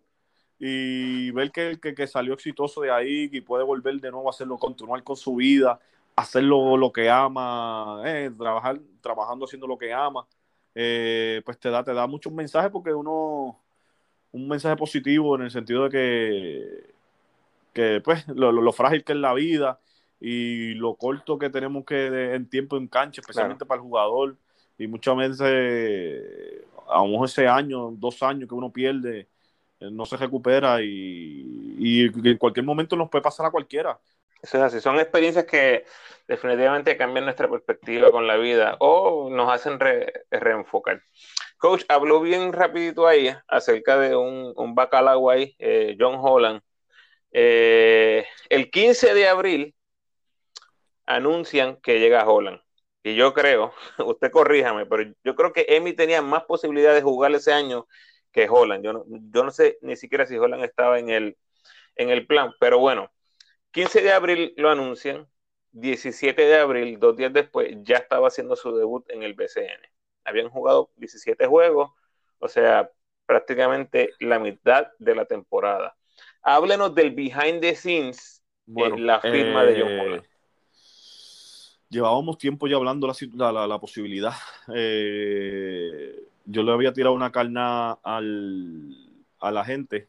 y 0.64 1.32
ver 1.32 1.50
que, 1.50 1.80
que, 1.80 1.92
que, 1.92 2.06
salió 2.06 2.34
exitoso 2.34 2.82
de 2.82 2.92
ahí 2.92 3.28
y 3.32 3.40
puede 3.40 3.64
volver 3.64 3.96
de 4.00 4.12
nuevo 4.12 4.28
a 4.28 4.30
hacerlo, 4.30 4.58
continuar 4.58 5.02
con 5.02 5.16
su 5.16 5.34
vida 5.34 5.80
hacer 6.14 6.44
lo, 6.44 6.92
que 6.92 7.10
ama, 7.10 8.00
eh, 8.04 8.30
trabajar, 8.38 8.78
trabajando 9.00 9.44
haciendo 9.44 9.66
lo 9.66 9.76
que 9.76 9.92
ama, 9.92 10.24
eh, 10.72 11.42
pues 11.44 11.58
te 11.58 11.68
da, 11.68 11.82
te 11.82 11.92
da 11.92 12.06
muchos 12.06 12.32
mensajes 12.32 12.70
porque 12.70 12.94
uno, 12.94 13.58
un 14.30 14.48
mensaje 14.48 14.76
positivo 14.76 15.34
en 15.34 15.42
el 15.42 15.50
sentido 15.50 15.88
de 15.88 15.90
que, 15.90 16.94
que 17.72 18.00
pues, 18.00 18.28
lo, 18.28 18.52
lo, 18.52 18.62
lo 18.62 18.72
frágil 18.72 19.02
que 19.02 19.14
es 19.14 19.18
la 19.18 19.34
vida 19.34 19.80
y 20.20 20.74
lo 20.74 20.94
corto 20.94 21.40
que 21.40 21.50
tenemos 21.50 21.84
que 21.84 22.08
de, 22.08 22.34
en 22.36 22.48
tiempo 22.48 22.76
en 22.76 22.86
cancha, 22.86 23.20
especialmente 23.20 23.64
claro. 23.64 23.68
para 23.68 23.80
el 23.80 23.82
jugador, 23.82 24.36
y 24.78 24.86
muchas 24.86 25.16
veces, 25.16 26.64
a 26.88 26.98
lo 26.98 27.08
mejor 27.08 27.26
ese 27.26 27.48
año, 27.48 27.90
dos 27.90 28.22
años 28.22 28.48
que 28.48 28.54
uno 28.54 28.70
pierde, 28.70 29.26
no 29.90 30.06
se 30.06 30.16
recupera 30.16 30.80
y, 30.82 31.76
y 31.78 32.28
en 32.28 32.38
cualquier 32.38 32.64
momento 32.64 32.96
nos 32.96 33.10
puede 33.10 33.22
pasar 33.22 33.46
a 33.46 33.50
cualquiera. 33.50 33.98
Eso 34.42 34.58
es 34.58 34.64
así. 34.64 34.80
Son 34.80 34.98
experiencias 34.98 35.46
que 35.46 35.84
definitivamente 36.26 36.96
cambian 36.96 37.24
nuestra 37.24 37.48
perspectiva 37.48 38.10
con 38.10 38.26
la 38.26 38.36
vida 38.36 38.76
o 38.80 39.30
nos 39.30 39.50
hacen 39.52 39.78
re, 39.78 40.12
reenfocar. 40.30 41.02
Coach, 41.58 41.84
habló 41.88 42.20
bien 42.20 42.52
rapidito 42.52 43.06
ahí 43.06 43.32
acerca 43.46 43.96
de 43.98 44.16
un, 44.16 44.52
un 44.56 44.74
bacalao 44.74 45.30
ahí, 45.30 45.54
eh, 45.60 45.96
John 45.98 46.16
Holland. 46.20 46.60
Eh, 47.30 48.26
el 48.50 48.70
15 48.70 49.14
de 49.14 49.28
abril 49.28 49.74
anuncian 51.06 51.76
que 51.76 52.00
llega 52.00 52.28
Holland. 52.28 52.60
Y 53.04 53.14
yo 53.14 53.34
creo, 53.34 53.72
usted 53.98 54.32
corríjame, 54.32 54.86
pero 54.86 55.12
yo 55.24 55.36
creo 55.36 55.52
que 55.52 55.66
Emi 55.68 55.92
tenía 55.92 56.20
más 56.20 56.44
posibilidad 56.44 56.94
de 56.94 57.02
jugar 57.02 57.32
ese 57.32 57.52
año 57.52 57.86
que 58.32 58.48
Holland. 58.48 58.84
Yo 58.84 58.92
no, 58.92 59.04
yo 59.06 59.44
no 59.44 59.50
sé 59.50 59.78
ni 59.82 59.96
siquiera 59.96 60.26
si 60.26 60.36
Holland 60.36 60.64
estaba 60.64 60.98
en 60.98 61.10
el, 61.10 61.36
en 61.96 62.10
el 62.10 62.26
plan, 62.26 62.52
pero 62.58 62.78
bueno, 62.78 63.12
15 63.72 64.02
de 64.02 64.12
abril 64.12 64.54
lo 64.56 64.70
anuncian, 64.70 65.28
17 65.72 66.42
de 66.42 66.58
abril, 66.58 66.98
dos 66.98 67.16
días 67.16 67.32
después, 67.32 67.76
ya 67.82 67.96
estaba 67.96 68.28
haciendo 68.28 68.56
su 68.56 68.76
debut 68.76 69.08
en 69.10 69.22
el 69.22 69.34
BCN. 69.34 69.88
Habían 70.24 70.50
jugado 70.50 70.90
17 70.96 71.46
juegos, 71.46 71.90
o 72.38 72.48
sea, 72.48 72.90
prácticamente 73.26 74.10
la 74.20 74.38
mitad 74.38 74.88
de 74.98 75.14
la 75.14 75.24
temporada. 75.24 75.96
Háblenos 76.42 76.94
del 76.94 77.12
behind 77.12 77.60
the 77.60 77.74
scenes 77.74 78.42
bueno, 78.66 78.96
en 78.96 79.06
la 79.06 79.20
firma 79.20 79.64
eh, 79.64 79.66
de 79.66 79.80
John 79.80 79.98
Holland. 79.98 80.26
Llevábamos 81.88 82.38
tiempo 82.38 82.66
ya 82.66 82.76
hablando 82.76 83.06
la, 83.06 83.52
la, 83.52 83.66
la 83.66 83.78
posibilidad. 83.78 84.32
Eh, 84.74 86.31
yo 86.44 86.62
le 86.62 86.72
había 86.72 86.92
tirado 86.92 87.14
una 87.14 87.32
carna 87.32 87.92
al, 87.92 88.96
a 89.40 89.50
la 89.50 89.64
gente 89.64 90.08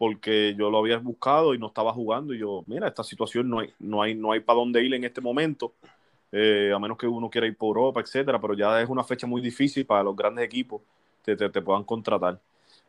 porque 0.00 0.54
yo 0.58 0.70
lo 0.70 0.78
había 0.78 0.96
buscado 0.96 1.52
y 1.52 1.58
no 1.58 1.66
estaba 1.66 1.92
jugando 1.92 2.32
y 2.32 2.38
yo, 2.38 2.64
mira, 2.66 2.88
esta 2.88 3.04
situación 3.04 3.50
no 3.50 3.58
hay, 3.58 3.70
no 3.78 4.00
hay, 4.00 4.14
no 4.14 4.32
hay 4.32 4.40
para 4.40 4.58
dónde 4.58 4.82
ir 4.82 4.94
en 4.94 5.04
este 5.04 5.20
momento, 5.20 5.74
eh, 6.32 6.72
a 6.74 6.78
menos 6.78 6.96
que 6.96 7.06
uno 7.06 7.28
quiera 7.28 7.46
ir 7.46 7.54
por 7.54 7.76
Europa, 7.76 8.00
etcétera, 8.00 8.40
pero 8.40 8.54
ya 8.54 8.80
es 8.80 8.88
una 8.88 9.04
fecha 9.04 9.26
muy 9.26 9.42
difícil 9.42 9.84
para 9.84 10.02
los 10.02 10.16
grandes 10.16 10.42
equipos 10.46 10.80
que 11.22 11.36
te, 11.36 11.50
te, 11.50 11.60
puedan 11.60 11.84
contratar. 11.84 12.40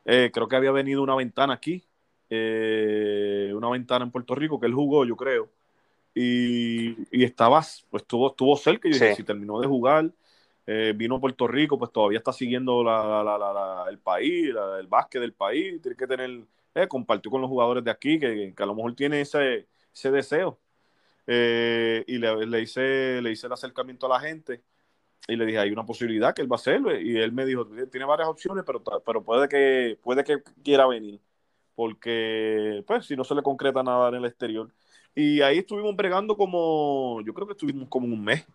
Eh, 0.05 0.31
creo 0.33 0.47
que 0.47 0.55
había 0.55 0.71
venido 0.71 1.03
una 1.03 1.15
ventana 1.15 1.55
aquí, 1.55 1.83
eh, 2.29 3.51
una 3.53 3.69
ventana 3.69 4.05
en 4.05 4.11
Puerto 4.11 4.33
Rico 4.33 4.57
que 4.57 4.67
él 4.67 4.73
jugó, 4.73 5.03
yo 5.03 5.17
creo, 5.17 5.49
y, 6.15 6.91
y 7.11 7.25
estaba, 7.25 7.59
pues 7.89 8.03
estuvo, 8.03 8.29
estuvo 8.29 8.55
cerca 8.55 8.87
y 8.87 8.93
sí. 8.93 9.15
si 9.15 9.23
terminó 9.23 9.59
de 9.59 9.67
jugar, 9.67 10.09
eh, 10.67 10.93
vino 10.95 11.15
a 11.15 11.19
Puerto 11.19 11.47
Rico, 11.47 11.77
pues 11.77 11.91
todavía 11.91 12.19
está 12.19 12.33
siguiendo 12.33 12.83
la, 12.83 13.85
el 13.89 13.99
país, 13.99 14.53
el 14.79 14.87
básquet 14.87 15.21
del 15.21 15.33
país, 15.33 15.81
tiene 15.81 15.97
que 15.97 16.07
tener 16.07 16.41
eh, 16.75 16.87
compartió 16.87 17.29
con 17.31 17.41
los 17.41 17.49
jugadores 17.49 17.83
de 17.83 17.91
aquí, 17.91 18.19
que, 18.19 18.53
que, 18.55 18.63
a 18.63 18.65
lo 18.65 18.75
mejor 18.75 18.95
tiene 18.95 19.21
ese, 19.21 19.67
ese 19.93 20.11
deseo. 20.11 20.59
Eh, 21.27 22.03
y 22.07 22.17
le, 22.17 22.45
le, 22.45 22.61
hice, 22.61 23.21
le 23.21 23.31
hice 23.31 23.47
el 23.47 23.53
acercamiento 23.53 24.05
a 24.05 24.09
la 24.09 24.19
gente 24.19 24.63
y 25.27 25.35
le 25.35 25.45
dije, 25.45 25.59
hay 25.59 25.71
una 25.71 25.85
posibilidad 25.85 26.33
que 26.33 26.41
él 26.41 26.51
va 26.51 26.55
a 26.55 26.59
hacerlo. 26.59 26.99
Y 26.99 27.17
él 27.17 27.31
me 27.31 27.45
dijo, 27.45 27.65
tiene 27.91 28.05
varias 28.05 28.29
opciones, 28.29 28.63
pero, 28.65 28.81
pero 29.05 29.23
puede, 29.23 29.47
que, 29.49 29.97
puede 30.01 30.23
que 30.23 30.41
quiera 30.63 30.87
venir. 30.87 31.19
Porque, 31.75 32.83
pues, 32.87 33.05
si 33.05 33.15
no 33.15 33.23
se 33.23 33.35
le 33.35 33.43
concreta 33.43 33.83
nada 33.83 34.09
en 34.09 34.15
el 34.15 34.25
exterior. 34.25 34.71
Y 35.15 35.41
ahí 35.41 35.59
estuvimos 35.59 35.95
bregando 35.95 36.37
como, 36.37 37.21
yo 37.25 37.33
creo 37.33 37.47
que 37.47 37.53
estuvimos 37.53 37.89
como 37.89 38.07
un 38.07 38.23
mes. 38.23 38.45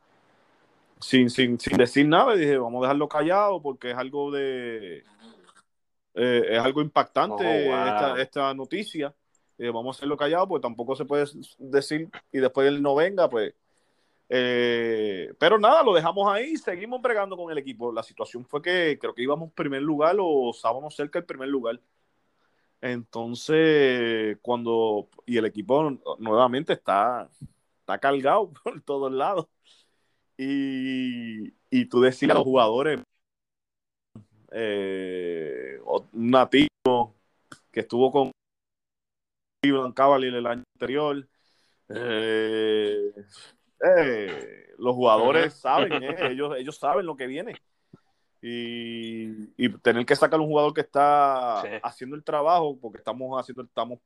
Sin, 1.00 1.28
sin, 1.30 1.60
sin 1.60 1.76
decir 1.76 2.08
nada, 2.08 2.34
dije, 2.34 2.56
vamos 2.56 2.80
a 2.80 2.86
dejarlo 2.86 3.08
callado 3.08 3.60
porque 3.60 3.90
es 3.90 3.96
algo 3.96 4.30
de, 4.30 5.04
eh, 6.18 6.46
es 6.48 6.58
algo 6.58 6.80
impactante 6.80 7.44
oh, 7.44 7.70
wow. 7.70 7.86
esta, 7.86 8.22
esta, 8.22 8.54
noticia. 8.54 9.14
Eh, 9.58 9.68
vamos 9.68 9.94
a 9.94 9.98
hacerlo 9.98 10.16
callado, 10.16 10.48
pues 10.48 10.62
tampoco 10.62 10.96
se 10.96 11.04
puede 11.04 11.26
decir 11.58 12.08
y 12.32 12.38
después 12.38 12.66
él 12.68 12.82
no 12.82 12.94
venga, 12.94 13.28
pues. 13.28 13.54
Eh, 14.28 15.32
pero 15.38 15.58
nada, 15.58 15.82
lo 15.82 15.94
dejamos 15.94 16.28
ahí, 16.32 16.56
seguimos 16.56 17.02
bregando 17.02 17.36
con 17.36 17.52
el 17.52 17.58
equipo. 17.58 17.92
La 17.92 18.02
situación 18.02 18.46
fue 18.46 18.62
que 18.62 18.98
creo 18.98 19.14
que 19.14 19.22
íbamos 19.22 19.52
primer 19.52 19.82
lugar 19.82 20.16
o 20.18 20.50
estábamos 20.50 20.96
cerca 20.96 21.18
del 21.18 21.26
primer 21.26 21.48
lugar. 21.48 21.80
Entonces, 22.80 24.38
cuando. 24.40 25.08
Y 25.26 25.36
el 25.36 25.44
equipo 25.44 25.90
nuevamente 26.18 26.72
está, 26.72 27.28
está 27.80 27.98
cargado 27.98 28.52
por 28.64 28.80
todos 28.80 29.12
lados. 29.12 29.46
Y, 30.38 31.54
y 31.70 31.84
tú 31.86 32.00
decías 32.00 32.30
a 32.32 32.34
los 32.34 32.44
jugadores, 32.44 33.00
eh, 34.52 35.78
un 35.84 36.30
nativo 36.30 37.14
que 37.70 37.80
estuvo 37.80 38.10
con 38.10 38.30
Cleveland 39.62 39.94
Cavaliers 39.94 40.36
el 40.36 40.46
año 40.46 40.62
anterior. 40.74 41.28
Eh, 41.88 43.12
eh, 43.80 44.74
los 44.78 44.94
jugadores 44.94 45.54
saben, 45.54 46.02
eh, 46.02 46.16
ellos, 46.30 46.56
ellos 46.56 46.76
saben 46.76 47.06
lo 47.06 47.16
que 47.16 47.26
viene. 47.26 47.54
Y, 48.42 49.50
y, 49.56 49.68
tener 49.78 50.06
que 50.06 50.14
sacar 50.14 50.38
un 50.38 50.46
jugador 50.46 50.72
que 50.72 50.82
está 50.82 51.62
sí. 51.62 51.68
haciendo 51.82 52.16
el 52.16 52.22
trabajo, 52.22 52.78
porque 52.80 52.98
estamos 52.98 53.40
haciendo, 53.40 53.62
estamos 53.62 53.98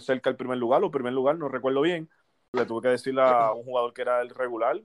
cerca 0.00 0.30
del 0.30 0.36
primer 0.36 0.58
lugar, 0.58 0.82
o 0.82 0.90
primer 0.90 1.12
lugar, 1.12 1.36
no 1.36 1.48
recuerdo 1.48 1.82
bien. 1.82 2.08
Le 2.52 2.66
tuve 2.66 2.82
que 2.82 2.88
decirle 2.88 3.22
a 3.22 3.52
un 3.52 3.64
jugador 3.64 3.92
que 3.92 4.02
era 4.02 4.20
el 4.20 4.30
regular, 4.30 4.80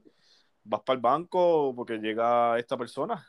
vas 0.63 0.81
para 0.81 0.95
el 0.95 1.01
banco 1.01 1.73
porque 1.75 1.97
llega 1.97 2.57
esta 2.59 2.77
persona 2.77 3.25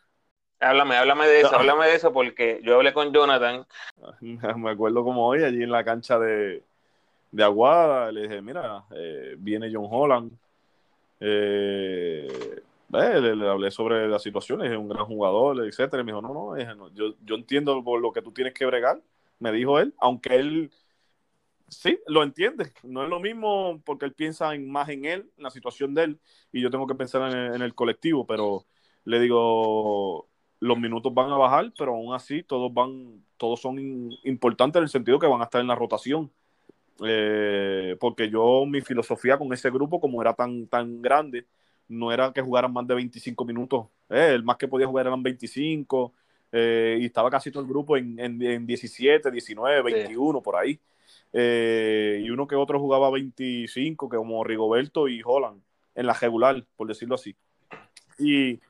Háblame, 0.61 0.97
háblame 0.97 1.27
de 1.27 1.41
eso, 1.41 1.57
háblame 1.57 1.87
de 1.87 1.95
eso 1.95 2.13
porque 2.13 2.61
yo 2.63 2.77
hablé 2.77 2.93
con 2.93 3.13
Jonathan. 3.15 3.67
Me 4.21 4.71
acuerdo 4.71 5.03
como 5.03 5.27
hoy, 5.27 5.43
allí 5.43 5.63
en 5.63 5.71
la 5.71 5.83
cancha 5.85 6.19
de, 6.19 6.63
de 7.33 7.43
Aguada, 7.43 8.13
le 8.13 8.23
dije, 8.23 8.43
mira, 8.43 8.85
eh, 8.95 9.37
viene 9.39 9.71
John 9.73 9.89
Holland. 9.91 10.33
Eh, 11.19 12.61
eh, 12.93 13.21
le, 13.21 13.37
le, 13.37 13.49
hablé 13.49 13.71
sobre 13.71 14.07
la 14.07 14.19
situación, 14.19 14.63
es 14.63 14.77
un 14.77 14.91
gran 14.91 15.07
jugador, 15.07 15.67
etcétera. 15.67 16.03
Y 16.03 16.05
me 16.05 16.13
dijo, 16.13 16.21
no, 16.21 16.55
no 16.55 16.89
yo, 16.91 17.15
yo 17.25 17.35
entiendo 17.37 17.83
por 17.83 17.99
lo 17.99 18.13
que 18.13 18.21
tú 18.21 18.31
tienes 18.31 18.53
que 18.53 18.67
bregar, 18.67 19.01
me 19.39 19.53
dijo 19.53 19.79
él, 19.79 19.95
aunque 19.99 20.37
él 20.37 20.71
sí, 21.71 21.99
lo 22.07 22.23
entiende. 22.23 22.73
No 22.83 23.03
es 23.03 23.09
lo 23.09 23.21
mismo 23.21 23.81
porque 23.85 24.05
él 24.05 24.13
piensa 24.13 24.55
en, 24.55 24.71
más 24.71 24.89
en 24.89 25.05
él, 25.07 25.31
en 25.37 25.43
la 25.43 25.51
situación 25.51 25.95
de 25.95 26.05
él, 26.05 26.21
y 26.53 26.61
yo 26.61 26.71
tengo 26.71 26.87
que 26.87 26.95
pensar 26.95 27.31
en 27.31 27.39
el, 27.39 27.55
en 27.55 27.63
el 27.63 27.75
colectivo, 27.75 28.27
pero 28.27 28.67
le 29.05 29.21
digo, 29.21 30.29
los 30.61 30.79
minutos 30.79 31.13
van 31.15 31.31
a 31.31 31.37
bajar, 31.39 31.73
pero 31.77 31.95
aún 31.95 32.15
así 32.15 32.43
todos 32.43 32.73
van, 32.73 33.25
todos 33.37 33.61
son 33.61 33.79
importantes 34.25 34.79
en 34.79 34.85
el 34.85 34.91
sentido 34.91 35.19
que 35.19 35.27
van 35.27 35.41
a 35.41 35.45
estar 35.45 35.61
en 35.61 35.69
la 35.69 35.75
rotación. 35.75 36.31
Eh, 37.03 37.97
porque 37.99 38.29
yo, 38.29 38.67
mi 38.67 38.83
filosofía 38.83 39.39
con 39.39 39.53
ese 39.53 39.71
grupo, 39.71 40.01
como 40.01 40.21
era 40.21 40.35
tan, 40.35 40.67
tan 40.67 41.01
grande, 41.01 41.47
no 41.89 42.13
era 42.13 42.33
que 42.33 42.43
jugaran 42.43 42.73
más 42.73 42.87
de 42.87 42.95
25 42.95 43.45
minutos. 43.45 43.87
Eh, 44.11 44.33
el 44.35 44.45
más 44.45 44.57
que 44.57 44.69
podía 44.69 44.87
jugar 44.87 45.07
eran 45.07 45.23
25. 45.23 46.13
Eh, 46.53 46.99
y 47.01 47.07
estaba 47.07 47.31
casi 47.31 47.51
todo 47.51 47.63
el 47.63 47.69
grupo 47.69 47.97
en, 47.97 48.19
en, 48.19 48.67
17, 48.67 49.31
19, 49.31 49.83
21, 49.83 50.43
por 50.43 50.57
ahí. 50.57 50.79
Y 51.33 52.31
uno 52.31 52.47
que 52.47 52.57
otro 52.57 52.81
jugaba 52.81 53.11
25, 53.11 54.09
que 54.09 54.17
como 54.17 54.45
Rigoberto 54.45 55.09
y 55.09 55.23
Holland, 55.25 55.63
en 55.95 56.07
la 56.07 56.15
regular, 56.15 56.65
por 56.77 56.89
decirlo 56.89 57.15
así. 57.15 57.37
Y 58.19 58.61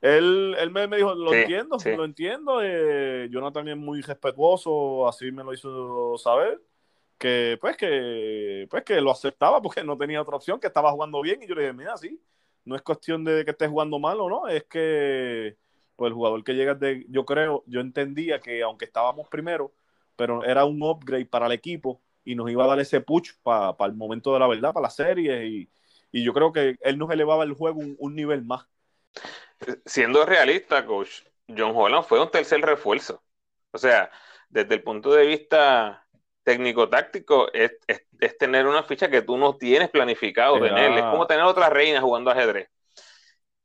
él, 0.00 0.54
él 0.58 0.70
me, 0.70 0.86
dijo, 0.88 1.14
lo 1.14 1.32
entiendo, 1.32 1.78
lo 1.96 2.04
entiendo. 2.04 2.60
Jonathan 3.28 3.68
es 3.68 3.76
muy 3.76 4.00
respetuoso, 4.02 5.08
así 5.08 5.32
me 5.32 5.44
lo 5.44 5.52
hizo 5.52 6.16
saber 6.18 6.60
que 7.18 7.56
pues 7.60 7.76
que 7.76 8.66
pues 8.68 8.84
que 8.84 9.00
lo 9.00 9.10
aceptaba 9.10 9.62
porque 9.62 9.82
no 9.82 9.96
tenía 9.96 10.20
otra 10.20 10.36
opción, 10.36 10.60
que 10.60 10.66
estaba 10.66 10.92
jugando 10.92 11.22
bien 11.22 11.42
y 11.42 11.46
yo 11.46 11.54
le 11.54 11.62
dije, 11.62 11.72
mira, 11.72 11.96
sí, 11.96 12.20
no 12.64 12.76
es 12.76 12.82
cuestión 12.82 13.24
de 13.24 13.44
que 13.44 13.52
estés 13.52 13.70
jugando 13.70 13.98
mal 13.98 14.20
o 14.20 14.28
no, 14.28 14.48
es 14.48 14.64
que 14.64 15.56
pues 15.96 16.08
el 16.08 16.14
jugador 16.14 16.42
que 16.44 16.54
llega 16.54 16.74
de, 16.74 17.06
yo 17.08 17.24
creo, 17.24 17.62
yo 17.66 17.80
entendía 17.80 18.40
que 18.40 18.62
aunque 18.62 18.84
estábamos 18.84 19.28
primero, 19.28 19.72
pero 20.16 20.44
era 20.44 20.64
un 20.64 20.82
upgrade 20.82 21.26
para 21.26 21.46
el 21.46 21.52
equipo 21.52 22.00
y 22.24 22.34
nos 22.34 22.50
iba 22.50 22.64
a 22.64 22.68
dar 22.68 22.80
ese 22.80 23.00
push 23.00 23.32
para 23.42 23.74
el 23.86 23.94
momento 23.94 24.32
de 24.32 24.40
la 24.40 24.46
verdad, 24.46 24.72
para 24.72 24.84
la 24.84 24.90
serie 24.90 25.46
y, 25.46 25.68
y, 26.12 26.24
yo 26.24 26.32
creo 26.32 26.52
que 26.52 26.76
él 26.80 26.98
nos 26.98 27.10
elevaba 27.10 27.44
el 27.44 27.54
juego 27.54 27.80
un, 27.80 27.96
un 27.98 28.14
nivel 28.14 28.44
más. 28.44 28.66
Siendo 29.84 30.24
realista, 30.24 30.84
coach, 30.84 31.22
John 31.48 31.72
Holland 31.74 32.04
fue 32.04 32.20
un 32.20 32.30
tercer 32.30 32.60
refuerzo. 32.60 33.22
O 33.72 33.78
sea, 33.78 34.10
desde 34.48 34.74
el 34.74 34.82
punto 34.82 35.12
de 35.12 35.26
vista 35.26 36.06
técnico-táctico 36.44 37.52
es, 37.52 37.72
tener 38.38 38.66
una 38.66 38.82
ficha 38.82 39.10
que 39.10 39.22
tú 39.22 39.36
no 39.36 39.56
tienes 39.56 39.90
planificado 39.90 40.60
tener. 40.60 40.92
Es 40.92 41.04
como 41.04 41.26
tener 41.26 41.44
otra 41.44 41.70
reina 41.70 42.00
jugando 42.00 42.30
ajedrez. 42.30 42.68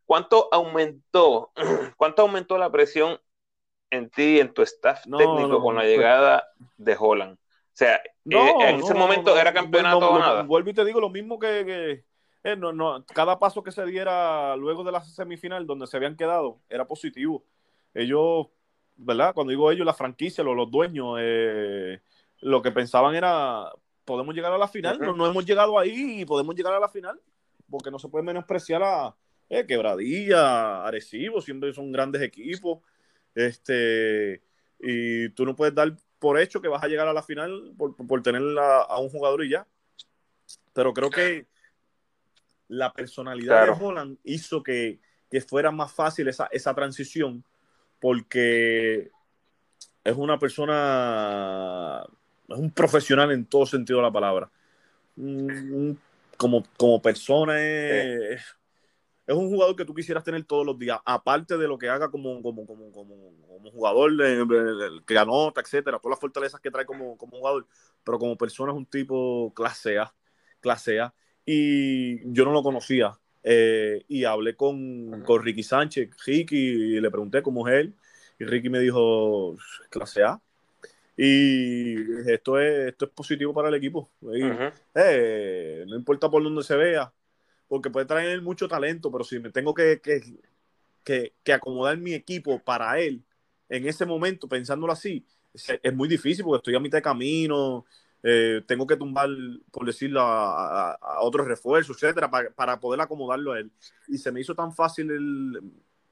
¿Cuánto 0.06 0.50
aumentó, 0.52 1.52
cuánto 1.98 2.24
aumentó 2.24 2.58
la 2.58 2.72
presión 2.72 3.20
en 3.92 4.10
ti 4.10 4.38
y 4.38 4.40
en 4.40 4.54
tu 4.54 4.62
staff 4.64 5.04
técnico 5.04 5.62
con 5.62 5.76
la 5.76 5.84
llegada 5.84 6.48
de 6.78 6.96
Holland? 6.98 7.38
O 7.80 7.86
sea, 7.86 7.96
eh, 7.96 8.70
en 8.72 8.82
ese 8.82 8.94
momento 8.94 9.40
era 9.40 9.54
campeonato 9.54 10.12
o 10.12 10.20
nada. 10.20 10.44
Vuelvo 10.44 10.70
y 10.70 10.74
te 10.74 10.84
digo 10.84 11.00
lo 11.00 11.10
mismo 11.10 11.40
que, 11.40 12.04
eh, 12.44 12.58
cada 13.14 13.40
paso 13.40 13.64
que 13.64 13.72
se 13.72 13.86
diera 13.86 14.54
luego 14.58 14.84
de 14.84 14.92
la 14.92 15.02
semifinal 15.02 15.66
donde 15.66 15.88
se 15.88 15.96
habían 15.96 16.18
quedado 16.18 16.60
era 16.68 16.86
positivo. 16.86 17.46
Ellos, 17.94 18.48
¿verdad? 18.98 19.34
Cuando 19.34 19.52
digo 19.52 19.72
ellos, 19.72 19.86
la 19.86 19.94
franquicia, 19.94 20.44
los, 20.44 20.58
los 20.58 20.70
dueños, 20.70 21.20
eh, 21.22 22.02
lo 22.42 22.62
que 22.62 22.72
pensaban 22.72 23.16
era, 23.16 23.72
podemos 24.04 24.36
llegar 24.36 24.52
a 24.52 24.58
la 24.58 24.68
final, 24.68 25.00
no, 25.00 25.26
hemos 25.26 25.46
llegado 25.46 25.80
ahí 25.80 26.20
y 26.20 26.26
podemos 26.26 26.56
llegar 26.56 26.74
a 26.74 26.82
la 26.82 26.90
final, 26.90 27.18
porque 27.70 27.92
no 27.92 27.98
se 27.98 28.10
puede 28.10 28.26
menospreciar 28.26 28.84
a 28.84 29.16
Quebradilla, 29.48 30.86
Arecibo, 30.86 31.40
siempre 31.40 31.74
son 31.74 31.94
grandes 31.94 32.22
equipos, 32.24 32.80
este, 33.34 34.42
y 34.82 35.30
tú 35.30 35.46
no 35.46 35.56
puedes 35.56 35.74
dar 35.74 35.96
por 36.20 36.40
hecho 36.40 36.62
que 36.62 36.68
vas 36.68 36.84
a 36.84 36.88
llegar 36.88 37.08
a 37.08 37.14
la 37.14 37.24
final 37.24 37.74
por, 37.78 37.96
por 37.96 38.22
tener 38.22 38.42
a, 38.60 39.00
un 39.00 39.10
jugador 39.10 39.44
y 39.44 39.50
ya. 39.50 39.66
Pero 40.74 40.94
creo 40.94 41.10
que 41.10 41.48
la 42.68 42.94
personalidad 42.94 43.66
de 43.66 43.72
Holland 43.72 44.18
hizo 44.24 44.62
que, 44.62 45.00
que, 45.32 45.42
fuera 45.42 45.72
más 45.72 45.92
fácil 45.92 46.28
esa, 46.28 46.48
esa 46.52 46.74
transición, 46.74 47.44
porque 48.00 49.12
es 50.04 50.16
una 50.16 50.38
persona 50.38 52.06
es 52.48 52.58
un 52.58 52.72
profesional 52.72 53.32
en 53.32 53.46
todo 53.46 53.66
sentido 53.66 54.00
de 54.00 54.04
la 54.04 54.12
palabra. 54.12 54.50
como, 56.38 56.64
como 56.78 57.02
persona 57.02 57.62
es, 57.62 58.42
es, 59.30 59.36
un 59.36 59.50
jugador 59.50 59.76
que 59.76 59.86
tú 59.86 59.94
quisieras 59.94 60.24
tener 60.24 60.44
todos 60.44 60.66
los 60.66 60.78
días, 60.78 61.00
aparte 61.06 61.58
de 61.58 61.68
lo 61.68 61.78
que 61.78 61.90
haga 61.90 62.10
como, 62.10 62.42
como, 62.42 62.66
como, 62.66 62.92
como, 62.92 63.72
jugador, 63.72 64.12
que 65.06 65.18
anota, 65.18 65.62
etcétera, 65.62 66.00
todas 66.00 66.16
las 66.16 66.20
fortalezas 66.20 66.60
que 66.60 66.72
trae 66.72 66.86
como, 66.86 67.18
como 67.18 67.38
jugador, 67.38 67.68
pero 68.04 68.18
como 68.18 68.38
persona 68.38 68.72
es 68.72 68.78
un 68.78 68.86
tipo 68.86 69.54
clase 69.56 70.00
A, 70.00 70.14
clase 70.60 71.00
A. 71.00 71.14
Y 71.46 72.32
yo 72.32 72.46
no 72.46 72.52
lo 72.52 72.64
conocía. 72.64 73.20
Eh, 73.44 74.04
y 74.08 74.26
hablé 74.26 74.56
con, 74.56 75.24
con 75.26 75.44
Ricky 75.44 75.64
Sánchez, 75.64 76.10
Ricky, 76.26 76.58
y 76.58 77.00
le 77.00 77.12
pregunté 77.12 77.42
cómo 77.42 77.68
es 77.68 77.76
él. 77.76 77.96
Y 78.40 78.46
Ricky 78.46 78.70
me 78.70 78.80
dijo, 78.80 79.56
clase 79.90 80.24
A 80.24 80.42
y 81.22 82.32
esto 82.32 82.58
es, 82.58 82.88
esto 82.88 83.04
es 83.04 83.12
positivo 83.12 83.54
para 83.54 83.68
el 83.68 83.76
equipo. 83.76 84.10
Eh, 84.96 85.84
no 85.86 85.98
importa 85.98 86.30
por 86.30 86.42
dónde 86.42 86.64
se 86.64 86.78
vea, 86.78 87.12
porque 87.70 87.90
puede 87.90 88.06
traer 88.06 88.42
mucho 88.42 88.68
talento, 88.68 89.10
pero 89.10 89.24
si 89.24 89.40
me 89.40 89.52
tengo 89.52 89.74
que, 89.74 90.02
que, 90.02 91.54
acomodar 91.54 91.98
mi 91.98 92.14
equipo 92.14 92.60
para 92.60 93.00
él 93.00 93.24
en 93.70 93.88
ese 93.88 94.06
momento, 94.06 94.50
pensándolo 94.50 94.92
así, 94.92 95.26
es, 95.54 95.94
muy 95.94 96.10
difícil 96.10 96.44
porque 96.44 96.58
estoy 96.58 96.76
a 96.76 96.80
mitad 96.80 96.98
de 96.98 97.04
camino, 97.04 97.86
eh, 98.24 98.62
tengo 98.68 98.86
que 98.86 98.98
tumbar, 98.98 99.30
por 99.72 99.86
decirlo, 99.86 100.22
a, 100.22 100.98
otros 101.22 101.48
refuerzos, 101.48 101.96
etcétera, 101.96 102.30
para, 102.30 102.50
para, 102.50 102.80
poder 102.80 103.00
acomodarlo 103.00 103.54
a 103.54 103.60
él. 103.60 103.72
Y 104.08 104.18
se 104.18 104.32
me 104.32 104.42
hizo 104.42 104.56
tan 104.56 104.74
fácil 104.74 105.12
el, 105.12 105.62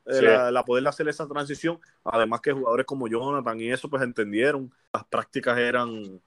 eh, 0.07 0.51
la, 0.51 0.63
poder 0.63 0.87
hacer 0.87 1.07
esa 1.07 1.27
transición. 1.27 1.79
Además 2.03 2.41
que 2.41 2.53
jugadores 2.53 2.85
como 2.85 3.07
Jonathan 3.07 3.59
y 3.59 3.71
eso 3.71 3.89
pues 3.89 4.03
entendieron. 4.03 4.71
Las 4.93 5.05
prácticas 5.05 5.57
eran, 5.57 6.21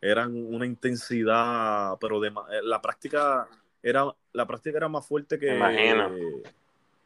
eran 0.00 0.34
una 0.34 0.66
intensidad, 0.66 1.96
pero 2.00 2.20
de, 2.20 2.28
eh, 2.28 2.62
la 2.62 2.80
práctica 2.80 3.48
era 3.82 4.14
la 4.32 4.46
práctica 4.46 4.78
era 4.78 4.88
más 4.88 5.06
fuerte 5.06 5.38
que, 5.38 5.58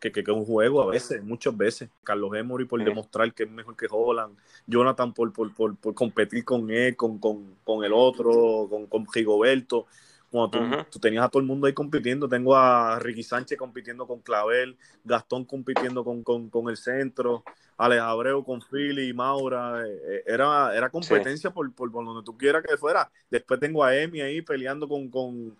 que, 0.00 0.12
que, 0.12 0.30
un 0.30 0.44
juego 0.44 0.82
a 0.82 0.86
veces, 0.86 1.22
muchas 1.22 1.56
veces. 1.56 1.88
Carlos 2.04 2.34
Emory 2.36 2.64
por 2.66 2.82
demostrar 2.84 3.32
que 3.32 3.44
es 3.44 3.50
mejor 3.50 3.76
que 3.76 3.86
Holland, 3.90 4.36
Jonathan 4.66 5.12
por, 5.12 5.32
por, 5.32 5.54
por, 5.54 5.76
por 5.76 5.94
competir 5.94 6.44
con 6.44 6.70
él, 6.70 6.96
con, 6.96 7.18
con, 7.18 7.56
con, 7.64 7.84
el 7.84 7.92
otro, 7.92 8.66
con, 8.68 8.86
con 8.86 9.06
Rigoberto. 9.12 9.86
Cuando 10.30 10.84
tú, 10.90 10.98
tenías 10.98 11.24
a 11.24 11.28
todo 11.28 11.40
el 11.40 11.46
mundo 11.46 11.66
ahí 11.66 11.72
compitiendo, 11.72 12.28
tengo 12.28 12.56
a 12.56 12.98
Ricky 12.98 13.22
Sánchez 13.22 13.56
compitiendo 13.56 14.06
con 14.06 14.20
Clavel, 14.20 14.76
Gastón 15.04 15.44
compitiendo 15.44 16.04
con, 16.04 16.68
el 16.68 16.76
centro, 16.76 17.44
Alex 17.78 18.02
Abreu 18.02 18.44
con 18.44 18.60
Philly, 18.60 19.14
Maura, 19.14 19.86
eh, 19.86 20.00
eh, 20.08 20.24
era, 20.26 20.76
era 20.76 20.90
competencia 20.90 21.50
por, 21.50 21.72
por, 21.72 21.92
donde 21.92 22.24
tú 22.24 22.36
quieras 22.36 22.64
que 22.68 22.76
fuera. 22.76 23.10
Después 23.30 23.60
tengo 23.60 23.84
a 23.84 23.96
Emi 23.96 24.20
ahí 24.20 24.42
peleando 24.42 24.88
con, 24.88 25.08
con, 25.08 25.56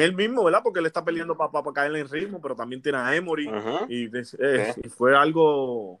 él 0.00 0.14
mismo, 0.14 0.44
¿verdad? 0.44 0.60
Porque 0.62 0.80
él 0.80 0.86
está 0.86 1.04
peleando 1.04 1.36
para 1.36 1.50
pa, 1.50 1.72
caerle 1.72 2.00
en 2.00 2.08
ritmo, 2.08 2.40
pero 2.40 2.54
también 2.54 2.82
tiene 2.82 2.98
a 2.98 3.14
Emory. 3.14 3.50
y, 3.88 4.10
eh, 4.14 4.74
y, 4.82 4.88
fue 4.88 5.16
algo 5.16 6.00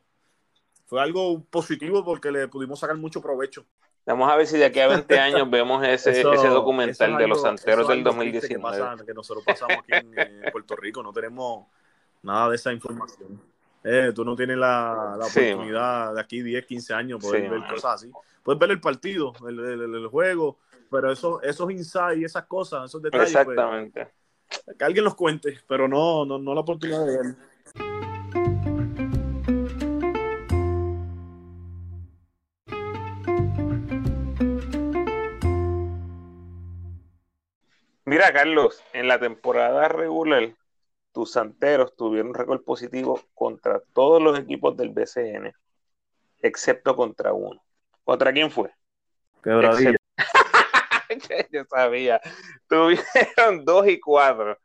fue 0.86 1.00
algo 1.00 1.42
positivo 1.44 2.04
porque 2.04 2.30
le 2.30 2.48
pudimos 2.48 2.80
sacar 2.80 2.96
mucho 2.96 3.22
provecho. 3.22 3.64
Vamos 4.04 4.30
a 4.30 4.36
ver 4.36 4.46
si 4.46 4.58
de 4.58 4.66
aquí 4.66 4.80
a 4.80 4.88
20 4.88 5.18
años 5.18 5.50
vemos 5.50 5.82
ese, 5.86 6.10
ese 6.10 6.48
documental 6.48 7.16
de 7.16 7.28
los 7.28 7.40
santeros 7.40 7.88
del 7.88 8.04
2019. 8.04 9.04
Que, 9.06 9.14
nosotros 9.14 9.44
pasamos 9.44 9.78
aquí 9.78 9.92
en, 9.92 10.52
Puerto 10.52 10.76
Rico, 10.76 11.02
no 11.02 11.12
tenemos 11.12 11.66
nada 12.22 12.50
de 12.50 12.56
esa 12.56 12.72
información. 12.72 13.40
Eh, 13.84 14.12
tú 14.14 14.24
no 14.24 14.36
tienes 14.36 14.58
la, 14.58 15.16
la 15.18 15.26
oportunidad 15.26 16.14
de 16.14 16.20
aquí 16.20 16.42
10, 16.42 16.66
15 16.66 16.94
años 16.94 17.20
poder 17.20 17.48
ver 17.48 17.66
cosas 17.68 17.94
así. 17.94 18.10
Puedes 18.42 18.58
ver 18.58 18.70
el 18.72 18.80
partido, 18.80 19.32
el, 19.48 19.58
el, 19.58 20.06
juego, 20.08 20.58
pero 20.92 21.10
eso, 21.10 21.40
esos 21.40 21.70
insights, 21.70 22.26
esas 22.26 22.44
cosas, 22.44 22.84
esos 22.84 23.02
detalles. 23.02 23.32
Pues, 23.32 23.48
Exactamente. 23.48 24.08
que 24.78 24.84
alguien 24.84 25.04
los 25.04 25.14
cuente, 25.14 25.58
pero 25.66 25.88
no, 25.88 26.26
no, 26.26 26.38
no 26.38 26.54
la 26.54 26.60
oportunidad 26.60 27.06
de 27.06 27.16
ver. 27.16 27.36
Mira, 38.04 38.30
Carlos, 38.34 38.82
en 38.92 39.08
la 39.08 39.18
temporada 39.18 39.88
regular, 39.88 40.54
tus 41.12 41.32
santeros 41.32 41.96
tuvieron 41.96 42.28
un 42.28 42.34
récord 42.34 42.62
positivo 42.62 43.18
contra 43.32 43.80
todos 43.94 44.22
los 44.22 44.38
equipos 44.38 44.76
del 44.76 44.90
BCN, 44.90 45.54
excepto 46.40 46.94
contra 46.94 47.32
uno. 47.32 47.62
¿Contra 48.04 48.30
quién 48.34 48.50
fue? 48.50 48.70
Quebradilla. 49.42 49.96
Yo 51.52 51.64
sabía. 51.64 52.20
Tuvieron 52.68 53.64
dos 53.64 53.88
y 53.88 54.00
cuatro. 54.00 54.58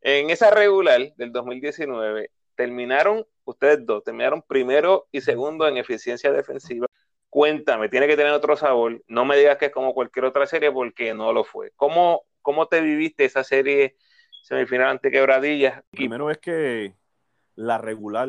En 0.00 0.30
esa 0.30 0.50
regular 0.50 1.00
del 1.16 1.32
2019, 1.32 2.30
terminaron, 2.54 3.26
ustedes 3.44 3.84
dos, 3.84 4.04
terminaron 4.04 4.42
primero 4.42 5.08
y 5.10 5.20
segundo 5.20 5.66
en 5.66 5.76
eficiencia 5.76 6.32
defensiva. 6.32 6.86
Cuéntame, 7.28 7.88
tiene 7.88 8.06
que 8.06 8.16
tener 8.16 8.32
otro 8.32 8.56
sabor. 8.56 9.02
No 9.08 9.24
me 9.24 9.36
digas 9.36 9.58
que 9.58 9.66
es 9.66 9.72
como 9.72 9.94
cualquier 9.94 10.24
otra 10.26 10.46
serie 10.46 10.72
porque 10.72 11.12
no 11.12 11.32
lo 11.32 11.44
fue. 11.44 11.72
¿Cómo, 11.76 12.22
¿Cómo 12.40 12.66
te 12.66 12.80
viviste 12.80 13.24
esa 13.24 13.44
serie 13.44 13.96
semifinal 14.42 14.90
ante 14.90 15.10
Quebradillas? 15.10 15.82
Primero 15.90 16.30
es 16.30 16.38
que 16.38 16.94
la 17.56 17.78
regular, 17.78 18.28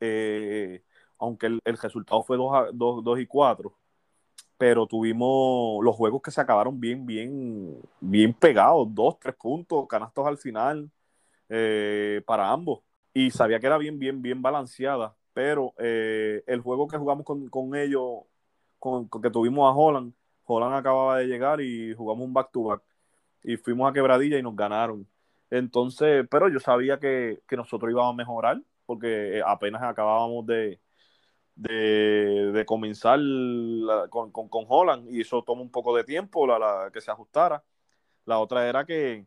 eh, 0.00 0.82
aunque 1.18 1.46
el, 1.46 1.60
resultado 1.64 2.22
fue 2.22 2.38
2 2.38 3.20
y 3.20 3.26
4, 3.26 3.78
pero 4.58 4.86
tuvimos 4.86 5.84
los 5.84 5.96
juegos 5.96 6.22
que 6.22 6.30
se 6.30 6.40
acabaron 6.40 6.78
bien, 6.80 7.06
bien, 7.06 7.76
bien 8.00 8.32
pegados, 8.34 8.88
dos, 8.94 9.18
tres 9.18 9.34
puntos, 9.36 9.86
canastos 9.88 10.26
al 10.26 10.38
final 10.38 10.90
eh, 11.48 12.22
para 12.26 12.50
ambos. 12.50 12.80
Y 13.12 13.30
sabía 13.30 13.60
que 13.60 13.66
era 13.66 13.78
bien, 13.78 13.98
bien, 13.98 14.22
bien 14.22 14.42
balanceada, 14.42 15.16
pero 15.32 15.74
eh, 15.78 16.42
el 16.46 16.60
juego 16.60 16.88
que 16.88 16.98
jugamos 16.98 17.24
con, 17.24 17.76
ellos, 17.76 18.22
con, 18.78 19.08
que 19.08 19.30
tuvimos 19.30 19.70
a 19.70 19.76
Holland, 19.76 20.12
Holland 20.44 20.74
acababa 20.74 21.18
de 21.18 21.26
llegar 21.26 21.60
y 21.60 21.94
jugamos 21.94 22.26
un 22.26 22.34
back-to-back. 22.34 22.82
y 23.44 23.56
fuimos 23.56 23.90
a 23.90 23.92
quebradilla 23.94 24.38
y 24.38 24.42
nos 24.42 24.56
ganaron. 24.56 25.06
Entonces, 25.50 26.26
pero 26.30 26.48
yo 26.48 26.60
sabía 26.60 26.98
que, 26.98 27.42
que 27.48 27.56
nosotros 27.56 27.90
íbamos 27.90 28.14
a 28.14 28.16
mejorar, 28.16 28.60
porque 28.86 29.42
apenas 29.46 29.82
acabábamos 29.82 30.46
de, 30.46 30.80
de, 31.56 32.64
comenzar 32.66 33.20
con, 34.10 34.30
con, 34.32 34.64
Holland 34.68 35.08
y 35.12 35.20
eso 35.20 35.42
toma 35.42 35.62
un 35.62 35.70
poco 35.70 35.96
de 35.96 36.04
tiempo 36.04 36.46
la, 36.46 36.90
que 36.92 37.00
se 37.00 37.10
ajustara. 37.10 37.62
La 38.26 38.38
otra 38.38 38.68
era 38.68 38.84
que, 38.84 39.26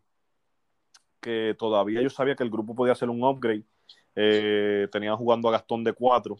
que 1.22 1.56
todavía 1.58 2.02
yo 2.02 2.10
sabía 2.10 2.36
que 2.36 2.44
el 2.44 2.50
grupo 2.50 2.76
podía 2.76 2.94
hacer 2.94 3.10
un 3.10 3.24
upgrade. 3.24 3.64
Eh, 4.16 4.88
tenía 4.92 5.16
jugando 5.16 5.48
a 5.50 5.52
Gastón 5.52 5.84
de 5.84 5.94
4, 5.94 6.38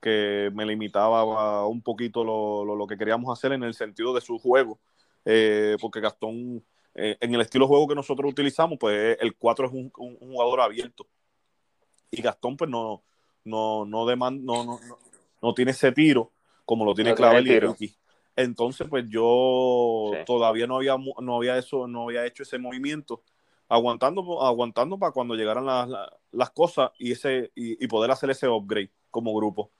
que 0.00 0.50
me 0.54 0.64
limitaba 0.64 1.66
un 1.66 1.82
poquito 1.82 2.24
lo, 2.24 2.64
lo, 2.64 2.86
que 2.86 2.96
queríamos 2.96 3.36
hacer 3.36 3.52
en 3.52 3.62
el 3.62 3.74
sentido 3.74 4.14
de 4.14 4.22
su 4.22 4.38
juego, 4.38 4.78
eh, 5.26 5.76
porque 5.80 6.00
Gastón, 6.00 6.64
eh, 6.94 7.16
en 7.20 7.34
el 7.34 7.42
estilo 7.42 7.66
de 7.66 7.68
juego 7.68 7.88
que 7.88 7.94
nosotros 7.94 8.30
utilizamos, 8.30 8.78
pues 8.78 9.18
el 9.20 9.36
4 9.36 9.66
es 9.66 9.72
un, 9.72 9.92
un, 9.98 10.16
jugador 10.16 10.60
abierto. 10.62 11.06
Y 12.10 12.22
Gastón, 12.22 12.56
pues 12.56 12.70
no, 12.70 13.02
no, 13.44 13.84
no, 13.84 14.06
demanda, 14.06 14.42
no, 14.42 14.64
no, 14.64 14.78
no 15.42 15.54
tiene 15.54 15.70
ese 15.72 15.92
tiro 15.92 16.32
como 16.68 16.84
lo 16.84 16.94
tiene 16.94 17.14
Clavel 17.14 17.46
y 17.46 17.60
Ricky. 17.60 17.96
Entonces, 18.36 18.86
pues 18.90 19.06
yo 19.08 20.12
todavía 20.26 20.66
no 20.66 20.76
había, 20.76 20.96
no 20.98 21.36
había 21.36 21.56
eso, 21.56 21.88
no 21.88 22.04
había 22.04 22.26
hecho 22.26 22.42
ese 22.42 22.58
movimiento, 22.58 23.22
aguantando, 23.70 24.44
aguantando 24.44 24.98
para 24.98 25.12
cuando 25.12 25.34
llegaran 25.34 25.64
las, 25.64 26.50
cosas 26.50 26.90
y 26.98 27.12
ese, 27.12 27.50
y, 27.54 27.86
poder 27.86 28.10
hacer 28.10 28.28
ese 28.28 28.48
upgrade 28.48 28.90
como 29.10 29.34
grupo. 29.34 29.72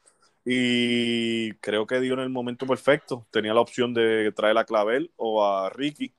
Y 0.46 1.52
creo 1.56 1.86
que 1.86 2.00
dio 2.00 2.14
en 2.14 2.20
el 2.20 2.30
momento 2.30 2.66
perfecto. 2.66 3.26
Tenía 3.30 3.52
la 3.52 3.60
opción 3.60 3.92
de 3.92 4.32
traer 4.32 4.56
a 4.56 4.64
Clavel 4.64 5.12
o 5.16 5.44
a 5.44 5.68
Ricky. 5.68 6.14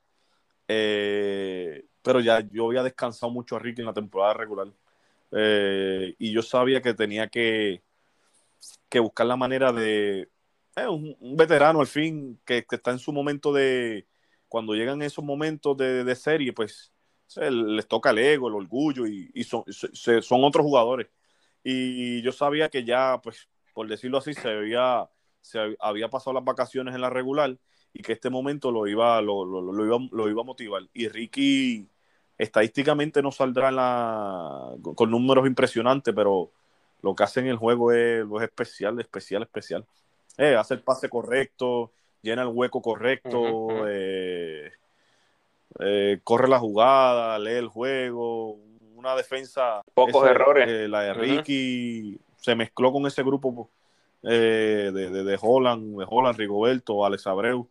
Eh, 0.68 1.84
pero 2.00 2.20
ya 2.20 2.46
yo 2.52 2.68
había 2.68 2.84
descansado 2.84 3.32
mucho 3.32 3.56
a 3.56 3.58
Ricky 3.58 3.80
en 3.80 3.86
la 3.86 3.92
temporada 3.92 4.34
regular. 4.34 4.68
Eh, 5.32 6.14
y 6.16 6.32
yo 6.32 6.42
sabía 6.42 6.80
que 6.80 6.94
tenía 6.94 7.26
que, 7.26 7.82
que 8.88 9.00
buscar 9.00 9.26
la 9.26 9.36
manera 9.36 9.72
de 9.72 10.30
eh, 10.76 10.86
un, 10.88 11.36
veterano 11.36 11.80
al 11.80 11.86
fin 11.86 12.40
que, 12.44 12.64
está 12.70 12.90
en 12.90 12.98
su 12.98 13.12
momento 13.12 13.52
de 13.52 14.06
cuando 14.48 14.74
llegan 14.74 15.02
esos 15.02 15.24
momentos 15.24 15.76
de, 15.76 16.14
serie 16.16 16.52
pues 16.52 16.92
les 17.36 17.86
toca 17.86 18.10
el 18.10 18.18
ego 18.18 18.48
el 18.48 18.54
orgullo 18.54 19.06
y, 19.06 19.44
son, 19.44 19.64
son 19.72 20.44
otros 20.44 20.64
jugadores. 20.64 21.08
Y 21.62 22.22
yo 22.22 22.32
sabía 22.32 22.68
que 22.68 22.84
ya 22.84 23.20
pues 23.22 23.48
por 23.74 23.88
decirlo 23.88 24.18
así 24.18 24.34
se 24.34 24.48
había 24.48 25.08
se 25.40 25.76
había 25.80 26.10
pasado 26.10 26.34
las 26.34 26.44
vacaciones 26.44 26.94
en 26.94 27.00
la 27.00 27.10
regular 27.10 27.56
y 27.92 28.02
que 28.02 28.12
este 28.12 28.30
momento 28.30 28.70
lo 28.70 28.86
iba 28.86 29.20
lo, 29.22 29.44
iba, 29.84 29.98
lo 30.10 30.28
iba 30.28 30.42
a 30.42 30.44
motivar. 30.44 30.82
Y 30.92 31.08
Ricky 31.08 31.88
estadísticamente 32.38 33.22
no 33.22 33.32
saldrá 33.32 33.70
con 34.82 35.10
números 35.10 35.46
impresionantes 35.46 36.14
pero 36.14 36.52
lo 37.02 37.14
que 37.14 37.22
hace 37.22 37.40
en 37.40 37.46
el 37.46 37.56
juego 37.56 37.92
es, 37.92 38.24
es 38.24 38.42
especial, 38.42 38.98
especial, 39.00 39.42
especial. 39.42 39.86
Eh, 40.38 40.56
hace 40.56 40.74
el 40.74 40.82
pase 40.82 41.08
correcto, 41.08 41.92
llena 42.22 42.42
el 42.42 42.48
hueco 42.48 42.80
correcto, 42.80 43.86
eh, 43.88 44.70
eh, 45.80 46.20
corre 46.24 46.48
la 46.48 46.58
jugada, 46.58 47.38
lee 47.38 47.52
el 47.52 47.68
juego, 47.68 48.58
una 48.94 49.14
defensa. 49.14 49.82
Pocos 49.94 50.26
errores. 50.26 50.88
la 50.88 51.02
de 51.02 51.14
Ricky 51.14 52.18
se 52.36 52.54
mezcló 52.54 52.92
con 52.92 53.06
ese 53.06 53.22
grupo 53.22 53.70
de, 54.22 54.92
de, 54.92 55.38
Holland, 55.40 55.98
de 55.98 56.06
Holland, 56.08 56.38
Rigoberto, 56.38 57.04
Alex 57.04 57.26
Abreu. 57.26 57.68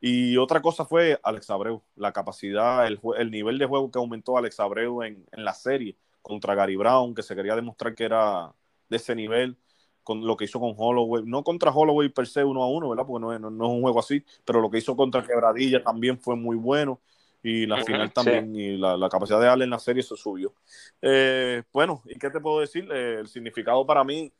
Y 0.00 0.36
otra 0.36 0.60
cosa 0.62 0.84
fue 0.84 1.18
Alex 1.22 1.50
Abreu, 1.50 1.82
la 1.96 2.12
capacidad, 2.12 2.86
el, 2.86 3.00
el 3.18 3.30
nivel 3.30 3.58
de 3.58 3.66
juego 3.66 3.90
que 3.90 3.98
aumentó 3.98 4.36
Alex 4.36 4.60
Abreu 4.60 5.02
en, 5.02 5.26
en 5.32 5.44
la 5.44 5.54
serie 5.54 5.96
contra 6.22 6.54
Gary 6.54 6.76
Brown, 6.76 7.14
que 7.14 7.22
se 7.22 7.34
quería 7.34 7.56
demostrar 7.56 7.94
que 7.94 8.04
era 8.04 8.52
de 8.90 8.96
ese 8.96 9.14
nivel, 9.14 9.56
con 10.02 10.26
lo 10.26 10.36
que 10.36 10.44
hizo 10.44 10.60
con 10.60 10.74
Holloway, 10.76 11.22
no 11.24 11.42
contra 11.44 11.70
Holloway 11.70 12.08
per 12.08 12.26
se 12.26 12.44
uno 12.44 12.62
a 12.62 12.68
uno, 12.68 12.90
¿verdad? 12.90 13.06
Porque 13.06 13.22
no 13.22 13.32
es, 13.32 13.40
un 13.40 13.80
juego 13.80 14.00
así, 14.00 14.22
pero 14.44 14.60
lo 14.60 14.70
que 14.70 14.78
hizo 14.78 14.96
contra 14.96 15.24
Quebradilla 15.24 15.82
también 15.82 16.18
fue 16.18 16.36
muy 16.36 16.56
bueno 16.56 17.00
y 17.42 17.64
la 17.64 17.82
final 17.82 18.12
también, 18.12 18.54
y 18.54 18.76
la, 18.76 19.08
capacidad 19.08 19.40
de 19.40 19.46
darle 19.46 19.64
en 19.64 19.70
la 19.70 19.78
serie 19.78 20.00
eso 20.00 20.16
suyo. 20.16 20.52
Eh, 21.00 21.62
bueno, 21.72 22.02
¿y 22.04 22.18
qué 22.18 22.28
te 22.28 22.40
puedo 22.40 22.60
decir? 22.60 22.86
Eh, 22.92 23.20
el 23.20 23.28
significado 23.28 23.86
para 23.86 24.04
mí, 24.04 24.30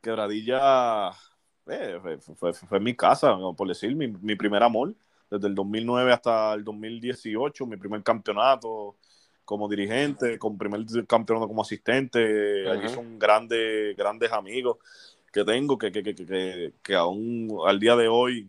Quebradilla 0.00 1.10
eh, 1.66 1.98
fue, 2.36 2.54
fue, 2.54 2.80
mi 2.80 2.94
casa, 2.94 3.36
por 3.56 3.68
decir, 3.68 3.94
mi, 3.94 4.08
mi 4.08 4.36
primer 4.36 4.62
amor, 4.62 4.94
desde 5.30 5.48
el 5.48 5.54
2009 5.54 6.12
hasta 6.12 6.54
el 6.54 6.64
2018, 6.64 7.66
mi 7.66 7.76
primer 7.76 8.02
campeonato, 8.02 8.96
como 9.44 9.68
dirigente, 9.68 10.38
con 10.38 10.56
primer 10.56 10.80
campeonato 11.06 11.48
como 11.48 11.62
asistente. 11.62 12.68
Allí 12.68 12.88
son 12.88 13.18
grandes, 13.18 13.96
grandes 13.96 14.32
amigos 14.32 14.78
que 15.34 15.44
tengo 15.44 15.76
que, 15.76 15.90
que, 15.90 16.04
que, 16.04 16.72
que, 16.80 16.94
aún 16.94 17.58
al 17.66 17.80
día 17.80 17.96
de 17.96 18.06
hoy, 18.06 18.48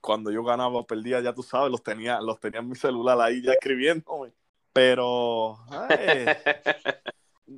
cuando 0.00 0.30
yo 0.30 0.44
ganaba 0.44 0.84
perdía, 0.84 1.20
ya 1.20 1.34
tú 1.34 1.42
sabes, 1.42 1.68
los 1.68 1.82
tenía, 1.82 2.20
los 2.20 2.38
tenía 2.38 2.60
en 2.60 2.68
mi 2.68 2.76
celular 2.76 3.20
ahí 3.20 3.42
ya 3.42 3.52
escribiéndome. 3.52 4.32
Pero 4.72 5.58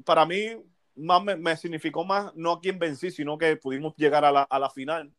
para 0.04 0.24
mí 0.24 0.56
más 0.96 1.22
me, 1.22 1.56
significó 1.58 2.04
más 2.04 2.34
no 2.34 2.52
a 2.52 2.60
quien 2.60 2.78
vencí, 2.78 3.10
sino 3.10 3.36
que 3.36 3.56
pudimos 3.56 3.94
llegar 3.96 4.24
a 4.24 4.32
la, 4.32 4.42
a 4.42 4.58
la 4.58 4.70
final. 4.70 5.12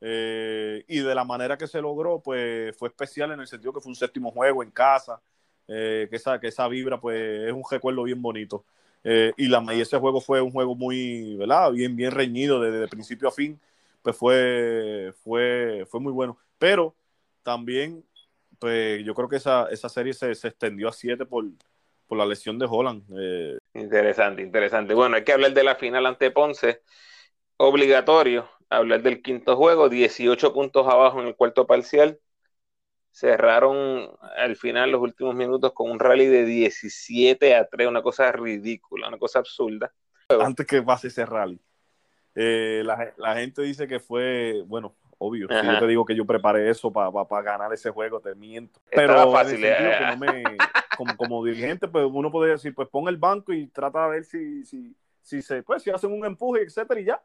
Eh, 0.00 0.82
y 0.88 1.00
de 1.00 1.14
la 1.14 1.24
manera 1.24 1.58
que 1.58 1.66
se 1.66 1.82
logró, 1.82 2.20
pues 2.22 2.74
fue 2.78 2.88
especial 2.88 3.32
en 3.32 3.40
el 3.40 3.46
sentido 3.46 3.74
que 3.74 3.80
fue 3.80 3.90
un 3.90 3.96
séptimo 3.96 4.30
juego 4.30 4.62
en 4.62 4.70
casa. 4.70 5.20
Eh, 5.68 6.06
que, 6.08 6.16
esa, 6.16 6.38
que 6.38 6.48
esa 6.48 6.68
vibra 6.68 7.00
pues 7.00 7.48
es 7.48 7.52
un 7.52 7.62
recuerdo 7.68 8.04
bien 8.04 8.22
bonito. 8.22 8.64
Eh, 9.02 9.32
y, 9.36 9.48
la, 9.48 9.64
y 9.74 9.80
ese 9.80 9.98
juego 9.98 10.20
fue 10.20 10.40
un 10.40 10.50
juego 10.50 10.74
muy, 10.74 11.36
¿verdad? 11.36 11.70
Bien, 11.72 11.94
bien 11.94 12.10
reñido 12.10 12.60
desde, 12.60 12.88
principio 12.88 13.28
a 13.28 13.32
fin, 13.32 13.60
pues 14.02 14.16
fue, 14.16 15.12
fue, 15.22 15.84
fue 15.88 16.00
muy 16.00 16.12
bueno. 16.12 16.38
Pero 16.58 16.94
también, 17.42 18.04
pues 18.58 19.04
yo 19.04 19.14
creo 19.14 19.28
que 19.28 19.36
esa, 19.36 19.68
esa 19.70 19.88
serie 19.88 20.12
se, 20.12 20.34
se 20.34 20.48
extendió 20.48 20.88
a 20.88 20.92
siete 20.92 21.24
por, 21.24 21.44
por 22.06 22.18
la 22.18 22.26
lesión 22.26 22.58
de 22.58 22.66
Holland. 22.68 23.04
Eh. 23.18 23.58
Interesante, 23.74 24.42
interesante. 24.42 24.94
Bueno, 24.94 25.16
hay 25.16 25.24
que 25.24 25.32
hablar 25.32 25.52
de 25.52 25.64
la 25.64 25.76
final 25.76 26.06
ante 26.06 26.30
Ponce. 26.30 26.82
Obligatorio 27.58 28.48
hablar 28.68 29.02
del 29.02 29.22
quinto 29.22 29.56
juego, 29.56 29.88
18 29.88 30.52
puntos 30.52 30.86
abajo 30.86 31.20
en 31.20 31.28
el 31.28 31.36
cuarto 31.36 31.66
parcial 31.66 32.18
cerraron 33.16 34.10
al 34.36 34.56
final 34.56 34.90
los 34.90 35.00
últimos 35.00 35.34
minutos 35.34 35.72
con 35.72 35.90
un 35.90 35.98
rally 35.98 36.26
de 36.26 36.44
17 36.44 37.56
a 37.56 37.66
3, 37.66 37.88
una 37.88 38.02
cosa 38.02 38.30
ridícula, 38.30 39.08
una 39.08 39.16
cosa 39.16 39.38
absurda. 39.38 39.90
Antes 40.28 40.66
que 40.66 40.82
pase 40.82 41.08
ese 41.08 41.24
rally, 41.24 41.58
eh, 42.34 42.82
la, 42.84 43.34
gente 43.36 43.62
dice 43.62 43.88
que 43.88 44.00
fue, 44.00 44.62
bueno, 44.66 44.94
obvio, 45.16 45.48
si 45.48 45.66
yo 45.66 45.78
te 45.78 45.86
digo 45.86 46.04
que 46.04 46.14
yo 46.14 46.26
preparé 46.26 46.68
eso 46.68 46.92
para 46.92 47.42
ganar 47.42 47.72
ese 47.72 47.88
juego, 47.88 48.20
te 48.20 48.34
miento. 48.34 48.82
Pero 48.90 49.32
fácil, 49.32 49.64
eh. 49.64 50.42
como, 51.16 51.42
dirigente, 51.42 51.88
pues 51.88 52.04
uno 52.12 52.30
puede 52.30 52.50
decir, 52.50 52.74
pues 52.74 52.88
pon 52.88 53.08
el 53.08 53.16
banco 53.16 53.50
y 53.54 53.66
trata 53.68 54.04
de 54.04 54.10
ver 54.10 54.24
si, 54.24 54.62
si, 54.66 54.94
si 55.22 55.40
se, 55.40 55.62
pues 55.62 55.82
si 55.82 55.88
hacen 55.88 56.12
un 56.12 56.26
empuje, 56.26 56.64
etcétera, 56.64 57.00
y 57.00 57.04
ya. 57.04 57.22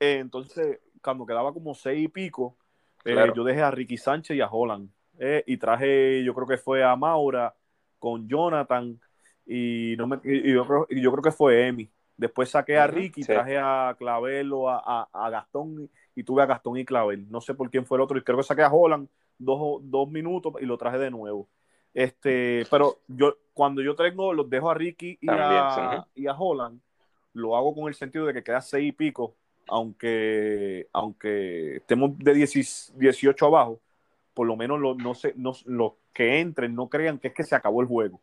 Eh, 0.00 0.18
entonces, 0.18 0.80
cuando 1.00 1.24
quedaba 1.24 1.52
como 1.52 1.72
seis 1.72 2.04
y 2.04 2.08
pico, 2.08 2.56
eh, 3.04 3.32
yo 3.34 3.44
dejé 3.44 3.62
a 3.62 3.70
Ricky 3.70 3.96
Sánchez 3.96 4.36
y 4.36 4.40
a 4.40 4.48
Holland. 4.48 4.90
Eh, 5.18 5.42
y 5.46 5.56
traje, 5.56 6.22
yo 6.22 6.34
creo 6.34 6.46
que 6.46 6.58
fue 6.58 6.84
a 6.84 6.94
Maura 6.94 7.54
con 7.98 8.28
Jonathan 8.28 9.00
y, 9.44 9.94
no 9.98 10.06
me, 10.06 10.16
yo, 10.22 10.66
creo, 10.66 10.86
yo 10.90 11.10
creo 11.10 11.22
que 11.22 11.32
fue 11.32 11.66
Emi. 11.66 11.90
Después 12.16 12.50
saqué 12.50 12.76
a 12.76 12.86
Ricky, 12.86 13.22
traje 13.22 13.56
a 13.58 13.94
Clavel 13.98 14.52
o 14.52 14.68
a, 14.68 15.30
Gastón 15.30 15.88
y 16.14 16.24
tuve 16.24 16.42
a 16.42 16.46
Gastón 16.46 16.76
y 16.76 16.84
Clavel. 16.84 17.30
No 17.30 17.40
sé 17.40 17.54
por 17.54 17.70
quién 17.70 17.86
fue 17.86 17.96
el 17.96 18.02
otro. 18.02 18.18
Y 18.18 18.22
creo 18.22 18.38
que 18.38 18.44
saqué 18.44 18.62
a 18.62 18.72
Holland 18.72 19.08
dos, 19.38 19.80
dos 19.84 20.10
minutos 20.10 20.54
y 20.60 20.66
lo 20.66 20.76
traje 20.76 20.98
de 20.98 21.10
nuevo. 21.10 21.48
Este, 21.94 22.64
pero 22.70 22.98
yo 23.06 23.36
cuando 23.54 23.82
yo 23.82 23.94
tengo, 23.94 24.32
los 24.32 24.50
dejo 24.50 24.70
a 24.70 24.74
Ricky 24.74 25.18
y, 25.20 25.28
a, 25.30 26.06
y 26.14 26.26
a 26.26 26.32
Holland, 26.32 26.80
lo 27.32 27.56
hago 27.56 27.74
con 27.74 27.88
el 27.88 27.94
sentido 27.94 28.26
de 28.26 28.34
que 28.34 28.42
queda 28.42 28.60
seis 28.60 28.88
y 28.88 28.92
pico 28.92 29.36
aunque, 29.68 30.88
aunque 30.92 31.76
estemos 31.76 32.18
de 32.18 32.34
18 32.34 33.46
abajo, 33.46 33.80
por 34.34 34.46
lo 34.46 34.56
menos 34.56 34.80
los, 34.80 34.96
no 34.96 35.12
no, 35.36 35.52
los 35.66 35.92
que 36.12 36.40
entren 36.40 36.74
no 36.74 36.88
crean 36.88 37.18
que 37.18 37.28
es 37.28 37.34
que 37.34 37.44
se 37.44 37.54
acabó 37.54 37.80
el 37.80 37.86
juego. 37.86 38.20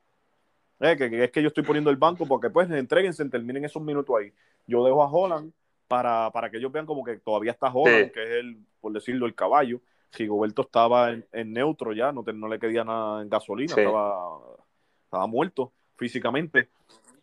Eh, 0.80 0.98
que, 0.98 1.24
es 1.24 1.32
que 1.32 1.42
yo 1.42 1.48
estoy 1.48 1.64
poniendo 1.64 1.90
el 1.90 1.96
banco 1.96 2.26
porque 2.28 2.50
pues 2.50 2.70
entreguense, 2.70 3.24
terminen 3.30 3.66
esos 3.66 3.82
minutos 3.82 4.16
ahí. 4.20 4.34
Yo 4.68 4.84
dejo 4.84 5.04
a 5.04 5.12
Holland 5.12 5.52
para, 5.88 6.32
para 6.32 6.50
que 6.50 6.58
ellos 6.58 6.72
vean 6.72 6.86
como 6.86 7.04
que 7.04 7.18
todavía 7.18 7.52
está 7.52 7.72
joven, 7.72 8.12
que 8.12 8.24
es 8.24 8.30
el, 8.32 8.58
por 8.82 8.92
decirlo, 8.92 9.26
el 9.26 9.36
caballo. 9.36 9.80
Rigoberto 10.12 10.64
estaba 10.64 11.12
en, 11.12 11.54
neutro 11.54 11.94
ya, 11.94 12.12
no, 12.12 12.24
no 12.24 12.48
le 12.48 12.60
quedía 12.60 12.84
nada 12.84 13.22
en 13.22 13.30
gasolina, 13.30 13.74
estaba, 13.76 14.40
estaba 15.04 15.28
muerto 15.28 15.72
físicamente. 15.98 16.70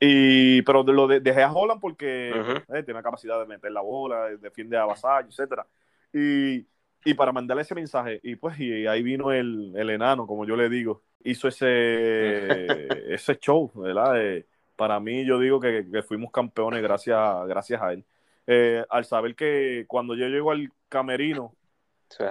Y, 0.04 0.62
pero 0.62 0.82
lo 0.82 1.06
dejé 1.06 1.44
a 1.44 1.52
Holland 1.52 1.80
porque 1.80 2.30
eh, 2.30 2.82
tiene 2.82 2.94
la 2.94 3.04
capacidad 3.04 3.38
de 3.38 3.46
meter 3.46 3.70
la 3.70 3.82
bola, 3.82 4.30
defiende 4.30 4.76
a 4.76 4.84
Vasallo, 4.84 5.28
etcétera. 5.28 5.64
Y, 6.12 6.66
y, 7.04 7.14
para 7.14 7.30
mandarle 7.30 7.62
ese 7.62 7.76
mensaje, 7.76 8.18
y 8.24 8.34
pues 8.34 8.58
y 8.58 8.84
ahí 8.88 9.00
vino 9.04 9.30
el, 9.30 9.72
el 9.76 9.90
enano, 9.90 10.26
como 10.26 10.44
yo 10.44 10.56
le 10.56 10.68
digo, 10.68 11.02
hizo 11.22 11.46
ese, 11.46 11.66
ese 13.14 13.38
show, 13.38 13.70
¿verdad? 13.76 14.20
Eh, 14.20 14.44
para 14.74 14.98
mí 14.98 15.24
yo 15.24 15.38
digo 15.38 15.60
que, 15.60 15.86
que, 15.88 16.02
fuimos 16.02 16.32
campeones 16.32 16.82
gracias, 16.82 17.46
gracias 17.46 17.80
a 17.80 17.92
él. 17.92 18.04
Eh, 18.48 18.84
al 18.90 19.04
saber 19.04 19.36
que 19.36 19.84
cuando 19.86 20.16
yo 20.16 20.26
llego 20.26 20.50
al 20.50 20.68
camerino 20.88 21.54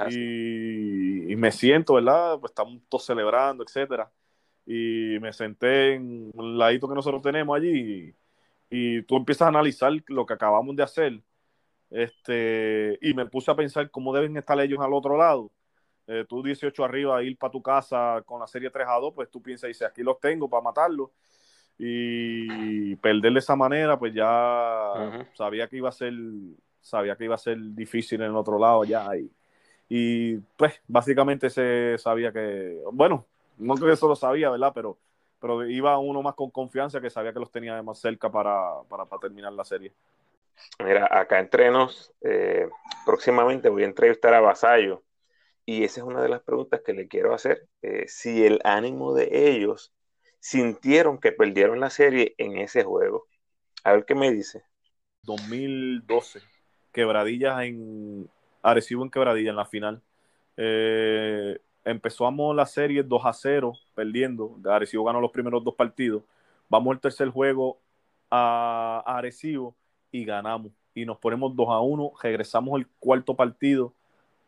y, 0.10 1.32
y, 1.32 1.36
me 1.38 1.54
siento, 1.54 1.94
¿verdad? 1.94 2.38
Pues 2.38 2.52
estamos 2.52 2.82
todos 2.90 3.06
celebrando, 3.06 3.64
etcétera 3.64 4.12
y 4.66 5.18
me 5.20 5.34
senté 5.34 5.96
en 5.96 6.32
un 6.34 6.58
ladito 6.58 6.88
que 6.88 6.96
nosotros 6.96 7.22
tenemos 7.22 7.56
allí 7.58 8.14
y, 8.70 9.02
tú 9.04 9.18
empiezas 9.18 9.48
a 9.48 9.50
analizar 9.50 9.92
lo 10.08 10.26
que 10.26 10.34
acabamos 10.34 10.76
de 10.78 10.84
hacer 10.84 11.22
este 11.90 12.98
y 13.02 13.14
me 13.14 13.26
puse 13.26 13.52
a 13.52 13.56
pensar 13.56 13.92
cómo 13.92 14.14
deben 14.14 14.38
estar 14.38 14.60
ellos 14.62 14.80
al 14.80 14.94
otro 14.94 15.18
lado. 15.18 15.52
Eh, 16.08 16.26
tú 16.28 16.42
18 16.42 16.84
arriba, 16.84 17.22
ir 17.24 17.38
para 17.38 17.52
tu 17.52 17.62
casa 17.62 18.22
con 18.26 18.40
la 18.40 18.48
serie 18.48 18.70
3 18.70 18.88
a 18.88 19.00
2, 19.00 19.14
pues 19.14 19.30
tú 19.30 19.42
piensas, 19.42 19.66
y 19.66 19.68
dices, 19.70 19.88
aquí 19.88 20.02
los 20.04 20.20
tengo 20.20 20.50
para 20.50 20.64
matarlos. 20.64 21.10
Y 21.78 22.96
perder 22.98 23.34
de 23.34 23.40
esa 23.40 23.56
manera, 23.56 23.98
pues 23.98 24.14
ya 24.14 25.26
sabía 25.34 25.68
que 25.68 25.78
iba 25.78 25.90
a 25.90 25.92
ser, 25.92 26.14
sabía 26.82 27.16
que 27.16 27.26
iba 27.26 27.36
a 27.36 27.38
ser 27.38 27.58
difícil 27.60 28.22
en 28.22 28.28
el 28.28 28.36
otro 28.36 28.60
lado 28.60 28.84
ya. 28.84 29.08
Y, 29.18 29.32
y 29.90 30.38
pues 30.58 30.82
básicamente 30.88 31.50
se 31.50 31.98
sabía 31.98 32.32
que, 32.32 32.78
bueno, 32.92 33.26
no 33.62 33.76
creo 33.76 33.88
que 33.88 33.94
eso 33.94 34.08
lo 34.08 34.16
sabía, 34.16 34.50
¿verdad? 34.50 34.72
Pero, 34.74 34.98
pero 35.40 35.68
iba 35.68 35.98
uno 35.98 36.22
más 36.22 36.36
con 36.36 36.50
confianza 36.50 37.00
que 37.00 37.10
sabía 37.10 37.34
que 37.34 37.40
los 37.40 37.52
tenía 37.52 37.82
más 37.82 38.00
cerca 38.00 38.32
para, 38.32 38.82
para, 38.90 39.06
terminar 39.20 39.54
la 39.54 39.64
serie. 39.64 39.94
Mira, 40.80 41.08
acá 41.10 41.40
entrenos, 41.40 42.12
eh, 42.22 42.68
próximamente 43.06 43.70
voy 43.70 43.84
a 43.84 43.88
entrevistar 43.88 44.34
a 44.34 44.42
Vasallo 44.42 45.04
y 45.66 45.84
esa 45.84 46.02
es 46.02 46.06
una 46.06 46.22
de 46.22 46.30
las 46.30 46.42
preguntas 46.42 46.82
que 46.86 46.94
le 46.94 47.08
quiero 47.08 47.34
hacer. 47.34 47.68
Eh, 47.82 48.06
si 48.08 48.46
el 48.46 48.60
ánimo 48.64 49.14
de 49.14 49.50
ellos 49.50 49.94
sintieron 50.40 51.20
que 51.20 51.32
perdieron 51.32 51.80
la 51.80 51.90
serie 51.90 52.34
en 52.38 52.58
ese 52.58 52.84
juego. 52.84 53.28
A 53.84 53.94
ver 53.94 54.06
qué 54.06 54.16
me 54.16 54.32
dice. 54.32 54.64
2012, 55.24 56.42
quebradillas 56.92 57.62
en 57.62 58.28
Arecibo 58.64 59.04
en 59.04 59.12
quebradilla 59.12 59.52
en 59.52 59.56
la 59.56 59.66
final. 59.66 60.02
Eh, 60.58 61.60
empezamos 61.86 62.56
la 62.56 62.66
serie 62.66 63.04
2 63.04 63.22
a 63.26 63.34
0, 63.34 63.74
perdiendo. 63.96 64.58
Arecibo 64.66 65.04
ganó 65.04 65.22
los 65.22 65.32
primeros 65.32 65.64
dos 65.64 65.76
partidos. 65.76 66.24
Vamos 66.70 66.94
al 66.94 67.02
tercer 67.02 67.30
juego 67.30 67.80
a, 68.30 69.04
Arecibo 69.06 69.76
y 70.12 70.24
ganamos. 70.26 70.72
Y 70.94 71.06
nos 71.06 71.18
ponemos 71.18 71.56
2 71.56 71.70
a 71.70 71.80
1. 71.80 72.12
Regresamos 72.22 72.80
el 72.80 72.88
cuarto 73.00 73.36
partido 73.36 73.94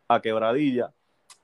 a 0.08 0.22
Quebradilla 0.22 0.94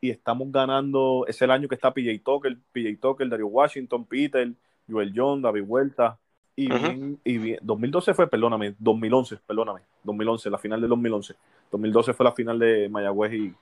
y 0.02 0.10
estamos 0.10 0.52
ganando. 0.52 1.26
Es 1.28 1.42
el 1.42 1.52
año 1.52 1.68
que 1.68 1.76
está 1.76 1.94
PJ 1.94 2.22
Tucker, 2.24 2.58
PJ 2.72 2.98
Tucker, 3.00 3.28
Dario 3.30 3.48
Washington, 3.48 4.06
Peter, 4.06 4.52
Joel 4.90 5.14
John, 5.16 5.42
David 5.42 5.64
Vuelta. 5.64 6.20
Y, 6.56 6.68
bien, 6.68 7.18
y 7.24 7.38
bien, 7.38 7.60
2012 7.62 8.14
fue, 8.14 8.28
perdóname, 8.28 8.76
2011, 8.80 9.38
perdóname, 9.48 9.80
2011, 10.04 10.50
la 10.50 10.58
final 10.58 10.82
del 10.82 10.90
2011. 10.90 11.36
2012 11.72 12.14
fue 12.14 12.24
la 12.26 12.34
final 12.34 12.60
de 12.60 12.90
Mayagüez 12.90 13.34
y, 13.34 13.56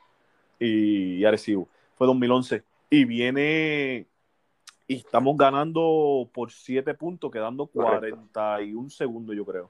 y 0.60 1.24
Arecibo 1.24 1.70
fue 1.98 2.08
2011. 2.08 2.64
Y 2.90 3.06
viene 3.06 4.08
y 4.88 4.96
estamos 4.96 5.36
ganando 5.36 6.30
por 6.34 6.52
7 6.52 6.94
puntos, 6.94 7.30
quedando 7.30 7.68
41 7.68 8.90
segundos, 8.90 9.36
yo 9.36 9.46
creo. 9.46 9.70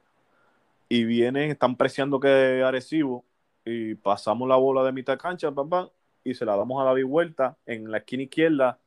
Y 0.88 1.04
vienen, 1.04 1.50
están 1.50 1.76
preciando 1.76 2.20
que 2.20 2.62
Arecibo 2.64 3.24
y 3.64 3.96
pasamos 3.96 4.48
la 4.48 4.56
bola 4.56 4.84
de 4.84 4.92
mitad 4.92 5.14
de 5.14 5.18
cancha, 5.18 5.50
pam, 5.50 5.88
y 6.22 6.34
se 6.34 6.44
la 6.44 6.56
damos 6.56 6.80
a 6.80 6.84
David 6.84 7.04
Vuelta 7.04 7.56
en 7.66 7.90
la 7.90 7.98
esquina 7.98 8.22
izquierda, 8.22 8.78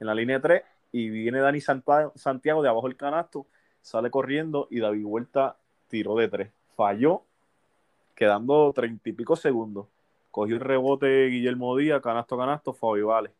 en 0.00 0.06
la 0.06 0.14
línea 0.14 0.40
3, 0.40 0.62
y 0.92 1.10
viene 1.10 1.40
Dani 1.40 1.60
Santiago 1.60 2.62
de 2.62 2.68
abajo 2.68 2.88
del 2.88 2.96
canasto, 2.96 3.46
sale 3.82 4.10
corriendo 4.10 4.66
y 4.70 4.80
David 4.80 5.04
Vuelta 5.04 5.56
tiró 5.88 6.16
de 6.16 6.28
3. 6.28 6.50
Falló, 6.74 7.22
quedando 8.14 8.72
treinta 8.72 9.08
y 9.08 9.12
pico 9.12 9.36
segundos 9.36 9.86
cogió 10.34 10.56
el 10.56 10.60
rebote 10.62 11.28
Guillermo 11.28 11.76
Díaz, 11.76 12.02
canasto, 12.02 12.36
canasto, 12.36 12.72
Fabi 12.72 13.02
Vale. 13.02 13.30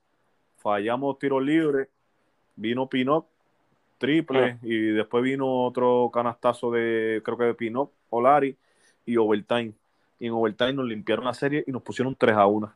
Fallamos 0.59 1.19
tiro 1.19 1.41
libre, 1.41 1.89
vino 2.55 2.89
Pinot, 2.89 3.27
triple, 3.99 4.45
ah. 4.45 4.59
y 4.63 4.77
después 4.93 5.25
vino 5.25 5.65
otro 5.65 6.09
canastazo 6.15 6.71
de, 6.71 7.21
creo 7.25 7.37
que 7.37 7.45
de 7.47 7.55
Pinot, 7.55 7.91
Olari 8.11 8.57
y 9.05 9.17
overtime. 9.17 9.73
Y 10.21 10.29
en 10.29 10.35
overtime 10.35 10.75
nos 10.75 10.87
limpiaron 10.87 11.25
la 11.25 11.35
serie 11.35 11.65
y 11.67 11.73
nos 11.73 11.83
pusieron 11.83 12.15
3 12.15 12.37
a 12.37 12.47
1. 12.47 12.73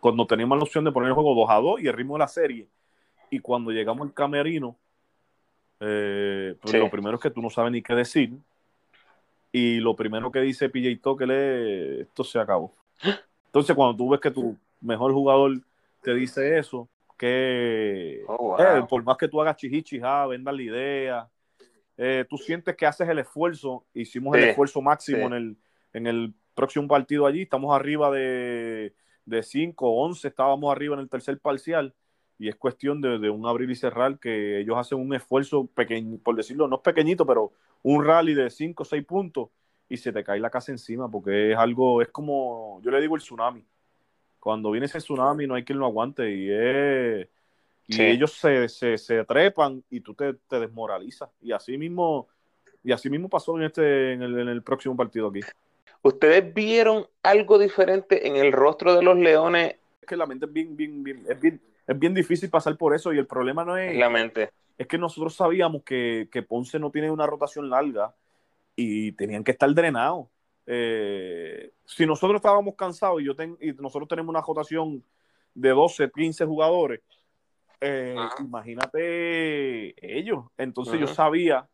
Cuando 0.00 0.26
teníamos 0.26 0.56
la 0.56 0.64
opción 0.64 0.84
de 0.84 0.92
poner 0.92 1.08
el 1.08 1.14
juego 1.14 1.34
2 1.34 1.50
a 1.50 1.56
2 1.56 1.80
y 1.82 1.88
el 1.88 1.92
ritmo 1.92 2.14
de 2.14 2.20
la 2.20 2.28
serie. 2.28 2.66
Y 3.28 3.40
cuando 3.40 3.70
llegamos 3.70 4.06
al 4.06 4.14
camerino, 4.14 4.78
eh, 5.80 6.56
pues 6.58 6.72
lo 6.72 6.90
primero 6.90 7.16
es 7.16 7.22
que 7.22 7.30
tú 7.30 7.42
no 7.42 7.50
sabes 7.50 7.70
ni 7.70 7.82
qué 7.82 7.94
decir. 7.94 8.32
Y 9.52 9.78
lo 9.80 9.94
primero 9.94 10.32
que 10.32 10.40
dice 10.40 10.70
PJ 10.70 11.02
Tucker 11.02 11.30
es, 11.30 12.00
esto 12.06 12.24
se 12.24 12.38
acabó. 12.38 12.72
Entonces, 13.46 13.74
cuando 13.74 13.96
tú 13.96 14.10
ves 14.10 14.20
que 14.20 14.30
tu 14.30 14.56
mejor 14.80 15.12
jugador 15.12 15.58
te 16.02 16.14
dice 16.14 16.58
eso, 16.58 16.88
que 17.16 18.22
oh, 18.28 18.56
eh, 18.58 18.84
por 18.88 19.02
más 19.02 19.16
que 19.16 19.28
tú 19.28 19.40
hagas 19.40 19.56
chihichija, 19.56 20.26
vendas 20.26 20.54
la 20.54 20.62
idea, 20.62 21.28
eh, 21.96 22.24
tú 22.28 22.36
sientes 22.36 22.76
que 22.76 22.86
haces 22.86 23.08
el 23.08 23.18
esfuerzo, 23.18 23.84
hicimos 23.94 24.36
el 24.36 24.44
esfuerzo 24.44 24.82
máximo 24.82 25.26
en, 25.26 25.32
el, 25.32 25.56
en 25.94 26.06
el 26.06 26.34
próximo 26.54 26.86
partido 26.86 27.26
allí, 27.26 27.42
estamos 27.42 27.74
arriba 27.74 28.10
de, 28.10 28.92
de 29.24 29.42
5 29.42 29.86
o 29.86 30.04
11, 30.04 30.28
estábamos 30.28 30.70
arriba 30.70 30.94
en 30.94 31.00
el 31.00 31.08
tercer 31.08 31.38
parcial, 31.38 31.94
y 32.38 32.48
es 32.48 32.56
cuestión 32.56 33.00
de, 33.00 33.18
de, 33.18 33.30
un 33.30 33.46
abrir 33.46 33.70
y 33.70 33.74
cerrar 33.74 34.18
que 34.18 34.60
ellos 34.60 34.76
hacen 34.76 34.98
un 34.98 35.14
esfuerzo 35.14 35.66
pequeño, 35.74 36.18
por 36.18 36.36
decirlo, 36.36 36.68
no 36.68 36.76
es 36.76 36.82
pequeñito, 36.82 37.24
pero 37.24 37.52
un 37.82 38.04
rally 38.04 38.34
de 38.34 38.50
5 38.50 38.82
o 38.82 38.86
6 38.86 39.04
puntos 39.06 39.48
y 39.88 39.96
se 39.96 40.12
te 40.12 40.24
cae 40.24 40.40
la 40.40 40.50
casa 40.50 40.72
encima 40.72 41.08
porque 41.10 41.52
es 41.52 41.58
algo, 41.58 42.02
es 42.02 42.08
como, 42.08 42.80
yo 42.82 42.90
le 42.90 43.00
digo 43.00 43.16
el 43.16 43.22
tsunami. 43.22 43.64
Cuando 44.40 44.70
viene 44.70 44.86
ese 44.86 44.98
tsunami 44.98 45.46
no 45.46 45.54
hay 45.54 45.64
quien 45.64 45.78
lo 45.78 45.86
aguante 45.86 46.30
y 46.30 46.50
es... 46.50 47.28
Y 47.88 48.02
ellos 48.02 48.32
se, 48.32 48.68
se, 48.68 49.24
trepan 49.24 49.80
y 49.90 50.00
tú 50.00 50.12
te, 50.12 50.34
te, 50.34 50.58
desmoralizas. 50.58 51.30
Y 51.40 51.52
así 51.52 51.78
mismo, 51.78 52.26
y 52.82 52.90
así 52.90 53.08
mismo 53.08 53.28
pasó 53.28 53.56
en 53.56 53.62
este, 53.62 54.14
en 54.14 54.22
el, 54.22 54.40
en 54.40 54.48
el 54.48 54.62
próximo 54.64 54.96
partido 54.96 55.28
aquí. 55.28 55.38
¿Ustedes 56.02 56.52
vieron 56.52 57.06
algo 57.22 57.60
diferente 57.60 58.26
en 58.26 58.34
el 58.34 58.50
rostro 58.50 58.92
de 58.96 59.04
los 59.04 59.16
leones? 59.16 59.76
Es 60.00 60.08
que 60.08 60.16
la 60.16 60.26
mente 60.26 60.46
es 60.46 60.52
bien, 60.52 60.76
bien, 60.76 61.04
bien, 61.04 61.24
es 61.28 61.40
bien, 61.40 61.60
es 61.86 61.96
bien 61.96 62.12
difícil 62.12 62.50
pasar 62.50 62.76
por 62.76 62.92
eso 62.92 63.12
y 63.12 63.18
el 63.18 63.26
problema 63.28 63.64
no 63.64 63.76
es... 63.76 63.96
La 63.96 64.10
mente. 64.10 64.50
Es 64.76 64.88
que 64.88 64.98
nosotros 64.98 65.36
sabíamos 65.36 65.84
que, 65.84 66.28
que 66.32 66.42
Ponce 66.42 66.80
no 66.80 66.90
tiene 66.90 67.08
una 67.12 67.26
rotación 67.26 67.70
larga 67.70 68.14
y 68.76 69.12
tenían 69.12 69.42
que 69.42 69.52
estar 69.52 69.72
drenados. 69.74 70.28
Eh, 70.66 71.72
si 71.84 72.04
nosotros 72.06 72.36
estábamos 72.36 72.74
cansados 72.76 73.22
y, 73.22 73.24
yo 73.24 73.32
y 73.60 73.72
nosotros 73.74 74.08
tenemos 74.08 74.30
una 74.30 74.42
rotación 74.42 75.02
de 75.54 75.70
12, 75.70 76.10
15 76.10 76.44
jugadores, 76.44 77.00
eh, 77.80 78.16
imagínate 78.40 80.18
ellos. 80.18 80.44
Entonces 80.56 81.00
yo 81.00 81.06
sabía 81.06 81.68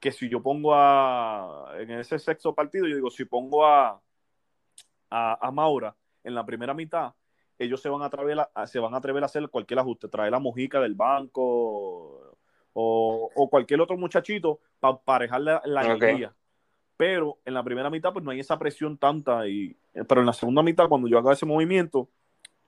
que 0.00 0.12
si 0.12 0.28
yo 0.28 0.42
pongo 0.42 0.74
a, 0.74 1.72
en 1.78 1.92
ese 1.92 2.18
sexto 2.18 2.54
partido, 2.54 2.86
yo 2.86 2.96
digo, 2.96 3.10
si 3.10 3.24
pongo 3.24 3.64
a, 3.64 4.00
a, 5.10 5.50
Maura 5.50 5.96
en 6.22 6.34
la 6.34 6.44
primera 6.44 6.74
mitad, 6.74 7.14
ellos 7.58 7.80
se 7.80 7.88
van 7.88 8.02
a 8.02 8.06
atrever 8.06 8.38
a, 8.54 8.66
se 8.66 8.78
van 8.78 8.92
a 8.94 8.98
atrever 8.98 9.22
a 9.22 9.26
hacer 9.26 9.48
cualquier 9.48 9.78
ajuste, 9.78 10.08
traer 10.08 10.32
la 10.32 10.40
mojica 10.40 10.80
del 10.80 10.94
banco, 10.94 12.23
o, 12.74 13.48
cualquier 13.50 13.80
otro 13.80 13.96
muchachito 13.96 14.60
para 14.80 14.98
parejar 14.98 15.40
la, 15.40 15.62
la 15.64 16.34
Pero 16.96 17.38
en 17.44 17.54
la 17.54 17.62
primera 17.62 17.88
mitad, 17.88 18.12
pues 18.12 18.24
no 18.24 18.30
hay 18.30 18.40
esa 18.40 18.58
presión 18.58 18.98
tanta. 18.98 19.48
Y, 19.48 19.76
pero 20.08 20.20
en 20.20 20.26
la 20.26 20.32
segunda 20.32 20.62
mitad, 20.62 20.88
cuando 20.88 21.08
yo 21.08 21.18
haga 21.18 21.32
ese 21.32 21.46
movimiento, 21.46 22.08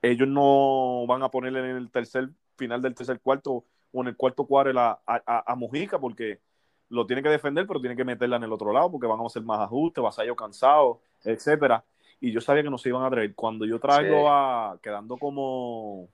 ellos 0.01 0.29
no 0.29 1.05
van 1.07 1.23
a 1.23 1.31
ponerle 1.31 1.59
en 1.61 1.77
el 1.77 1.91
tercer 1.91 2.31
final 2.57 2.81
del 2.81 2.95
tercer 2.95 3.21
cuarto 3.21 3.65
o 3.93 4.03
en 4.03 4.09
el 4.09 4.17
cuarto 4.17 4.47
cuadro 4.47 4.79
a, 4.79 5.01
a, 5.07 5.55
Mojica, 5.57 5.99
porque 5.99 6.41
lo 6.89 7.07
tiene 7.07 7.23
que 7.23 7.29
defender, 7.29 7.67
pero 7.67 7.81
tiene 7.81 7.97
que 7.97 8.05
meterla 8.05 8.37
en 8.37 8.45
el 8.45 8.53
otro 8.53 8.73
lado, 8.73 8.91
porque 8.91 9.07
van 9.07 9.21
a 9.21 9.27
hacer 9.27 9.43
más 9.43 9.61
ajustes, 9.61 10.03
vasallo 10.03 10.37
cansado, 10.37 11.01
etcétera. 11.25 11.85
Y 12.21 12.33
yo 12.33 12.41
sabía 12.41 12.63
que 12.63 12.71
no 12.71 12.79
se 12.79 12.89
iban 12.89 13.03
a 13.03 13.07
atrever. 13.07 13.35
Cuando 13.35 13.67
yo 13.67 13.79
traigo 13.79 14.31
a, 14.31 14.79
quedando 14.83 15.19
como 15.19 16.09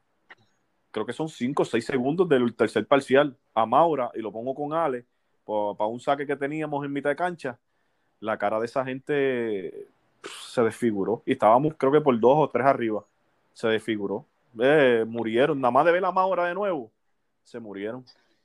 creo 0.92 1.04
que 1.06 1.12
son 1.12 1.28
5 1.28 1.62
o 1.62 1.66
6 1.66 1.84
segundos 1.84 2.28
del 2.28 2.54
tercer 2.54 2.86
parcial 2.86 3.36
a 3.54 3.66
Maura 3.66 4.10
y 4.14 4.20
lo 4.20 4.30
pongo 4.30 4.54
con 4.54 4.72
Ale 4.72 5.04
para 5.44 5.86
un 5.86 5.98
saque 5.98 6.26
que 6.26 6.36
teníamos 6.36 6.84
en 6.84 6.92
mitad 6.92 7.10
de 7.10 7.16
cancha. 7.16 7.58
la 8.20 8.38
cara 8.38 8.60
de 8.60 8.66
esa 8.66 8.84
gente 8.84 9.88
se 10.22 10.62
desfiguró. 10.62 11.22
Y 11.26 11.32
estábamos, 11.32 11.74
creo 11.76 11.90
que 11.90 12.00
por 12.00 12.18
dos 12.20 12.36
o 12.36 12.48
tres 12.48 12.64
arriba, 12.66 13.04
se 13.52 13.66
desfiguró. 13.68 14.26
Eh, 14.60 15.04
murieron, 15.08 15.60
nada 15.60 15.72
más 15.72 15.86
de 15.86 15.92
ver 15.92 16.02
la 16.02 16.12
Maura 16.12 16.46
de 16.46 16.54
nuevo, 16.54 16.92
se 17.42 17.58
murieron. 17.58 18.04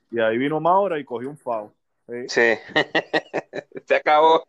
Y 0.10 0.20
ahí 0.20 0.38
vino 0.38 0.60
Maura 0.60 0.98
y 1.00 1.06
cogió 1.06 1.30
un 1.30 1.38
FAO. 1.38 1.72
Sí, 2.28 2.54
se 3.86 3.96
acabó. 3.96 4.48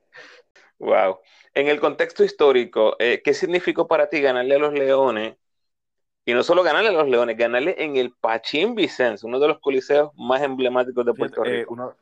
Wow. 0.79 1.19
En 1.55 1.67
el 1.67 1.81
contexto 1.81 2.23
histórico, 2.23 2.97
eh, 3.01 3.21
¿qué 3.23 3.35
significó 3.35 3.89
para 3.89 4.09
ti 4.09 4.21
ganarle 4.21 4.55
a 4.55 4.59
los 4.59 4.73
Leones? 4.73 5.37
Y 6.29 6.35
no 6.35 6.43
solo 6.43 6.63
ganarle 6.63 6.91
a 6.91 6.93
los 6.93 7.09
Leones, 7.09 7.39
ganarle 7.39 7.75
en 7.79 7.97
el 7.97 8.11
Pachín 8.13 8.75
Vicens, 8.75 9.25
uno 9.25 9.41
de 9.41 9.49
los 9.49 9.61
coliseos 9.61 10.13
más 10.15 10.43
emblemáticos 10.43 11.07
de 11.07 11.15
Puerto 11.15 11.43
eh, 11.43 11.61
Rico. 11.61 11.97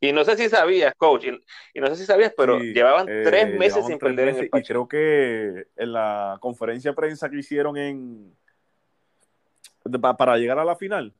Y 0.00 0.12
no 0.12 0.22
sé 0.22 0.36
si 0.36 0.48
sabías, 0.48 0.94
coach, 0.94 1.24
y, 1.74 1.80
no 1.80 1.88
sé 1.88 1.96
si 1.96 2.06
sabías, 2.06 2.32
pero 2.36 2.60
llevaban 2.60 3.08
eh, 3.08 3.22
tres 3.24 3.58
meses 3.58 3.84
sin 3.84 3.98
perder 3.98 4.28
en 4.28 4.36
el 4.36 4.48
Pachín. 4.48 4.64
Y 4.64 4.68
creo 4.68 4.86
que 4.86 5.66
en 5.74 5.92
la 5.92 6.38
conferencia 6.40 6.92
de 6.92 6.94
prensa 6.94 7.28
que 7.28 7.38
hicieron 7.40 7.76
en 7.76 8.36
para 10.16 10.36
llegar 10.36 10.60
a 10.60 10.64
la 10.64 10.76
final, 10.76 11.12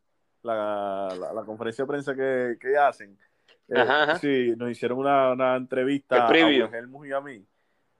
la, 0.45 1.43
conferencia 1.47 1.83
de 1.83 1.89
prensa 1.89 2.14
que, 2.14 2.59
que 2.61 2.79
hacen, 2.79 3.18
eh, 3.66 3.85
sí, 4.21 4.55
nos 4.57 4.71
hicieron 4.71 5.01
una, 5.01 5.57
entrevista 5.57 6.29
a 6.29 6.33
Helmut 6.33 7.07
y 7.07 7.12
a 7.12 7.21
mí 7.21 7.45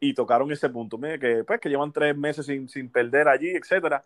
y 0.01 0.15
tocaron 0.15 0.51
ese 0.51 0.71
punto, 0.71 0.99
que 0.99 1.45
pues 1.47 1.61
que 1.61 1.69
llevan 1.69 1.93
tres 1.93 2.17
meses 2.17 2.47
sin, 2.47 2.69
sin 2.69 2.91
perder 2.91 3.29
allí, 3.29 3.51
etcétera. 3.51 4.03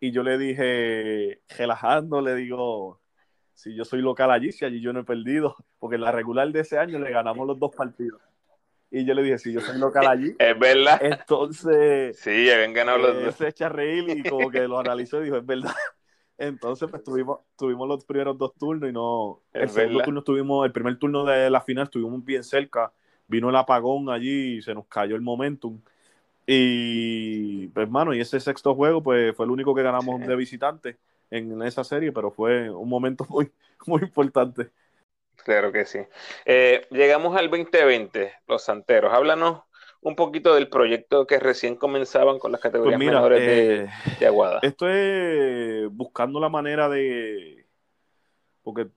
Y 0.00 0.10
yo 0.10 0.22
le 0.22 0.38
dije, 0.38 1.42
relajando, 1.56 2.22
le 2.22 2.34
digo, 2.34 3.00
si 3.52 3.74
yo 3.74 3.84
soy 3.84 4.00
local 4.00 4.30
allí, 4.30 4.52
si 4.52 4.64
allí 4.64 4.80
yo 4.80 4.92
no 4.92 5.00
he 5.00 5.04
perdido, 5.04 5.54
porque 5.78 5.96
en 5.96 6.02
la 6.02 6.12
regular 6.12 6.50
de 6.50 6.60
ese 6.60 6.78
año 6.78 6.98
le 6.98 7.10
ganamos 7.10 7.46
los 7.46 7.58
dos 7.58 7.74
partidos. 7.76 8.20
Y 8.90 9.04
yo 9.04 9.12
le 9.14 9.22
dije, 9.22 9.38
si 9.38 9.52
yo 9.52 9.60
soy 9.60 9.78
local 9.78 10.06
allí. 10.06 10.34
Es 10.38 10.58
verdad. 10.58 11.00
Entonces. 11.02 12.18
Sí, 12.18 12.50
habían 12.50 12.72
ganado 12.72 12.98
los 12.98 13.24
dos. 13.24 13.34
Se 13.34 13.48
echa 13.48 13.66
a 13.66 13.68
reír 13.68 14.08
y 14.08 14.22
como 14.28 14.50
que 14.50 14.68
lo 14.68 14.78
analizó 14.78 15.20
y 15.20 15.24
dijo, 15.24 15.36
es 15.36 15.44
verdad. 15.44 15.74
Entonces, 16.38 16.88
pues 16.90 17.02
tuvimos, 17.02 17.40
tuvimos 17.56 17.88
los 17.88 18.04
primeros 18.04 18.38
dos 18.38 18.54
turnos 18.54 18.88
y 18.88 18.92
no. 18.92 19.42
el 19.52 19.68
segundo 19.68 20.02
turno 20.02 20.22
tuvimos, 20.22 20.66
el 20.66 20.72
primer 20.72 20.98
turno 20.98 21.24
de 21.24 21.50
la 21.50 21.60
final 21.60 21.84
estuvimos 21.84 22.24
bien 22.24 22.42
cerca. 22.42 22.92
Vino 23.26 23.48
el 23.50 23.56
apagón 23.56 24.10
allí 24.10 24.58
y 24.58 24.62
se 24.62 24.74
nos 24.74 24.86
cayó 24.86 25.16
el 25.16 25.22
momentum. 25.22 25.80
Y, 26.46 27.68
pues, 27.68 27.84
hermano, 27.84 28.14
y 28.14 28.20
ese 28.20 28.38
sexto 28.38 28.74
juego, 28.74 29.02
pues 29.02 29.34
fue 29.34 29.46
el 29.46 29.50
único 29.50 29.74
que 29.74 29.82
ganamos 29.82 30.20
de 30.20 30.36
visitante 30.36 30.96
en 31.30 31.62
esa 31.62 31.84
serie, 31.84 32.12
pero 32.12 32.30
fue 32.30 32.70
un 32.70 32.88
momento 32.88 33.26
muy, 33.30 33.50
muy 33.86 34.02
importante. 34.02 34.70
Claro 35.36 35.72
que 35.72 35.84
sí. 35.84 36.00
Eh, 36.44 36.86
llegamos 36.90 37.36
al 37.36 37.50
2020, 37.50 38.32
los 38.46 38.62
Santeros. 38.62 39.12
Háblanos 39.12 39.62
un 40.00 40.16
poquito 40.16 40.54
del 40.54 40.68
proyecto 40.68 41.26
que 41.26 41.38
recién 41.38 41.76
comenzaban 41.76 42.38
con 42.38 42.52
las 42.52 42.60
categorías 42.60 42.98
pues 42.98 43.06
menores 43.06 43.40
eh, 43.42 43.88
de, 44.20 44.26
Aguada. 44.26 44.60
Esto 44.62 44.88
es 44.88 45.88
buscando 45.90 46.38
la 46.40 46.50
manera 46.50 46.88
de. 46.88 47.66
Porque 48.62 48.88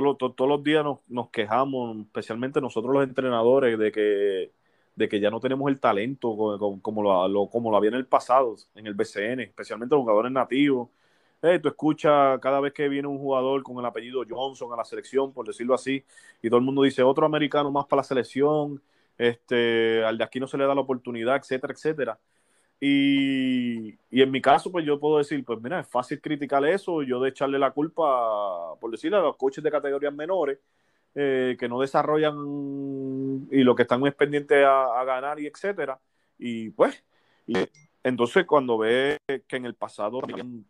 todos, 0.00 0.48
los 0.48 0.62
días 0.62 0.84
nos, 1.08 1.30
quejamos, 1.30 1.98
especialmente 1.98 2.60
nosotros 2.60 2.94
los 2.94 3.04
entrenadores, 3.04 3.78
de 3.78 3.92
que, 3.92 4.52
de 4.96 5.08
que 5.08 5.20
ya 5.20 5.30
no 5.30 5.40
tenemos 5.40 5.70
el 5.70 5.80
talento 5.80 6.36
como, 6.82 7.02
lo, 7.02 7.46
como 7.48 7.70
lo 7.70 7.76
había 7.76 7.90
en 7.90 7.96
el 7.96 8.06
pasado, 8.06 8.56
en 8.74 8.86
el 8.86 8.94
BCN, 8.94 9.40
especialmente 9.40 9.94
los 9.94 10.02
jugadores 10.02 10.32
nativos. 10.32 10.88
Eh, 11.42 11.58
tú 11.58 11.68
escuchas 11.68 12.40
cada 12.40 12.60
vez 12.60 12.72
que 12.72 12.88
viene 12.88 13.08
un 13.08 13.18
jugador 13.18 13.62
con 13.62 13.78
el 13.78 13.84
apellido 13.84 14.24
Johnson 14.28 14.72
a 14.72 14.76
la 14.76 14.84
selección, 14.84 15.32
por 15.32 15.46
decirlo 15.46 15.74
así, 15.74 16.04
y 16.42 16.48
todo 16.48 16.58
el 16.58 16.64
mundo 16.64 16.82
dice 16.82 17.02
otro 17.02 17.26
americano 17.26 17.70
más 17.70 17.86
para 17.86 18.00
la 18.00 18.04
selección 18.04 18.82
este, 19.18 20.04
al 20.04 20.18
de 20.18 20.24
aquí 20.24 20.40
no 20.40 20.46
se 20.46 20.58
le 20.58 20.66
da 20.66 20.74
la 20.74 20.80
oportunidad, 20.80 21.36
etcétera, 21.36 21.72
etcétera. 21.72 22.18
Y, 22.86 23.98
en 24.10 24.30
mi 24.30 24.42
caso, 24.42 24.70
pues 24.70 24.84
yo 24.84 25.00
puedo 25.00 25.16
decir, 25.16 25.42
pues 25.42 25.58
mira, 25.62 25.80
es 25.80 25.88
fácil 25.88 26.20
criticar 26.20 26.62
eso, 26.66 27.02
yo 27.02 27.18
de 27.18 27.30
echarle 27.30 27.58
la 27.58 27.70
culpa, 27.70 28.74
por 28.78 28.90
decirle, 28.90 29.16
a 29.16 29.20
los 29.20 29.36
coches 29.36 29.64
de 29.64 29.70
categorías 29.70 30.12
menores, 30.12 30.58
eh, 31.14 31.56
que 31.58 31.66
no 31.66 31.80
desarrollan 31.80 32.36
y 33.50 33.62
lo 33.62 33.74
que 33.74 33.82
están 33.82 34.06
es 34.06 34.14
pendientes 34.14 34.66
a, 34.66 35.02
ganar 35.04 35.40
y 35.40 35.46
etcétera. 35.46 35.98
Y 36.38 36.68
pues, 36.70 37.02
entonces 38.02 38.44
cuando 38.44 38.76
ve 38.76 39.16
que 39.46 39.56
en 39.56 39.64
el 39.64 39.74
pasado 39.74 40.20
habían 40.22 40.66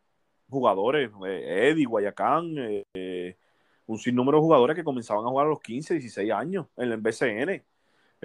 jugadores, 0.48 1.10
eh, 1.26 1.70
Eddie, 1.72 1.86
Guayacán, 1.86 2.54
eh, 2.94 3.36
un 3.86 3.98
sinnúmero 3.98 4.38
de 4.38 4.42
jugadores 4.42 4.76
que 4.76 4.84
comenzaban 4.84 5.24
a 5.24 5.30
jugar 5.30 5.46
a 5.46 5.50
los 5.50 5.60
15, 5.60 5.94
16 5.94 6.30
años 6.30 6.66
en 6.76 6.92
el 6.92 7.00
BCN 7.00 7.64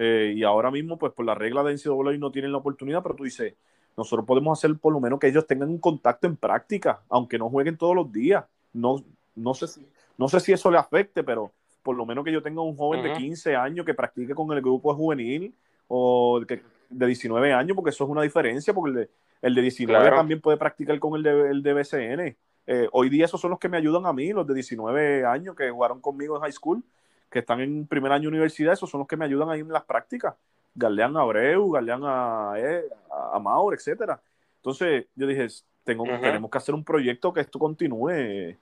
eh, 0.02 0.32
y 0.34 0.44
ahora 0.44 0.70
mismo, 0.70 0.98
pues 0.98 1.12
por 1.12 1.26
la 1.26 1.34
regla 1.34 1.62
de 1.62 1.74
NCAA 1.74 2.16
no 2.18 2.30
tienen 2.30 2.52
la 2.52 2.58
oportunidad, 2.58 3.02
pero 3.02 3.16
tú 3.16 3.24
dices, 3.24 3.54
nosotros 3.96 4.26
podemos 4.26 4.58
hacer 4.58 4.76
por 4.78 4.92
lo 4.92 5.00
menos 5.00 5.18
que 5.18 5.28
ellos 5.28 5.46
tengan 5.46 5.68
un 5.68 5.78
contacto 5.78 6.26
en 6.26 6.36
práctica, 6.36 7.00
aunque 7.08 7.38
no 7.38 7.50
jueguen 7.50 7.76
todos 7.76 7.94
los 7.94 8.10
días. 8.10 8.44
No, 8.72 9.02
no, 9.34 9.54
sé, 9.54 9.66
si, 9.68 9.86
no 10.16 10.28
sé 10.28 10.40
si 10.40 10.52
eso 10.52 10.70
le 10.70 10.78
afecte, 10.78 11.22
pero 11.22 11.52
por 11.82 11.96
lo 11.96 12.06
menos 12.06 12.24
que 12.24 12.32
yo 12.32 12.42
tenga 12.42 12.62
un 12.62 12.76
joven 12.76 13.02
de 13.02 13.12
15 13.12 13.56
años 13.56 13.86
que 13.86 13.94
practique 13.94 14.34
con 14.34 14.50
el 14.52 14.60
grupo 14.60 14.94
juvenil 14.94 15.54
o 15.88 16.40
de, 16.40 17.06
19 17.06 17.52
años, 17.52 17.74
porque 17.74 17.90
eso 17.90 18.04
es 18.04 18.10
una 18.10 18.22
diferencia, 18.22 18.72
porque 18.74 18.90
el 18.90 18.96
de, 18.96 19.10
el 19.42 19.54
de 19.54 19.62
19 19.62 20.10
también 20.10 20.40
puede 20.40 20.56
practicar 20.56 20.98
con 20.98 21.16
el 21.16 21.22
de, 21.22 21.50
el 21.50 21.62
de 21.62 21.72
BCN. 21.72 22.36
Eh, 22.66 22.88
hoy 22.92 23.08
día 23.08 23.24
esos 23.24 23.40
son 23.40 23.50
los 23.50 23.58
que 23.58 23.68
me 23.68 23.76
ayudan 23.76 24.06
a 24.06 24.12
mí, 24.12 24.32
los 24.32 24.46
de 24.46 24.54
19 24.54 25.24
años 25.24 25.56
que 25.56 25.70
jugaron 25.70 26.00
conmigo 26.00 26.36
en 26.36 26.42
high 26.42 26.52
school 26.52 26.84
que 27.30 27.38
están 27.38 27.60
en 27.60 27.86
primer 27.86 28.12
año 28.12 28.22
de 28.22 28.28
universidad, 28.28 28.72
esos 28.72 28.90
son 28.90 28.98
los 28.98 29.08
que 29.08 29.16
me 29.16 29.24
ayudan 29.24 29.48
ahí 29.48 29.60
en 29.60 29.68
las 29.68 29.84
prácticas. 29.84 30.34
Galeán 30.74 31.16
Abreu, 31.16 31.70
Galeán 31.70 32.02
a, 32.04 32.54
eh, 32.56 32.84
a, 33.10 33.38
Maur, 33.38 33.74
etcétera. 33.74 34.20
Entonces, 34.56 35.06
yo 35.14 35.26
dije, 35.26 35.46
tengo, 35.84 36.04
tenemos 36.04 36.50
que 36.50 36.58
hacer 36.58 36.74
un 36.74 36.84
proyecto 36.84 37.32
que 37.32 37.40
esto 37.40 37.58
continúe 37.58 38.56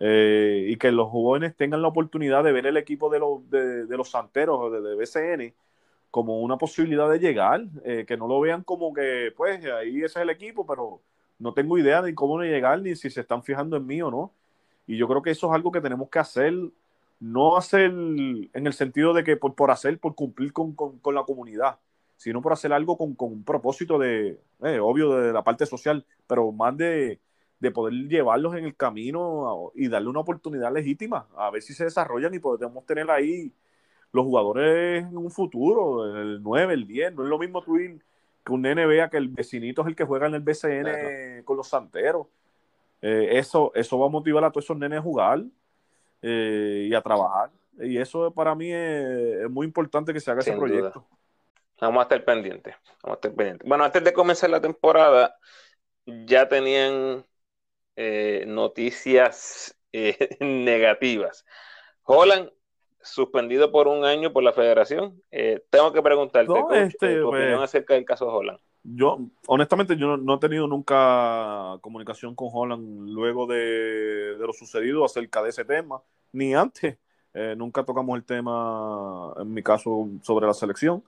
eh, 0.00 0.66
y 0.68 0.76
que 0.76 0.90
los 0.90 1.08
jóvenes 1.08 1.56
tengan 1.56 1.82
la 1.82 1.88
oportunidad 1.88 2.44
de 2.44 2.52
ver 2.52 2.66
el 2.66 2.76
equipo 2.76 3.08
de 3.10 3.18
los, 3.18 3.48
de, 3.50 3.96
los 3.96 4.10
santeros 4.10 4.72
de, 4.72 4.80
de, 4.80 4.94
BCN 4.96 5.54
como 6.10 6.40
una 6.40 6.58
posibilidad 6.58 7.10
de 7.10 7.18
llegar, 7.18 7.64
eh, 7.84 8.04
que 8.06 8.16
no 8.16 8.28
lo 8.28 8.40
vean 8.40 8.62
como 8.62 8.92
que, 8.94 9.32
pues, 9.36 9.64
ahí 9.64 9.98
ese 9.98 10.06
es 10.06 10.16
el 10.16 10.30
equipo, 10.30 10.64
pero 10.66 11.00
no 11.38 11.54
tengo 11.54 11.78
idea 11.78 12.02
de 12.02 12.14
cómo 12.14 12.40
llegar 12.40 12.80
ni 12.82 12.94
si 12.94 13.10
se 13.10 13.20
están 13.20 13.42
fijando 13.42 13.76
en 13.76 13.86
mí 13.86 14.00
o 14.00 14.10
no. 14.10 14.32
Y 14.86 14.96
yo 14.96 15.08
creo 15.08 15.22
que 15.22 15.30
eso 15.30 15.48
es 15.48 15.54
algo 15.54 15.72
que 15.72 15.80
tenemos 15.80 16.08
que 16.10 16.18
hacer 16.18 16.54
no 17.24 17.56
hacer 17.56 17.86
en 17.86 18.50
el 18.52 18.72
sentido 18.74 19.14
de 19.14 19.24
que 19.24 19.36
por, 19.36 19.54
por 19.54 19.70
hacer, 19.70 19.98
por 19.98 20.14
cumplir 20.14 20.52
con, 20.52 20.76
la 21.14 21.22
comunidad, 21.22 21.78
sino 22.16 22.42
por 22.42 22.52
hacer 22.52 22.72
algo 22.72 22.98
con, 22.98 23.16
un 23.18 23.44
propósito 23.44 23.98
de, 23.98 24.38
eh, 24.62 24.78
obvio, 24.78 25.12
de 25.16 25.32
la 25.32 25.42
parte 25.42 25.64
social, 25.64 26.04
pero 26.26 26.52
más 26.52 26.76
de, 26.76 27.20
poder 27.72 27.94
llevarlos 28.08 28.54
en 28.56 28.66
el 28.66 28.76
camino 28.76 29.72
y 29.74 29.88
darle 29.88 30.10
una 30.10 30.20
oportunidad 30.20 30.70
legítima, 30.70 31.26
a 31.34 31.48
ver 31.48 31.62
si 31.62 31.72
se 31.72 31.84
desarrollan 31.84 32.34
y 32.34 32.38
podemos 32.38 32.84
tener 32.84 33.10
ahí 33.10 33.50
los 34.12 34.26
jugadores 34.26 35.02
en 35.02 35.16
un 35.16 35.30
futuro, 35.30 36.04
el 36.20 36.42
9, 36.42 36.74
el 36.74 36.86
10, 36.86 37.14
no 37.14 37.22
es 37.22 37.30
lo 37.30 37.38
mismo 37.38 37.62
tú 37.62 37.78
ir 37.78 38.02
que 38.44 38.52
un 38.52 38.60
nene 38.60 38.84
vea 38.84 39.08
que 39.08 39.16
el 39.16 39.28
vecinito 39.28 39.80
es 39.80 39.88
el 39.88 39.96
que 39.96 40.04
juega 40.04 40.26
en 40.26 40.34
el 40.34 40.42
BCN 40.42 41.42
con 41.44 41.56
los 41.56 41.68
santeros. 41.68 42.26
Eh, 43.00 43.38
eso, 43.38 43.72
eso 43.74 43.98
va 43.98 44.06
a 44.06 44.10
motivar 44.10 44.44
a 44.44 44.50
todos 44.50 44.64
esos 44.66 44.76
nenes 44.76 44.98
a 44.98 45.02
jugar 45.02 45.42
eh, 46.26 46.86
y 46.88 46.94
a 46.94 47.02
trabajar. 47.02 47.50
Y 47.78 47.98
eso 47.98 48.32
para 48.32 48.54
mí 48.54 48.72
es, 48.72 49.50
muy 49.50 49.66
importante 49.66 50.14
que 50.14 50.20
se 50.20 50.30
haga 50.30 50.40
ese 50.40 50.56
proyecto. 50.56 51.06
Vamos 51.80 52.00
a 52.00 52.02
estar 52.04 52.24
pendientes. 52.24 52.74
Vamos 53.02 53.16
a 53.16 53.18
estar 53.18 53.34
pendientes. 53.34 53.68
Bueno, 53.68 53.84
antes 53.84 54.02
de 54.02 54.12
comenzar 54.12 54.48
la 54.48 54.60
temporada, 54.60 55.36
ya 56.06 56.48
tenían 56.48 57.26
eh, 57.96 58.44
noticias 58.46 59.76
eh, 59.92 60.36
negativas. 60.40 61.44
Holland 62.04 62.50
suspendido 63.02 63.70
por 63.70 63.86
un 63.86 64.06
año 64.06 64.32
por 64.32 64.42
la 64.42 64.54
federación. 64.54 65.22
tengo 65.68 65.92
que 65.92 66.00
preguntarte 66.00 66.52
este, 66.84 67.16
tu 67.20 67.28
opinión 67.28 67.58
pues, 67.58 67.64
acerca 67.64 67.94
del 67.94 68.06
caso 68.06 68.24
de 68.24 68.32
Holland. 68.32 68.60
Yo, 68.86 69.18
honestamente, 69.46 69.96
yo 69.96 70.18
no, 70.18 70.34
he 70.34 70.38
tenido 70.38 70.66
nunca 70.66 71.78
comunicación 71.80 72.34
con 72.34 72.48
Holland 72.52 73.08
luego 73.08 73.46
de, 73.46 74.36
lo 74.38 74.52
sucedido 74.52 75.04
acerca 75.06 75.42
de 75.42 75.48
ese 75.50 75.64
tema, 75.64 76.02
ni 76.32 76.54
antes. 76.54 76.98
Eh, 77.32 77.54
nunca 77.56 77.82
tocamos 77.82 78.16
el 78.16 78.24
tema, 78.24 79.32
en 79.38 79.52
mi 79.52 79.62
caso, 79.62 80.08
sobre 80.22 80.46
la 80.46 80.52
selección. 80.52 81.02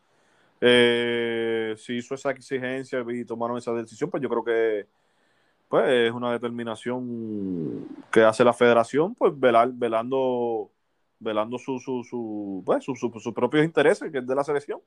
Eh, 0.61 1.74
si 1.77 1.99
hizo 1.99 2.14
esa 2.14 2.31
exigencia 2.31 3.05
y 3.09 3.24
tomaron 3.27 3.59
esa 3.59 3.72
decisión, 3.72 4.11
pues 4.11 4.22
yo 4.22 4.29
creo 4.31 4.45
que 4.45 4.87
pues, 5.68 5.85
es 5.89 6.12
una 6.12 6.33
determinación 6.33 7.87
que 8.11 8.22
hace 8.22 8.43
la 8.43 8.55
federación, 8.55 9.14
pues 9.14 9.39
velar, 9.39 9.70
velando, 9.74 10.70
velando 11.20 11.59
su, 11.59 11.79
su, 11.79 12.03
su, 12.05 12.62
pues, 12.64 12.85
sus 12.85 13.35
propios 13.35 13.64
intereses, 13.66 14.11
que 14.11 14.18
es 14.18 14.27
de 14.27 14.35
la 14.35 14.45
selección. 14.45 14.81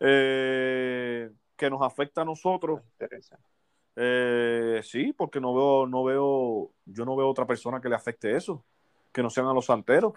Eh, 0.00 1.30
que 1.56 1.70
nos 1.70 1.82
afecta 1.82 2.22
a 2.22 2.24
nosotros. 2.24 2.80
Eh, 3.96 4.80
sí, 4.82 5.12
porque 5.12 5.40
no 5.40 5.54
veo, 5.54 5.86
no 5.86 6.04
veo, 6.04 6.70
yo 6.84 7.04
no 7.04 7.16
veo 7.16 7.28
otra 7.28 7.46
persona 7.46 7.80
que 7.80 7.88
le 7.88 7.94
afecte 7.94 8.36
eso, 8.36 8.64
que 9.12 9.22
no 9.22 9.30
sean 9.30 9.46
a 9.46 9.54
los 9.54 9.66
santeros. 9.66 10.14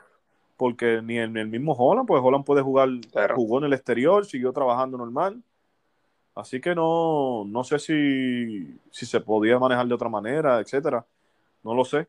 porque 0.58 1.02
ni 1.04 1.20
en 1.20 1.38
el 1.38 1.48
mismo 1.48 1.74
Holland, 1.74 2.08
pues 2.08 2.22
Holland 2.24 2.44
puede 2.44 2.64
jugar, 2.64 2.90
jugó 3.36 3.60
en 3.60 3.66
el 3.66 3.74
exterior, 3.74 4.26
siguió 4.26 4.52
trabajando 4.54 4.98
normal. 4.98 5.44
Así 6.36 6.62
que 6.62 6.76
no, 6.76 7.46
no 7.46 7.64
sé 7.64 7.80
si, 7.80 8.80
si 8.92 9.06
se 9.06 9.22
podía 9.22 9.60
manejar 9.60 9.88
de 9.88 9.94
otra 9.96 10.10
manera, 10.10 10.60
etcétera. 10.60 11.06
No 11.64 11.74
lo 11.76 11.86
sé. 11.86 12.08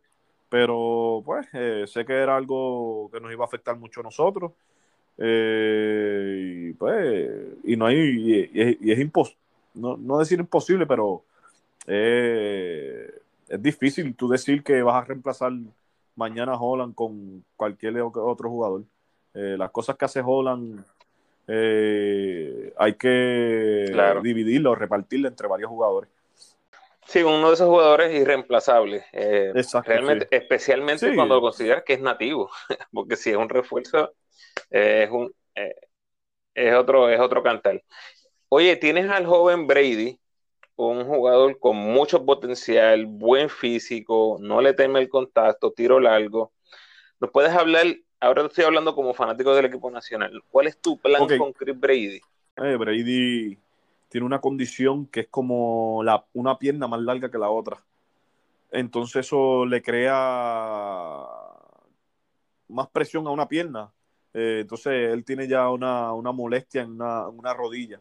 Pero 0.49 1.23
pues 1.25 1.47
eh, 1.53 1.85
sé 1.87 2.05
que 2.05 2.15
era 2.15 2.37
algo 2.37 3.11
que 3.13 3.21
nos 3.21 3.33
iba 3.33 3.45
a 3.45 3.47
afectar 3.47 3.77
mucho 3.79 4.01
a 4.01 4.05
nosotros. 4.05 4.53
Eh, 5.19 6.69
y 6.71 6.73
pues, 6.75 7.31
y 7.65 7.77
no 7.77 7.87
hay, 7.87 8.49
y, 8.53 8.91
es 8.93 8.99
imposible, 8.99 9.41
no, 9.75 9.97
no, 9.97 10.19
decir 10.19 10.39
imposible, 10.39 10.87
pero 10.87 11.25
eh, 11.87 13.11
es 13.49 13.63
difícil 13.63 14.15
tú 14.15 14.29
decir 14.29 14.63
que 14.63 14.83
vas 14.83 15.03
a 15.03 15.07
reemplazar 15.07 15.53
mañana 16.15 16.53
a 16.53 16.61
Holland 16.61 16.95
con 16.95 17.45
cualquier 17.57 18.01
otro 18.01 18.49
jugador. 18.49 18.85
las 19.33 19.71
cosas 19.71 19.97
que 19.97 20.05
hace 20.05 20.23
Holland 20.25 20.85
hay 21.49 22.95
que 22.95 23.93
dividirlo, 24.23 24.75
repartirlo 24.75 25.29
entre 25.29 25.49
varios 25.49 25.71
jugadores. 25.71 26.11
Sí, 27.09 27.23
uno 27.23 27.49
de 27.49 27.55
esos 27.55 27.69
jugadores 27.69 28.15
irreemplazables. 28.15 29.03
Eh, 29.13 29.55
realmente, 29.83 30.29
especialmente 30.31 31.15
cuando 31.15 31.37
lo 31.37 31.41
consideras 31.41 31.83
que 31.83 31.95
es 31.95 32.03
nativo, 32.03 32.51
porque 32.93 33.17
si 33.17 33.31
es 33.31 33.37
un 33.37 33.49
refuerzo, 33.49 34.13
eh, 34.71 35.05
es 35.05 35.11
un 35.11 35.33
eh, 35.55 35.75
es 36.55 36.75
otro, 36.75 37.09
es 37.09 37.21
otro 37.21 37.43
cantar. 37.43 37.83
Oye, 38.49 38.77
tienes 38.77 39.09
al 39.11 39.27
joven 39.27 39.67
Brady, 39.67 40.19
un 40.77 41.05
jugador 41.05 41.59
con 41.59 41.77
mucho 41.77 42.25
potencial, 42.25 43.07
buen 43.07 43.49
físico, 43.49 44.39
no 44.41 44.61
le 44.61 44.75
teme 44.75 45.01
el 45.01 45.09
contacto, 45.09 45.73
tiro 45.73 46.01
largo. 46.01 46.53
¿Nos 47.21 47.31
puedes 47.31 47.53
hablar? 47.53 47.87
Ahora 48.21 48.47
estoy 48.47 48.65
hablando 48.65 48.95
como 48.95 49.15
fanático 49.15 49.55
del 49.55 49.67
equipo 49.67 49.91
nacional. 49.91 50.43
¿Cuál 50.51 50.67
es 50.67 50.79
tu 50.79 50.99
plan 50.99 51.27
con 51.39 51.53
Chris 51.53 51.79
Brady? 51.79 52.21
Brady 52.57 53.59
tiene 54.09 54.27
una 54.27 54.41
condición 54.41 55.07
que 55.07 55.21
es 55.21 55.29
como 55.29 56.03
la, 56.03 56.25
una 56.33 56.59
pierna 56.59 56.89
más 56.89 57.01
larga 57.01 57.31
que 57.31 57.39
la 57.39 57.51
otra. 57.51 57.85
Entonces 58.71 59.27
eso 59.27 59.65
le 59.67 59.83
crea 59.83 61.25
más 62.69 62.89
presión 62.89 63.27
a 63.27 63.31
una 63.31 63.49
pierna. 63.49 63.93
Eh, 64.35 64.59
entonces 64.63 65.13
él 65.13 65.25
tiene 65.25 65.49
ya 65.49 65.71
una, 65.71 66.13
molestia 66.33 66.83
en 66.83 66.93
una, 66.93 67.55
rodilla. 67.55 68.01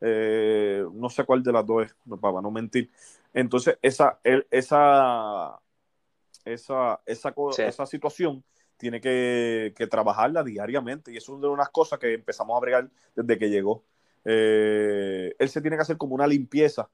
Eh, 0.00 0.84
no 0.92 1.08
sé 1.08 1.24
cuál 1.24 1.42
de 1.42 1.52
las 1.52 1.66
dos 1.66 1.86
es, 1.86 1.94
para 2.20 2.40
no 2.40 2.50
mentir. 2.50 2.90
Entonces 3.32 3.78
esa, 3.82 4.18
esa, 4.24 5.60
esa, 6.44 7.00
esa, 7.06 7.34
esa 7.58 7.86
situación 7.86 8.44
tiene 8.76 9.00
que, 9.00 9.74
que, 9.76 9.86
trabajarla 9.86 10.44
diariamente 10.44 11.12
y 11.12 11.16
eso 11.16 11.32
es 11.32 11.38
una 11.38 11.48
de 11.50 11.56
las 11.56 11.70
cosas 11.70 11.98
que 11.98 12.14
empezamos 12.14 12.56
a 12.56 12.60
bregar 12.60 12.88
desde 13.14 13.38
que 13.38 13.50
llegó. 13.50 13.84
Eh, 14.24 15.34
él 15.38 15.48
se 15.48 15.60
tiene 15.60 15.76
que 15.76 15.82
hacer 15.82 15.96
como 15.96 16.14
una 16.14 16.26
limpieza, 16.26 16.90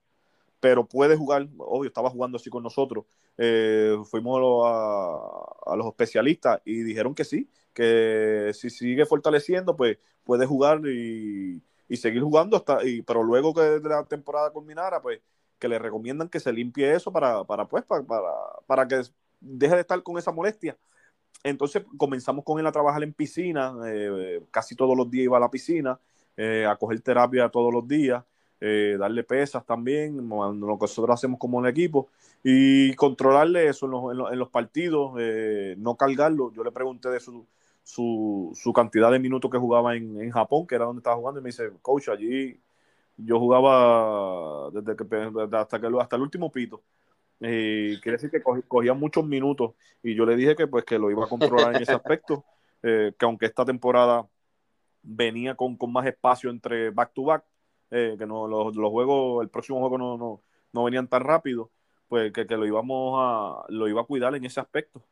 pero 0.61 0.87
puede 0.87 1.17
jugar, 1.17 1.49
obvio, 1.59 1.89
estaba 1.89 2.11
jugando 2.11 2.37
así 2.37 2.51
con 2.51 2.63
nosotros. 2.63 3.07
Eh, 3.37 3.97
fuimos 4.05 4.41
a, 4.67 5.77
los 5.77 5.87
especialistas 5.89 6.61
y 6.65 6.83
dijeron 6.83 7.15
que 7.15 7.25
sí, 7.25 7.49
que 7.75 8.53
si 8.55 8.71
sigue 8.71 9.05
fortaleciendo, 9.05 9.77
pues 9.77 9.99
puede 10.25 10.47
jugar 10.47 10.81
y, 10.87 11.63
seguir 11.97 12.23
jugando, 12.23 12.57
hasta, 12.57 12.85
y, 12.85 13.03
pero 13.03 13.23
luego 13.23 13.55
que 13.55 13.81
la 13.83 14.05
temporada 14.05 14.51
culminara, 14.51 15.01
pues 15.01 15.21
que 15.59 15.69
le 15.69 15.79
recomiendan 15.79 16.29
que 16.29 16.41
se 16.41 16.53
limpie 16.53 16.93
eso 16.93 17.13
para, 17.13 17.45
para, 17.45 17.67
pues, 17.67 17.85
para, 17.85 18.03
para, 18.67 18.89
que 18.89 19.03
deje 19.41 19.75
de 19.75 19.81
estar 19.83 20.03
con 20.03 20.19
esa 20.19 20.33
molestia. 20.33 20.77
Entonces 21.43 21.85
comenzamos 21.97 22.45
con 22.45 22.59
él 22.59 22.67
a 22.67 22.73
trabajar 22.73 23.03
en 23.03 23.13
piscina, 23.13 23.75
eh, 23.87 24.43
casi 24.51 24.75
todos 24.75 24.97
los 24.97 25.11
días 25.11 25.25
iba 25.25 25.37
a 25.37 25.41
la 25.41 25.51
piscina, 25.51 25.99
eh, 26.37 26.67
a 26.67 26.77
coger 26.77 27.01
terapia 27.01 27.49
todos 27.49 27.73
los 27.73 27.87
días, 27.87 28.25
eh, 28.61 28.97
darle 28.99 29.25
pesas 29.25 29.65
también, 29.67 30.17
lo 30.29 30.79
que 30.79 30.85
nosotros 30.85 31.15
hacemos 31.15 31.39
como 31.39 31.59
un 31.59 31.67
equipo, 31.67 32.09
y 32.43 32.95
controlarle 32.95 33.69
eso 33.69 33.87
en 34.11 34.39
los, 34.39 34.49
partidos, 34.49 35.15
eh, 35.19 35.75
no 35.79 35.97
cargarlo. 35.97 36.53
Yo 36.53 36.65
le 36.65 36.73
pregunté 36.73 37.09
de 37.11 37.21
su, 37.21 37.47
su, 37.85 38.73
cantidad 38.75 39.13
de 39.13 39.19
minutos 39.21 39.51
que 39.51 39.59
jugaba 39.59 39.95
en, 39.95 40.31
Japón, 40.31 40.67
que 40.67 40.75
era 40.75 40.87
donde 40.87 41.01
estaba 41.01 41.17
jugando, 41.17 41.41
y 41.41 41.43
me 41.43 41.51
dice, 41.51 41.71
coach, 41.83 42.09
allí 42.09 42.61
yo 43.17 43.39
jugaba 43.39 44.71
desde 44.73 44.97
que 44.97 45.05
hasta 45.57 45.81
que 45.81 45.87
hasta 46.01 46.17
el 46.17 46.23
último 46.23 46.51
pito. 46.51 46.83
Y 47.41 48.01
quiere 48.01 48.17
decir 48.17 48.31
que 48.31 48.43
cogía 48.43 48.95
muchos 48.95 49.25
minutos 49.27 49.73
y 50.03 50.15
yo 50.15 50.25
le 50.25 50.37
dije 50.37 50.57
que 50.57 50.67
pues 50.67 50.85
que 50.85 50.99
lo 50.99 51.11
iba 51.11 51.25
a 51.25 51.29
controlar 51.29 51.77
en 51.77 51.83
ese 51.83 51.93
aspecto, 51.93 52.45
que 52.83 53.15
aunque 53.21 53.47
esta 53.47 53.65
temporada 53.65 54.27
venía 55.03 55.55
con, 55.55 55.77
más 55.89 56.07
espacio 56.07 56.51
entre 56.51 56.91
back 56.91 57.13
to 57.13 57.25
back, 57.25 57.45
eh, 57.91 58.17
que 58.19 58.27
no, 58.27 58.49
los, 58.49 58.75
juegos, 58.91 59.43
el 59.43 59.51
próximo 59.51 59.79
juego 59.81 59.99
no, 59.99 60.43
no, 60.73 60.85
venían 60.85 61.07
tan 61.07 61.23
rápido, 61.23 61.71
pues 62.09 62.33
que, 62.33 62.45
lo 62.45 62.67
íbamos 62.67 63.19
a, 63.21 63.65
lo 63.69 63.89
iba 63.89 64.01
a 64.01 64.07
cuidar 64.07 64.35
en 64.35 64.45
ese 64.45 64.61
aspecto. 64.61 65.05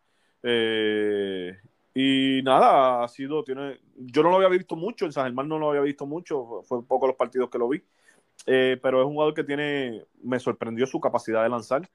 Eh, 0.42 1.56
y 1.94 2.40
nada, 2.42 3.04
ha 3.04 3.08
sido, 3.08 3.44
tiene, 3.44 3.78
yo 3.96 4.22
no 4.22 4.30
lo 4.30 4.36
había 4.36 4.48
visto 4.48 4.76
mucho, 4.76 5.04
en 5.04 5.12
San 5.12 5.24
Germán 5.24 5.48
no 5.48 5.58
lo 5.58 5.70
había 5.70 5.82
visto 5.82 6.06
mucho, 6.06 6.62
fue 6.64 6.84
poco 6.84 7.06
los 7.06 7.16
partidos 7.16 7.50
que 7.50 7.58
lo 7.58 7.68
vi, 7.68 7.82
eh, 8.46 8.78
pero 8.82 9.00
es 9.00 9.06
un 9.06 9.12
jugador 9.12 9.34
que 9.34 9.44
tiene, 9.44 10.04
me 10.22 10.40
sorprendió 10.40 10.86
su 10.86 11.00
capacidad 11.00 11.42
de 11.42 11.48
lanzar, 11.48 11.88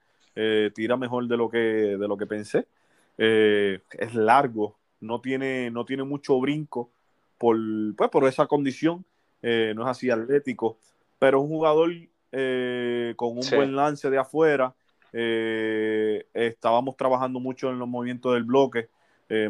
tira 0.74 0.96
mejor 0.96 1.26
de 1.26 1.36
lo 1.36 1.50
que, 1.50 1.58
de 1.58 2.08
lo 2.08 2.16
que 2.16 2.26
pensé, 2.26 2.68
es 3.16 4.14
largo, 4.14 4.76
no 5.00 5.20
tiene, 5.20 5.70
no 5.70 5.84
tiene 5.84 6.04
mucho 6.04 6.38
brinco, 6.38 6.90
por, 7.38 7.56
pues, 7.96 8.10
por 8.10 8.24
esa 8.26 8.46
condición, 8.46 9.04
eh, 9.42 9.72
no 9.74 9.82
es 9.82 9.88
así 9.88 10.10
atlético, 10.10 10.78
pero 11.18 11.40
un 11.40 11.48
jugador 11.48 11.90
eh, 12.32 13.14
con 13.16 13.30
un 13.30 13.44
buen 13.54 13.76
lance 13.76 14.10
de 14.10 14.18
afuera. 14.18 14.74
Eh, 15.12 16.26
estábamos 16.34 16.96
trabajando 16.96 17.40
mucho 17.40 17.70
en 17.70 17.78
los 17.78 17.88
movimientos 17.88 18.34
del 18.34 18.44
bloque. 18.44 18.88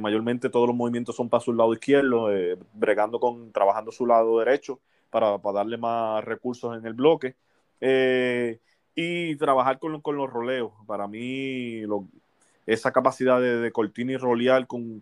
Mayormente 0.01 0.51
todos 0.51 0.67
los 0.67 0.77
movimientos 0.77 1.15
son 1.15 1.29
para 1.29 1.41
su 1.41 1.53
lado 1.53 1.73
izquierdo, 1.73 2.29
bregando 2.73 3.21
con, 3.21 3.53
trabajando 3.53 3.93
su 3.93 4.07
lado 4.07 4.39
derecho 4.41 4.81
para, 5.11 5.39
darle 5.39 5.77
más 5.77 6.25
recursos 6.25 6.77
en 6.77 6.85
el 6.87 6.95
bloque. 6.95 7.37
y 8.95 9.37
trabajar 9.37 9.79
con, 9.79 10.01
con, 10.01 10.17
los 10.17 10.31
roleos. 10.31 10.73
Para 10.87 11.07
mí, 11.07 11.83
esa 12.67 12.93
capacidad 12.93 13.41
de, 13.41 13.59
de 13.59 13.73
y 13.73 14.17
rolear 14.17 14.67
con, 14.67 15.01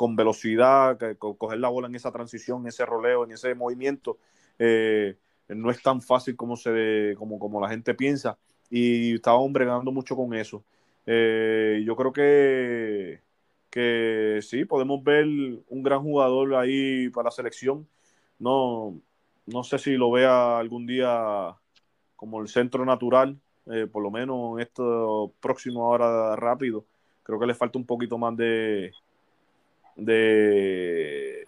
con 0.00 0.16
velocidad, 0.16 0.98
coger 1.18 1.58
la 1.58 1.68
bola 1.68 1.86
en 1.86 1.94
esa 1.94 2.10
transición, 2.10 2.62
en 2.62 2.68
ese 2.68 2.86
roleo, 2.86 3.24
en 3.24 3.32
ese 3.32 3.54
movimiento, 3.54 4.16
eh, 4.58 5.14
no 5.46 5.70
es 5.70 5.82
tan 5.82 6.00
fácil 6.00 6.36
como, 6.36 6.56
se, 6.56 7.14
como, 7.18 7.38
como 7.38 7.60
la 7.60 7.68
gente 7.68 7.92
piensa. 7.92 8.38
Y 8.70 9.16
estábamos 9.16 9.52
bregando 9.52 9.92
mucho 9.92 10.16
con 10.16 10.32
eso. 10.32 10.64
Eh, 11.04 11.82
yo 11.84 11.96
creo 11.96 12.14
que, 12.14 13.20
que 13.70 14.40
sí, 14.42 14.64
podemos 14.64 15.02
ver 15.02 15.26
un 15.26 15.82
gran 15.82 16.02
jugador 16.02 16.54
ahí 16.56 17.08
para 17.10 17.26
la 17.26 17.30
selección. 17.30 17.88
No, 18.38 19.00
no 19.46 19.64
sé 19.64 19.78
si 19.78 19.92
lo 19.96 20.10
vea 20.10 20.58
algún 20.58 20.86
día 20.86 21.54
como 22.16 22.40
el 22.40 22.48
centro 22.48 22.84
natural, 22.84 23.38
eh, 23.66 23.86
por 23.86 24.02
lo 24.02 24.10
menos 24.10 24.58
en 24.58 24.60
esto 24.60 25.32
próximo 25.40 25.86
ahora 25.86 26.36
rápido. 26.36 26.84
Creo 27.22 27.38
que 27.38 27.46
le 27.46 27.54
falta 27.54 27.78
un 27.78 27.86
poquito 27.86 28.18
más 28.18 28.36
de, 28.36 28.92
de, 29.96 31.46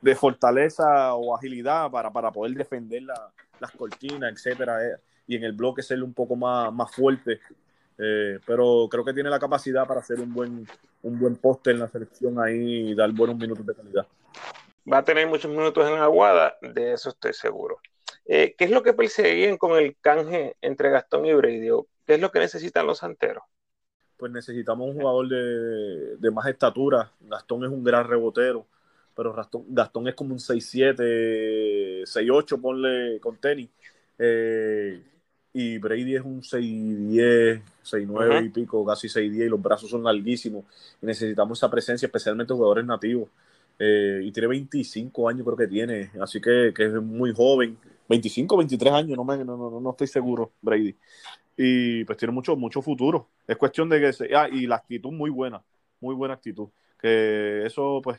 de 0.00 0.14
fortaleza 0.14 1.14
o 1.14 1.36
agilidad 1.36 1.90
para, 1.90 2.10
para 2.10 2.32
poder 2.32 2.54
defender 2.54 3.02
las 3.60 3.70
cortinas, 3.72 4.32
etcétera, 4.32 4.84
eh, 4.84 4.96
y 5.26 5.36
en 5.36 5.44
el 5.44 5.52
bloque 5.52 5.82
ser 5.82 6.02
un 6.02 6.14
poco 6.14 6.36
más, 6.36 6.72
más 6.72 6.90
fuerte. 6.90 7.40
Eh, 8.02 8.38
pero 8.46 8.88
creo 8.90 9.04
que 9.04 9.12
tiene 9.12 9.28
la 9.28 9.38
capacidad 9.38 9.86
para 9.86 10.00
hacer 10.00 10.20
un 10.20 10.32
buen, 10.32 10.66
un 11.02 11.18
buen 11.18 11.36
poste 11.36 11.70
en 11.70 11.80
la 11.80 11.88
selección 11.88 12.40
ahí 12.40 12.90
y 12.90 12.94
dar 12.94 13.12
buenos 13.12 13.36
minutos 13.36 13.66
de 13.66 13.74
calidad. 13.74 14.06
Va 14.90 14.98
a 14.98 15.04
tener 15.04 15.26
muchos 15.26 15.50
minutos 15.50 15.88
en 15.88 15.98
Aguada, 15.98 16.56
de 16.62 16.92
eso 16.92 17.10
estoy 17.10 17.34
seguro. 17.34 17.78
Eh, 18.24 18.54
¿Qué 18.56 18.64
es 18.64 18.70
lo 18.70 18.82
que 18.82 18.94
perseguían 18.94 19.58
con 19.58 19.76
el 19.78 19.96
canje 20.00 20.56
entre 20.62 20.90
Gastón 20.90 21.26
y 21.26 21.34
Brady? 21.34 21.68
¿Qué 22.06 22.14
es 22.14 22.20
lo 22.20 22.30
que 22.30 22.38
necesitan 22.38 22.86
los 22.86 22.98
santeros? 22.98 23.44
pues 24.20 24.30
necesitamos 24.30 24.86
un 24.86 25.00
jugador 25.00 25.28
de, 26.18 26.30
más 26.30 26.46
estatura. 26.46 27.10
Gastón 27.20 27.64
es 27.64 27.70
un 27.70 27.82
gran 27.82 28.06
rebotero, 28.06 28.66
pero 29.16 29.32
Gastón, 29.32 30.08
es 30.08 30.14
como 30.14 30.34
un 30.34 30.38
6'7, 30.38 32.02
6'8, 32.04 32.60
ponle 32.60 33.18
con 33.18 33.38
tenis. 33.38 33.70
Eh, 34.18 35.02
y 35.52 35.78
Brady 35.78 36.16
es 36.16 36.22
un 36.22 36.42
6'10, 36.42 37.62
6'9 37.84 38.46
y 38.46 38.48
pico, 38.50 38.84
casi 38.84 39.08
6'10, 39.08 39.46
y 39.46 39.48
los 39.48 39.60
brazos 39.60 39.90
son 39.90 40.04
larguísimos. 40.04 40.64
necesitamos 41.00 41.58
esa 41.58 41.70
presencia, 41.70 42.06
especialmente 42.06 42.54
jugadores 42.54 42.84
nativos. 42.84 43.28
Eh, 43.78 44.20
y 44.24 44.32
tiene 44.32 44.48
25 44.48 45.28
años, 45.28 45.44
creo 45.44 45.56
que 45.56 45.66
tiene, 45.66 46.10
así 46.20 46.40
que, 46.40 46.72
es 46.76 46.92
muy 47.02 47.32
joven. 47.34 47.76
25, 48.08 48.56
23 48.56 48.92
años, 48.92 49.16
no, 49.16 49.24
me, 49.24 49.44
no, 49.44 49.80
no 49.80 49.90
estoy 49.90 50.08
seguro, 50.08 50.52
Brady 50.60 50.96
y 51.62 52.04
pues 52.06 52.16
tiene 52.16 52.32
mucho, 52.32 52.56
mucho 52.56 52.80
futuro. 52.80 53.28
Es 53.46 53.58
cuestión 53.58 53.90
de 53.90 54.00
que 54.00 54.14
se, 54.14 54.34
ah, 54.34 54.48
y 54.50 54.66
la 54.66 54.76
actitud 54.76 55.12
muy 55.12 55.28
buena, 55.28 55.62
muy 56.00 56.14
buena 56.14 56.32
actitud. 56.32 56.70
Que 56.98 57.66
eso, 57.66 58.00
pues, 58.02 58.18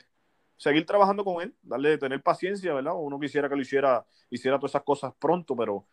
seguir 0.58 0.86
trabajando 0.86 1.26
con 1.26 1.42
él, 1.42 1.56
darle, 1.64 1.98
tener 1.98 2.22
paciencia, 2.22 2.72
¿verdad? 2.72 2.94
Uno 2.96 3.20
quisiera 3.20 3.50
que 3.50 3.56
lo 3.56 3.62
hiciera, 3.64 4.06
hiciera 4.30 4.60
todas 4.60 4.74
esas 4.74 4.84
cosas 4.84 5.14
pronto, 5.20 5.56
pero 5.56 5.88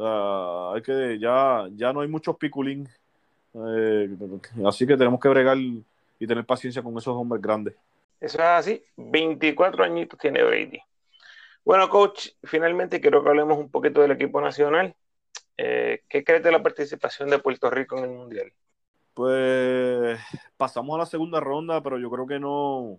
uh, 0.00 0.74
hay 0.74 0.82
que, 0.82 1.18
ya, 1.18 1.68
ya 1.72 1.92
no 1.92 2.00
hay 2.00 2.08
muchos 2.08 2.36
piculín. 2.36 2.88
Eh, 3.54 4.08
así 4.66 4.86
que 4.86 4.96
tenemos 4.96 5.20
que 5.20 5.28
bregar 5.28 5.56
y 5.58 6.26
tener 6.26 6.44
paciencia 6.44 6.82
con 6.82 6.96
esos 6.96 7.14
hombres 7.14 7.42
grandes. 7.42 7.74
Eso 8.20 8.38
es 8.38 8.44
así, 8.44 8.84
24 8.96 9.82
añitos 9.82 10.18
tiene 10.18 10.42
Brady. 10.42 10.80
Bueno, 11.64 11.88
coach, 11.88 12.28
finalmente 12.44 13.00
quiero 13.00 13.22
que 13.22 13.30
hablemos 13.30 13.58
un 13.58 13.70
poquito 13.70 14.02
del 14.02 14.12
equipo 14.12 14.40
nacional. 14.40 14.94
Eh, 15.56 16.02
¿Qué 16.08 16.24
crees 16.24 16.42
de 16.42 16.52
la 16.52 16.62
participación 16.62 17.28
de 17.30 17.38
Puerto 17.38 17.70
Rico 17.70 17.98
en 17.98 18.04
el 18.04 18.10
Mundial? 18.10 18.52
Pues 19.14 20.18
pasamos 20.56 20.94
a 20.94 20.98
la 21.00 21.06
segunda 21.06 21.40
ronda, 21.40 21.82
pero 21.82 21.98
yo 21.98 22.10
creo 22.10 22.26
que 22.26 22.38
no, 22.38 22.98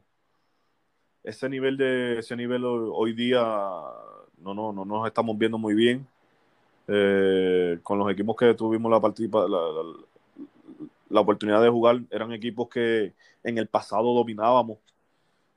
ese 1.23 1.49
nivel 1.49 1.77
de 1.77 2.19
ese 2.19 2.35
nivel 2.35 2.63
hoy 2.65 3.13
día 3.13 3.41
no, 3.41 4.53
no, 4.53 4.73
no 4.73 4.85
nos 4.85 5.07
estamos 5.07 5.37
viendo 5.37 5.57
muy 5.57 5.73
bien. 5.73 6.07
Eh, 6.87 7.79
con 7.83 7.99
los 7.99 8.11
equipos 8.11 8.35
que 8.35 8.53
tuvimos 8.53 8.91
la, 8.91 8.99
partida, 8.99 9.45
la, 11.09 11.21
oportunidad 11.21 11.61
de 11.61 11.69
jugar, 11.69 12.01
eran 12.09 12.31
equipos 12.33 12.69
que 12.69 13.13
en 13.43 13.57
el 13.57 13.67
pasado 13.67 14.13
dominábamos 14.13 14.79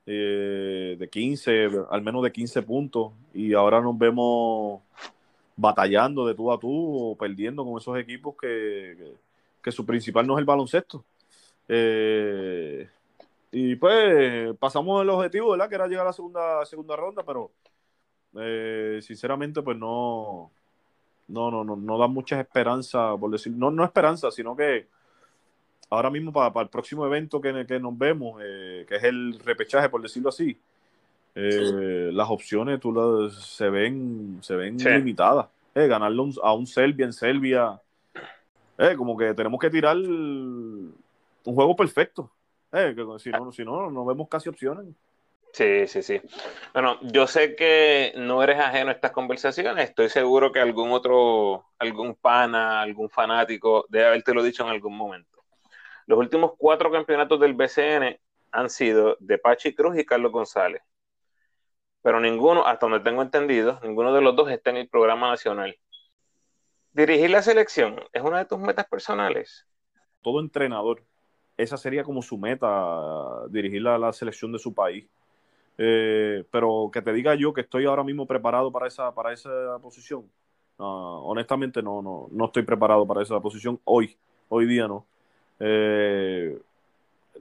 eh, 0.05 0.95
de 0.97 1.09
15, 1.09 1.69
al 1.89 2.01
menos 2.03 2.23
de 2.23 2.31
15 2.31 2.61
puntos, 2.61 3.13
y 3.33 3.53
ahora 3.53 3.81
nos 3.81 3.97
vemos 3.97 4.81
batallando 5.57 6.27
de 6.27 6.35
tú 6.35 6.51
a 6.51 6.59
tú 6.59 7.11
o 7.11 7.17
perdiendo 7.17 7.65
con 7.65 7.77
esos 7.79 7.97
equipos 7.97 8.35
que, 8.39 9.15
que, 9.63 9.71
su 9.71 9.85
principal 9.85 10.27
no 10.27 10.35
es 10.35 10.39
el 10.39 10.45
baloncesto. 10.45 11.03
Eh, 11.67 12.87
y 13.51 13.75
pues 13.77 14.55
pasamos 14.57 15.01
el 15.01 15.09
objetivo, 15.09 15.51
¿verdad? 15.51 15.69
Que 15.69 15.75
era 15.75 15.87
llegar 15.87 16.05
a 16.05 16.09
la 16.09 16.13
segunda, 16.13 16.65
segunda 16.65 16.95
ronda, 16.95 17.23
pero 17.23 17.51
sinceramente 19.01 19.61
pues 19.61 19.77
no, 19.77 20.51
no, 21.27 21.51
no, 21.51 21.63
no, 21.63 21.75
no 21.75 21.97
da 21.97 22.07
muchas 22.07 22.39
esperanzas, 22.39 23.17
por 23.19 23.31
decir, 23.31 23.53
no, 23.53 23.71
no 23.71 23.83
esperanza, 23.83 24.31
sino 24.31 24.55
que 24.55 24.87
ahora 25.89 26.09
mismo 26.09 26.31
para, 26.31 26.61
el 26.61 26.69
próximo 26.69 27.05
evento 27.05 27.41
que, 27.41 27.65
que 27.65 27.79
nos 27.79 27.97
vemos, 27.97 28.41
eh, 28.43 28.85
que 28.87 28.95
es 28.95 29.03
el 29.03 29.39
repechaje, 29.39 29.89
por 29.89 30.01
decirlo 30.01 30.29
así, 30.29 30.57
eh, 31.35 32.11
las 32.13 32.29
opciones 32.29 32.79
tú 32.79 33.29
se 33.29 33.69
ven, 33.69 34.39
se 34.41 34.55
ven 34.55 34.77
limitadas. 34.77 35.47
ganarle 35.73 36.33
a 36.41 36.53
un 36.53 36.65
Serbia 36.65 37.05
en 37.05 37.13
Serbia, 37.13 37.79
como 38.97 39.17
que 39.17 39.33
tenemos 39.33 39.59
que 39.59 39.69
tirar 39.69 39.97
un 39.97 40.93
juego 41.43 41.75
perfecto. 41.75 42.31
Eh, 42.71 42.95
si 43.19 43.29
no, 43.31 43.51
si 43.51 43.63
no, 43.63 43.89
no 43.89 44.05
vemos 44.05 44.27
casi 44.27 44.49
opciones. 44.49 44.85
Sí, 45.55 45.87
sí, 45.87 46.03
sí. 46.03 46.21
Bueno, 46.73 46.99
yo 47.01 47.27
sé 47.27 47.55
que 47.55 48.11
no 48.17 48.43
eres 48.43 48.59
ajeno 48.59 48.89
a 48.89 48.93
estas 48.93 49.11
conversaciones. 49.11 49.87
Estoy 49.87 50.09
seguro 50.09 50.51
que 50.51 50.59
algún 50.59 50.91
otro, 50.91 51.67
algún 51.79 52.13
pana, 52.15 52.81
algún 52.81 53.09
fanático 53.09 53.85
debe 53.87 54.07
haberte 54.07 54.33
lo 54.33 54.43
dicho 54.43 54.63
en 54.63 54.69
algún 54.69 54.97
momento. 54.97 55.45
Los 56.07 56.19
últimos 56.19 56.51
cuatro 56.57 56.91
campeonatos 56.91 57.39
del 57.39 57.53
BCN 57.53 58.19
han 58.51 58.69
sido 58.69 59.15
de 59.21 59.37
Pachi 59.37 59.73
Cruz 59.73 59.97
y 59.97 60.05
Carlos 60.05 60.33
González. 60.33 60.81
Pero 62.01 62.19
ninguno, 62.19 62.67
hasta 62.67 62.87
donde 62.87 63.09
tengo 63.09 63.21
entendido, 63.21 63.79
ninguno 63.81 64.13
de 64.13 64.19
los 64.19 64.35
dos 64.35 64.51
está 64.51 64.71
en 64.71 64.77
el 64.77 64.89
programa 64.89 65.29
nacional. 65.29 65.73
¿Dirigir 66.91 67.29
la 67.29 67.41
selección 67.41 68.03
es 68.11 68.21
una 68.21 68.39
de 68.39 68.45
tus 68.45 68.59
metas 68.59 68.87
personales? 68.87 69.65
Todo 70.21 70.41
entrenador 70.41 71.01
esa 71.55 71.77
sería 71.77 72.03
como 72.03 72.21
su 72.21 72.37
meta, 72.37 73.47
dirigir 73.47 73.81
la 73.83 74.11
selección 74.11 74.51
de 74.51 74.59
su 74.59 74.73
país. 74.73 75.07
Eh, 75.77 76.43
pero 76.51 76.89
que 76.91 77.01
te 77.01 77.11
diga 77.11 77.35
yo 77.35 77.53
que 77.53 77.61
estoy 77.61 77.85
ahora 77.85 78.03
mismo 78.03 78.25
preparado 78.25 78.71
para 78.71 78.87
esa, 78.87 79.13
para 79.13 79.33
esa 79.33 79.77
posición. 79.81 80.23
honestamente 80.77 81.81
no, 81.81 82.01
no, 82.01 82.27
no 82.31 82.45
estoy 82.45 82.63
preparado 82.63 83.05
para 83.05 83.21
esa 83.21 83.39
posición 83.39 83.79
hoy, 83.83 84.15
hoy 84.49 84.65
día 84.65 84.87
no. 84.87 85.05
Eh, 85.59 86.57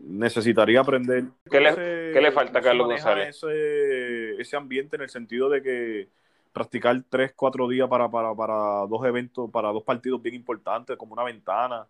necesitaría 0.01 0.81
aprender. 0.81 1.25
¿Qué 1.51 1.61
le, 1.61 1.75
¿qué 2.13 2.21
le 2.21 2.33
falta 2.33 2.59
a 2.59 2.63
Carlos 2.63 2.89
González? 2.89 3.37
Ese, 3.37 4.41
ese, 4.41 4.57
ambiente 4.57 4.97
en 4.97 5.03
el 5.03 5.11
sentido 5.11 5.49
de 5.49 5.63
que 5.63 6.09
practicar 6.53 7.03
tres, 7.09 7.33
cuatro 7.35 7.69
días 7.69 7.89
para, 7.89 8.09
para, 8.09 8.35
para 8.35 8.87
dos 8.87 9.05
eventos, 9.05 9.51
para 9.51 9.71
dos 9.71 9.83
partidos 9.83 10.23
bien 10.23 10.35
importantes, 10.35 10.97
como 10.97 11.13
una 11.13 11.25
ventana. 11.25 11.87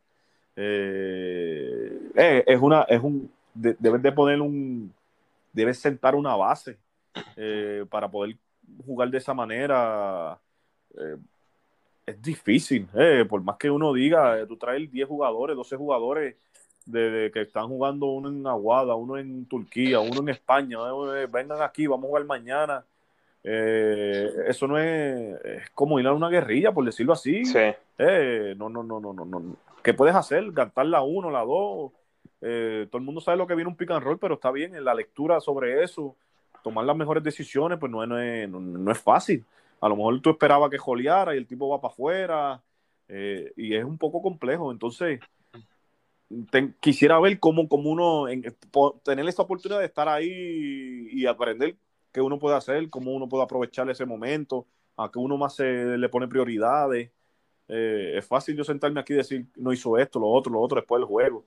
Eh, 0.56 1.98
eh, 2.14 2.44
es 2.46 2.60
una, 2.60 2.82
es 2.82 3.02
un, 3.02 3.30
debes 3.54 4.02
de 4.02 4.12
poner 4.12 4.40
un, 4.40 4.92
debes 5.54 5.78
sentar 5.78 6.14
una 6.14 6.36
base 6.36 6.78
eh, 7.36 7.86
para 7.88 8.10
poder 8.10 8.36
jugar 8.84 9.08
de 9.08 9.18
esa 9.18 9.32
manera. 9.32 10.38
es 12.06 12.20
difícil, 12.20 12.86
por 13.28 13.42
más 13.42 13.56
que 13.56 13.70
uno 13.70 13.92
diga, 13.92 14.46
tú 14.46 14.56
traes 14.56 14.90
10 14.90 15.08
jugadores, 15.08 15.56
12 15.56 15.76
jugadores 15.76 16.36
de, 16.84 17.30
que 17.32 17.42
están 17.42 17.68
jugando 17.68 18.06
uno 18.06 18.28
en 18.28 18.46
Aguada, 18.46 18.94
uno 18.94 19.16
en 19.16 19.46
Turquía, 19.46 20.00
uno 20.00 20.20
en 20.20 20.28
España, 20.28 20.78
vengan 21.30 21.62
aquí, 21.62 21.86
vamos 21.86 22.04
a 22.04 22.08
jugar 22.08 22.24
mañana. 22.24 22.84
eso 23.42 24.66
no 24.66 24.78
es, 24.78 25.40
es, 25.44 25.70
como 25.70 25.98
ir 25.98 26.06
a 26.06 26.12
una 26.12 26.28
guerrilla, 26.28 26.72
por 26.72 26.84
decirlo 26.84 27.12
así. 27.14 27.42
no, 28.56 28.68
no, 28.68 28.82
no, 28.82 29.00
no, 29.00 29.12
no, 29.12 29.24
no. 29.24 29.56
¿Qué 29.84 29.92
puedes 29.92 30.16
hacer? 30.16 30.50
Cantar 30.54 30.86
la 30.86 31.02
uno, 31.02 31.30
la 31.30 31.44
dos. 31.44 31.92
Eh, 32.40 32.86
todo 32.90 32.98
el 32.98 33.04
mundo 33.04 33.20
sabe 33.20 33.38
lo 33.38 33.46
que 33.46 33.54
viene 33.54 33.70
un 33.70 33.76
pick 33.76 33.90
and 33.90 34.02
roll, 34.02 34.18
pero 34.18 34.34
está 34.34 34.50
bien 34.50 34.74
en 34.74 34.84
la 34.84 34.94
lectura 34.94 35.40
sobre 35.40 35.82
eso, 35.82 36.16
tomar 36.62 36.84
las 36.84 36.96
mejores 36.96 37.22
decisiones, 37.22 37.78
pues 37.78 37.90
no 37.90 38.02
es, 38.02 38.48
no 38.48 38.92
es, 38.92 38.98
fácil. 38.98 39.44
A 39.80 39.88
lo 39.88 39.96
mejor 39.96 40.20
tú 40.20 40.30
esperabas 40.30 40.70
que 40.70 40.78
joleara 40.78 41.34
y 41.34 41.38
el 41.38 41.46
tipo 41.46 41.68
va 41.68 41.80
para 41.80 41.92
afuera, 41.92 42.62
eh, 43.08 43.52
y 43.56 43.74
es 43.74 43.84
un 43.84 43.98
poco 43.98 44.22
complejo. 44.22 44.72
Entonces, 44.72 45.20
quisiera 46.80 47.20
ver 47.20 47.38
cómo, 47.38 47.68
cómo 47.68 47.90
uno, 47.90 48.26
tener 49.02 49.28
esa 49.28 49.42
oportunidad 49.42 49.80
de 49.80 49.86
estar 49.86 50.08
ahí 50.08 51.08
y 51.10 51.26
aprender 51.26 51.76
qué 52.12 52.20
uno 52.20 52.38
puede 52.38 52.56
hacer, 52.56 52.88
cómo 52.90 53.12
uno 53.12 53.28
puede 53.28 53.44
aprovechar 53.44 53.88
ese 53.90 54.06
momento, 54.06 54.66
a 54.96 55.10
que 55.10 55.18
uno 55.18 55.36
más 55.36 55.56
se 55.56 55.98
le 55.98 56.08
pone 56.08 56.28
prioridades. 56.28 57.10
Eh, 57.68 58.14
es 58.16 58.26
fácil 58.26 58.56
yo 58.56 58.64
sentarme 58.64 59.00
aquí 59.00 59.14
y 59.14 59.16
decir, 59.16 59.46
no 59.56 59.72
hizo 59.72 59.98
esto, 59.98 60.20
lo 60.20 60.28
otro, 60.28 60.52
lo 60.52 60.60
otro 60.60 60.76
después 60.76 61.00
del 61.00 61.08
juego. 61.08 61.44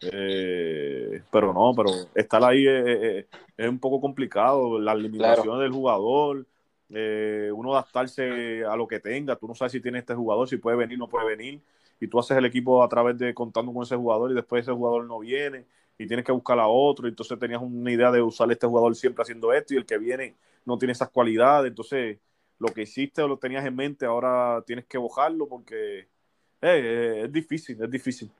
Eh, 0.00 1.22
pero 1.30 1.52
no, 1.52 1.74
pero 1.76 1.90
estar 2.14 2.42
ahí 2.42 2.66
es, 2.66 3.26
un 3.58 3.78
poco 3.78 4.00
complicado, 4.00 4.78
las 4.78 4.96
limitaciones 4.96 5.60
del 5.60 5.72
jugador, 5.72 6.46
eh, 6.88 7.50
uno 7.54 7.72
adaptarse 7.72 8.64
a 8.64 8.76
lo 8.76 8.88
que 8.88 9.00
tenga, 9.00 9.36
tú 9.36 9.46
no 9.46 9.54
sabes 9.54 9.72
si 9.72 9.80
tiene 9.80 9.98
este 9.98 10.14
jugador, 10.14 10.48
si 10.48 10.56
puede 10.56 10.76
venir, 10.78 10.98
no 10.98 11.08
puede 11.08 11.26
venir, 11.26 11.60
y 12.00 12.08
tú 12.08 12.18
haces 12.18 12.36
el 12.38 12.46
equipo 12.46 12.82
a 12.82 12.88
través 12.88 13.18
de 13.18 13.34
contando 13.34 13.72
con 13.72 13.82
ese 13.82 13.96
jugador 13.96 14.30
y 14.30 14.34
después 14.34 14.62
ese 14.62 14.72
jugador 14.72 15.04
no 15.04 15.18
viene 15.18 15.66
y 15.98 16.06
tienes 16.06 16.24
que 16.24 16.32
buscar 16.32 16.58
a 16.58 16.66
otro, 16.66 17.06
y 17.06 17.10
entonces 17.10 17.38
tenías 17.38 17.60
una 17.60 17.92
idea 17.92 18.10
de 18.10 18.22
usar 18.22 18.50
este 18.50 18.66
jugador 18.66 18.96
siempre 18.96 19.22
haciendo 19.22 19.52
esto 19.52 19.74
y 19.74 19.76
el 19.76 19.84
que 19.84 19.98
viene 19.98 20.34
no 20.64 20.78
tiene 20.78 20.92
esas 20.92 21.10
cualidades, 21.10 21.68
entonces 21.68 22.18
lo 22.58 22.68
que 22.68 22.82
hiciste 22.82 23.20
o 23.22 23.28
lo 23.28 23.38
tenías 23.38 23.66
en 23.66 23.76
mente, 23.76 24.06
ahora 24.06 24.62
tienes 24.66 24.86
que 24.86 24.98
bojarlo 24.98 25.46
porque 25.46 26.08
eh, 26.62 27.22
es 27.24 27.32
difícil, 27.32 27.82
es 27.82 27.90
difícil. 27.90 28.30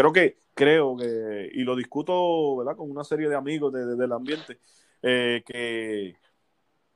Creo 0.00 0.14
que, 0.14 0.38
creo 0.54 0.96
que, 0.96 1.50
y 1.52 1.62
lo 1.62 1.76
discuto 1.76 2.56
¿verdad? 2.56 2.74
con 2.74 2.90
una 2.90 3.04
serie 3.04 3.28
de 3.28 3.36
amigos 3.36 3.70
de, 3.70 3.84
del 3.84 4.12
ambiente, 4.12 4.58
eh, 5.02 5.42
que, 5.44 6.16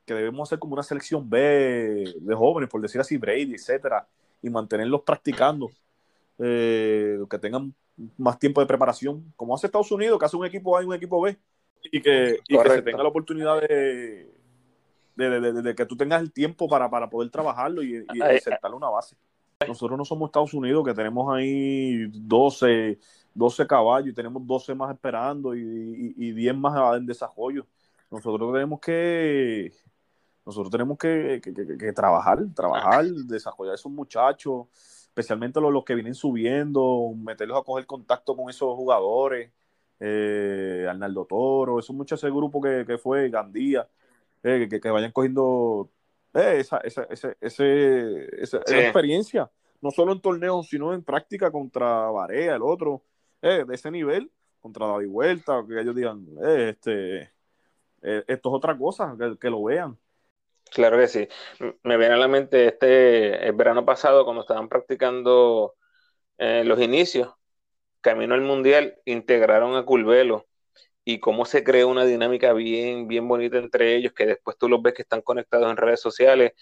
que, 0.06 0.14
debemos 0.14 0.48
hacer 0.48 0.58
como 0.58 0.72
una 0.72 0.82
selección 0.82 1.28
B 1.28 2.14
de 2.18 2.34
jóvenes, 2.34 2.70
por 2.70 2.80
decir 2.80 3.02
así, 3.02 3.18
Brady, 3.18 3.52
etcétera, 3.56 4.08
y 4.40 4.48
mantenerlos 4.48 5.02
practicando, 5.02 5.70
eh, 6.38 7.18
que 7.28 7.38
tengan 7.38 7.74
más 8.16 8.38
tiempo 8.38 8.62
de 8.62 8.66
preparación, 8.66 9.34
como 9.36 9.54
hace 9.54 9.66
Estados 9.66 9.92
Unidos, 9.92 10.18
que 10.18 10.24
hace 10.24 10.38
un 10.38 10.46
equipo 10.46 10.74
A 10.74 10.82
y 10.82 10.86
un 10.86 10.94
equipo 10.94 11.20
B, 11.20 11.36
y 11.82 12.00
que, 12.00 12.38
y 12.48 12.56
que 12.56 12.70
se 12.70 12.80
tenga 12.80 13.02
la 13.02 13.10
oportunidad 13.10 13.60
de, 13.60 14.30
de, 15.14 15.74
que 15.74 15.84
tú 15.84 15.94
tengas 15.94 16.22
el 16.22 16.32
tiempo 16.32 16.66
para, 16.70 16.88
poder 17.10 17.30
trabajarlo 17.30 17.82
y, 17.82 17.96
y 17.96 18.40
sentarle 18.40 18.78
una 18.78 18.88
base. 18.88 19.14
Nosotros 19.68 19.98
no 19.98 20.04
somos 20.04 20.28
Estados 20.28 20.54
Unidos, 20.54 20.84
que 20.84 20.94
tenemos 20.94 21.32
ahí 21.34 22.06
12, 22.12 22.98
12 23.34 23.66
caballos 23.66 24.08
y 24.08 24.14
tenemos 24.14 24.46
12 24.46 24.74
más 24.74 24.92
esperando 24.92 25.54
y, 25.54 26.14
y, 26.16 26.32
10 26.32 26.56
más 26.56 26.96
en 26.96 27.06
desarrollo. 27.06 27.66
Nosotros 28.10 28.52
tenemos 28.52 28.80
que 28.80 29.72
nosotros 30.44 30.70
tenemos 30.70 30.98
que, 30.98 31.40
trabajar, 31.94 32.38
trabajar, 32.54 33.06
desarrollar 33.06 33.72
a 33.72 33.74
esos 33.76 33.90
muchachos, 33.90 34.66
especialmente 35.08 35.60
los, 35.60 35.72
los, 35.72 35.84
que 35.84 35.94
vienen 35.94 36.14
subiendo, 36.14 37.14
meterlos 37.16 37.58
a 37.58 37.62
coger 37.64 37.86
contacto 37.86 38.36
con 38.36 38.50
esos 38.50 38.74
jugadores, 38.76 39.50
eh, 40.00 40.86
Arnaldo 40.88 41.24
Toro, 41.24 41.78
esos 41.78 41.96
muchachos, 41.96 42.24
ese 42.24 42.30
grupo 42.30 42.60
que, 42.60 42.84
que 42.86 42.98
fue 42.98 43.30
Gandía, 43.30 43.88
eh, 44.42 44.68
que, 44.68 44.90
vayan 44.90 45.12
cogiendo 45.12 45.90
eh, 46.34 46.60
esa, 46.60 46.78
esa, 46.78 47.06
esa, 47.10 47.34
esa, 47.40 48.56
experiencia, 48.66 49.50
no 49.80 49.90
solo 49.90 50.12
en 50.12 50.20
torneos, 50.20 50.68
sino 50.68 50.92
en 50.92 51.04
práctica 51.04 51.50
contra 51.50 52.10
Varea, 52.10 52.56
el 52.56 52.62
otro, 52.62 53.04
eh, 53.40 53.64
de 53.66 53.74
ese 53.74 53.90
nivel, 53.90 54.30
contra 54.60 54.86
David 54.86 55.08
Vuelta, 55.08 55.62
que 55.68 55.80
ellos 55.80 55.94
digan, 55.94 56.26
este, 56.42 57.22
eh, 58.02 58.24
esto 58.26 58.48
es 58.48 58.54
otra 58.54 58.76
cosa, 58.76 59.16
que, 59.40 59.50
lo 59.50 59.62
vean. 59.62 59.96
Claro 60.72 60.98
que 60.98 61.06
sí. 61.06 61.28
Me 61.84 61.96
viene 61.96 62.14
a 62.14 62.18
la 62.18 62.26
mente 62.26 62.66
este 62.66 63.46
el 63.46 63.52
verano 63.52 63.84
pasado 63.84 64.24
cuando 64.24 64.42
estaban 64.42 64.68
practicando 64.68 65.74
los 66.36 66.80
inicios, 66.80 67.32
camino 68.00 68.34
al 68.34 68.40
mundial, 68.40 68.96
integraron 69.04 69.76
a 69.76 69.84
Culvelo 69.84 70.46
y 71.04 71.20
cómo 71.20 71.44
se 71.44 71.64
crea 71.64 71.86
una 71.86 72.04
dinámica 72.04 72.52
bien, 72.52 73.08
bien 73.08 73.28
bonita 73.28 73.58
entre 73.58 73.96
ellos, 73.96 74.12
que 74.12 74.26
después 74.26 74.56
tú 74.58 74.68
los 74.68 74.82
ves 74.82 74.94
que 74.94 75.02
están 75.02 75.22
conectados 75.22 75.70
en 75.70 75.76
redes 75.76 76.00
sociales. 76.00 76.52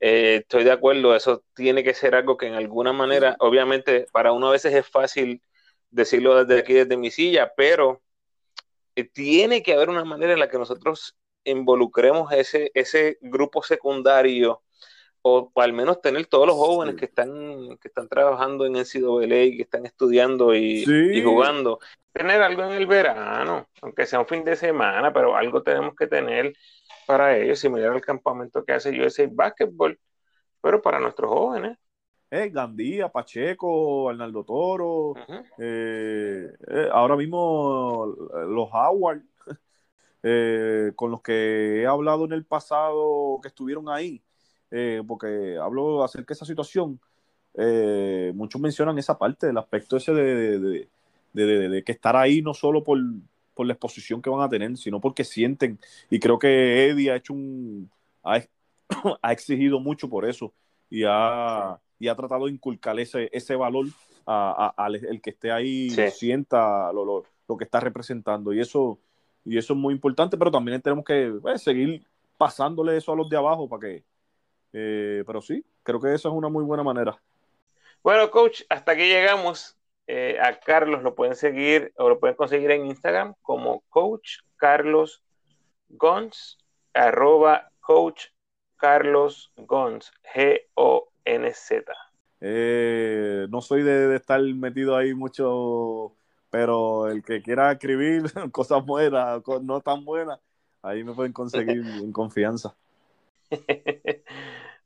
Eh, 0.00 0.40
estoy 0.42 0.64
de 0.64 0.72
acuerdo, 0.72 1.16
eso 1.16 1.42
tiene 1.54 1.82
que 1.82 1.94
ser 1.94 2.14
algo 2.14 2.36
que 2.36 2.46
en 2.46 2.54
alguna 2.54 2.92
manera, 2.92 3.36
obviamente 3.40 4.06
para 4.12 4.32
uno 4.32 4.48
a 4.48 4.52
veces 4.52 4.74
es 4.74 4.86
fácil 4.86 5.42
decirlo 5.90 6.44
desde 6.44 6.60
aquí, 6.60 6.74
desde 6.74 6.96
mi 6.98 7.10
silla, 7.10 7.52
pero 7.56 8.02
eh, 8.96 9.04
tiene 9.04 9.62
que 9.62 9.74
haber 9.74 9.88
una 9.88 10.04
manera 10.04 10.34
en 10.34 10.40
la 10.40 10.48
que 10.48 10.58
nosotros 10.58 11.16
involucremos 11.44 12.32
ese, 12.32 12.70
ese 12.74 13.18
grupo 13.22 13.62
secundario 13.62 14.62
o, 15.28 15.50
al 15.56 15.72
menos 15.72 16.00
tener 16.00 16.26
todos 16.26 16.46
los 16.46 16.54
jóvenes 16.54 16.94
que 16.94 17.06
están 17.06 17.76
que 17.78 17.88
están 17.88 18.08
trabajando 18.08 18.64
en 18.64 18.74
NCAA, 18.74 19.56
que 19.56 19.62
están 19.62 19.84
estudiando 19.84 20.54
y, 20.54 20.84
jugando, 21.24 21.80
tener 22.12 22.40
algo 22.42 22.62
en 22.62 22.72
el 22.72 22.86
verano, 22.86 23.68
aunque 23.82 24.06
sea 24.06 24.20
un 24.20 24.26
fin 24.26 24.44
de 24.44 24.54
semana, 24.54 25.12
pero 25.12 25.36
algo 25.36 25.62
tenemos 25.64 25.96
que 25.96 26.06
tener 26.06 26.52
para 27.06 27.36
ellos, 27.36 27.58
similar 27.58 27.92
al 27.92 28.00
campamento 28.00 28.64
que 28.64 28.72
hace 28.74 29.00
USA 29.00 29.28
Basketball, 29.28 29.98
pero 30.60 30.80
para 30.80 31.00
nuestros 31.00 31.28
jóvenes. 31.28 31.76
Eh, 32.30 32.50
Gandía, 32.50 33.08
Pacheco, 33.08 34.08
Arnaldo 34.08 34.44
Toro, 34.44 35.14
eh, 35.58 36.52
eh, 36.68 36.88
ahora 36.92 37.16
mismo 37.16 38.14
los 38.48 38.68
Howard, 38.72 39.22
eh, 40.22 40.92
con 40.96 41.10
los 41.10 41.20
que 41.22 41.82
he 41.82 41.86
hablado 41.86 42.24
en 42.24 42.32
el 42.32 42.44
pasado 42.44 43.38
que 43.42 43.48
estuvieron 43.48 43.88
ahí, 43.88 44.22
eh, 44.70 45.02
porque 45.06 45.56
hablo 45.60 46.02
acerca 46.02 46.28
de 46.28 46.34
esa 46.34 46.46
situación, 46.46 47.00
eh, 47.54 48.32
muchos 48.34 48.60
mencionan 48.60 48.98
esa 48.98 49.16
parte 49.16 49.46
del 49.46 49.58
aspecto 49.58 49.96
ese 49.96 50.12
de, 50.12 50.88
que 51.84 51.92
estar 51.92 52.16
ahí 52.16 52.42
no 52.42 52.52
solo 52.52 52.82
por, 52.82 52.98
la 52.98 53.72
exposición 53.72 54.20
que 54.20 54.28
van 54.28 54.42
a 54.42 54.48
tener, 54.48 54.76
sino 54.76 55.00
porque 55.00 55.24
sienten, 55.24 55.78
y 56.10 56.18
creo 56.18 56.38
que 56.38 56.88
Eddie 56.88 57.10
ha 57.10 57.16
hecho 57.16 57.32
un, 57.32 57.90
ha, 58.22 58.42
exigido 59.32 59.80
mucho 59.80 60.08
por 60.08 60.28
eso, 60.28 60.52
y 60.90 61.04
ha, 61.06 61.78
y 61.98 62.08
ha 62.08 62.14
tratado 62.14 62.46
de 62.46 62.52
inculcar 62.52 62.98
ese, 63.00 63.30
ese 63.32 63.56
valor 63.56 63.86
al 64.26 64.96
el 64.96 65.20
que 65.20 65.30
esté 65.30 65.52
ahí 65.52 65.88
sienta 66.10 66.92
lo, 66.92 67.24
que 67.56 67.64
está 67.64 67.80
representando, 67.80 68.52
y 68.52 68.60
eso, 68.60 68.98
y 69.44 69.56
eso 69.56 69.72
es 69.72 69.78
muy 69.78 69.94
importante, 69.94 70.36
pero 70.36 70.50
también 70.50 70.82
tenemos 70.82 71.04
que 71.04 71.32
pues, 71.40 71.62
seguir 71.62 72.04
pasándole 72.36 72.96
eso 72.96 73.12
a 73.12 73.16
los 73.16 73.30
de 73.30 73.36
abajo 73.36 73.68
para 73.68 73.80
que 73.80 74.04
eh, 74.72 75.24
pero 75.26 75.40
sí, 75.40 75.64
creo 75.82 76.00
que 76.00 76.14
eso 76.14 76.28
es 76.28 76.34
una 76.34 76.48
muy 76.48 76.64
buena 76.64 76.82
manera. 76.82 77.20
Bueno, 78.02 78.30
coach, 78.30 78.62
hasta 78.68 78.92
aquí 78.92 79.08
llegamos. 79.08 79.76
Eh, 80.08 80.38
a 80.40 80.60
Carlos 80.60 81.02
lo 81.02 81.16
pueden 81.16 81.34
seguir 81.34 81.92
o 81.96 82.08
lo 82.08 82.20
pueden 82.20 82.36
conseguir 82.36 82.70
en 82.70 82.86
Instagram 82.86 83.34
como 83.42 83.80
coach 83.88 84.38
Carlos 84.56 85.24
Gons, 85.88 86.58
arroba 86.94 87.72
coach 87.80 88.26
Carlos 88.76 89.52
Gons, 89.56 90.12
G-O-N-Z. 90.34 91.92
Eh, 92.40 93.46
no 93.50 93.60
soy 93.60 93.82
de, 93.82 94.14
estar 94.14 94.40
metido 94.40 94.96
ahí 94.96 95.14
mucho, 95.14 96.14
pero 96.50 97.08
el 97.08 97.24
que 97.24 97.42
quiera 97.42 97.72
escribir 97.72 98.24
cosas 98.52 98.84
buenas, 98.84 99.42
no 99.62 99.80
tan 99.80 100.04
buenas, 100.04 100.38
ahí 100.82 101.02
me 101.02 101.14
pueden 101.14 101.32
conseguir 101.32 101.82
en 102.04 102.12
confianza. 102.12 102.76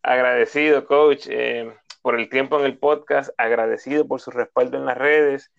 agradecido, 0.03 0.87
coach, 0.87 1.27
eh, 1.29 1.73
por 2.03 2.19
el 2.19 2.29
tiempo 2.29 2.59
en 2.59 2.67
el 2.67 2.79
podcast, 2.79 3.31
agradecido 3.37 4.07
por 4.07 4.21
su 4.21 4.31
respaldo 4.31 4.77
en 4.77 4.87
las 4.87 4.97
redes. 4.97 5.53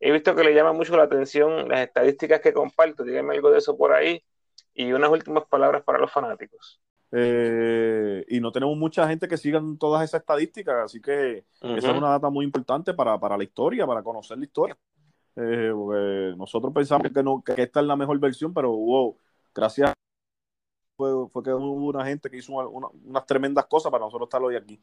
He 0.00 0.12
visto 0.12 0.34
que 0.34 0.44
le 0.44 0.54
llama 0.54 0.72
mucho 0.72 0.96
la 0.96 1.04
atención 1.04 1.68
las 1.68 1.80
estadísticas 1.80 2.40
que 2.40 2.52
comparto. 2.52 3.04
Dígame 3.04 3.34
algo 3.34 3.50
de 3.50 3.58
eso 3.58 3.76
por 3.76 3.92
ahí. 3.92 4.22
Y 4.74 4.92
unas 4.92 5.10
últimas 5.10 5.46
palabras 5.46 5.82
para 5.84 5.98
los 5.98 6.12
fanáticos. 6.12 6.80
Eh, 7.12 8.24
y 8.28 8.40
no 8.40 8.52
tenemos 8.52 8.76
mucha 8.76 9.08
gente 9.08 9.26
que 9.26 9.38
sigan 9.38 9.78
todas 9.78 10.04
esas 10.04 10.20
estadísticas, 10.20 10.84
así 10.84 11.00
que 11.00 11.44
esa 11.60 11.90
es 11.90 11.96
una 11.96 12.10
data 12.10 12.28
muy 12.28 12.44
importante 12.44 12.92
para, 12.92 13.36
la 13.36 13.44
historia, 13.44 13.86
para 13.86 14.02
conocer 14.02 14.36
la 14.36 14.44
historia. 14.44 14.76
Eh, 15.36 15.72
nosotros 16.36 16.74
pensamos 16.74 17.10
que, 17.12 17.22
no, 17.22 17.42
que 17.42 17.54
esta 17.56 17.80
es 17.80 17.86
la 17.86 17.96
mejor 17.96 18.18
versión, 18.18 18.52
pero 18.52 18.70
wow, 18.70 19.16
gracias 19.54 19.94
fue, 20.96 21.28
fue 21.28 21.42
que 21.42 21.52
hubo 21.52 21.88
una 21.88 22.04
gente 22.04 22.30
que 22.30 22.38
hizo 22.38 22.52
unas 22.52 23.26
tremendas 23.26 23.66
cosas 23.66 23.90
para 23.90 24.04
nosotros 24.04 24.26
estar 24.26 24.42
hoy 24.42 24.56
aquí. 24.56 24.80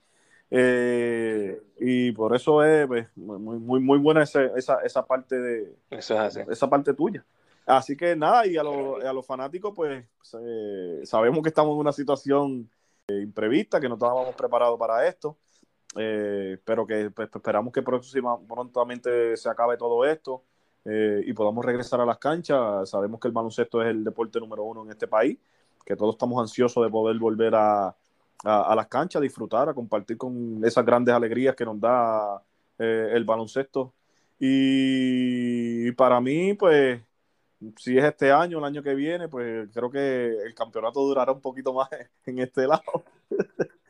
Eh, 0.56 1.60
y 1.80 2.12
por 2.12 2.36
eso 2.36 2.64
es 2.64 2.86
pues, 2.86 3.08
muy, 3.16 3.58
muy, 3.58 3.80
muy 3.80 3.98
buena 3.98 4.24
esa, 4.24 4.46
esa, 4.56 5.06
parte 5.06 5.40
de 5.40 5.76
esa 5.90 6.70
parte 6.70 6.94
tuya. 6.94 7.26
Así 7.66 7.96
que 7.96 8.16
nada, 8.16 8.46
y 8.46 8.58
a, 8.58 8.62
a 8.62 9.14
los 9.14 9.26
fanáticos, 9.26 9.74
pues 9.76 10.06
sabemos 11.06 11.42
que 11.42 11.50
estamos 11.50 11.74
en 11.74 11.80
una 11.80 11.92
situación 11.92 12.70
eh, 13.08 13.22
imprevista, 13.22 13.80
que 13.80 13.90
no 13.90 13.96
estábamos 13.96 14.36
preparados 14.36 14.78
para 14.78 15.08
esto, 15.08 15.38
eh, 15.96 16.58
pero 16.64 16.86
que 16.86 17.10
pues, 17.10 17.30
esperamos 17.34 17.74
que 17.74 17.82
próxima, 17.82 18.38
prontamente 18.48 19.36
se 19.38 19.50
acabe 19.50 19.78
todo 19.78 20.06
esto 20.06 20.44
y 20.86 21.32
podamos 21.32 21.64
regresar 21.64 22.02
a 22.02 22.06
las 22.06 22.18
canchas. 22.18 22.90
Sabemos 22.90 23.18
que 23.20 23.30
el 23.30 23.34
baloncesto 23.34 23.82
es 23.82 23.88
el 23.88 24.04
deporte 24.04 24.38
número 24.42 24.64
uno 24.64 24.84
en 24.84 24.92
este 24.92 25.08
país 25.08 25.40
que 25.86 25.96
todos 25.96 26.16
estamos 26.16 26.42
ansiosos 26.42 26.84
de 26.84 26.90
poder 26.90 27.18
volver 27.18 27.54
a, 27.56 27.96
las 28.44 28.88
canchas, 28.88 29.20
a 29.20 29.24
disfrutar, 29.24 29.70
a 29.70 29.74
compartir 29.74 30.18
con 30.18 30.62
esas 30.66 30.86
grandes 30.86 31.16
alegrías 31.16 31.56
que 31.56 31.66
nos 31.66 31.80
da 31.80 32.42
eh, 32.78 33.12
el 33.14 33.24
baloncesto. 33.24 33.94
Y 34.40 35.92
para 35.94 36.20
mí, 36.20 36.54
pues, 36.54 37.02
si 37.78 37.98
es 37.98 38.04
este 38.04 38.32
año, 38.32 38.60
el 38.60 38.66
año 38.66 38.84
que 38.84 38.94
viene, 38.94 39.28
pues 39.30 39.70
creo 39.74 39.90
que 39.90 40.38
el 40.46 40.54
campeonato 40.54 41.02
durará 41.02 41.32
un 41.32 41.42
poquito 41.42 41.74
más 41.74 41.90
en 42.26 42.40
este 42.40 42.68
lado. 42.68 42.84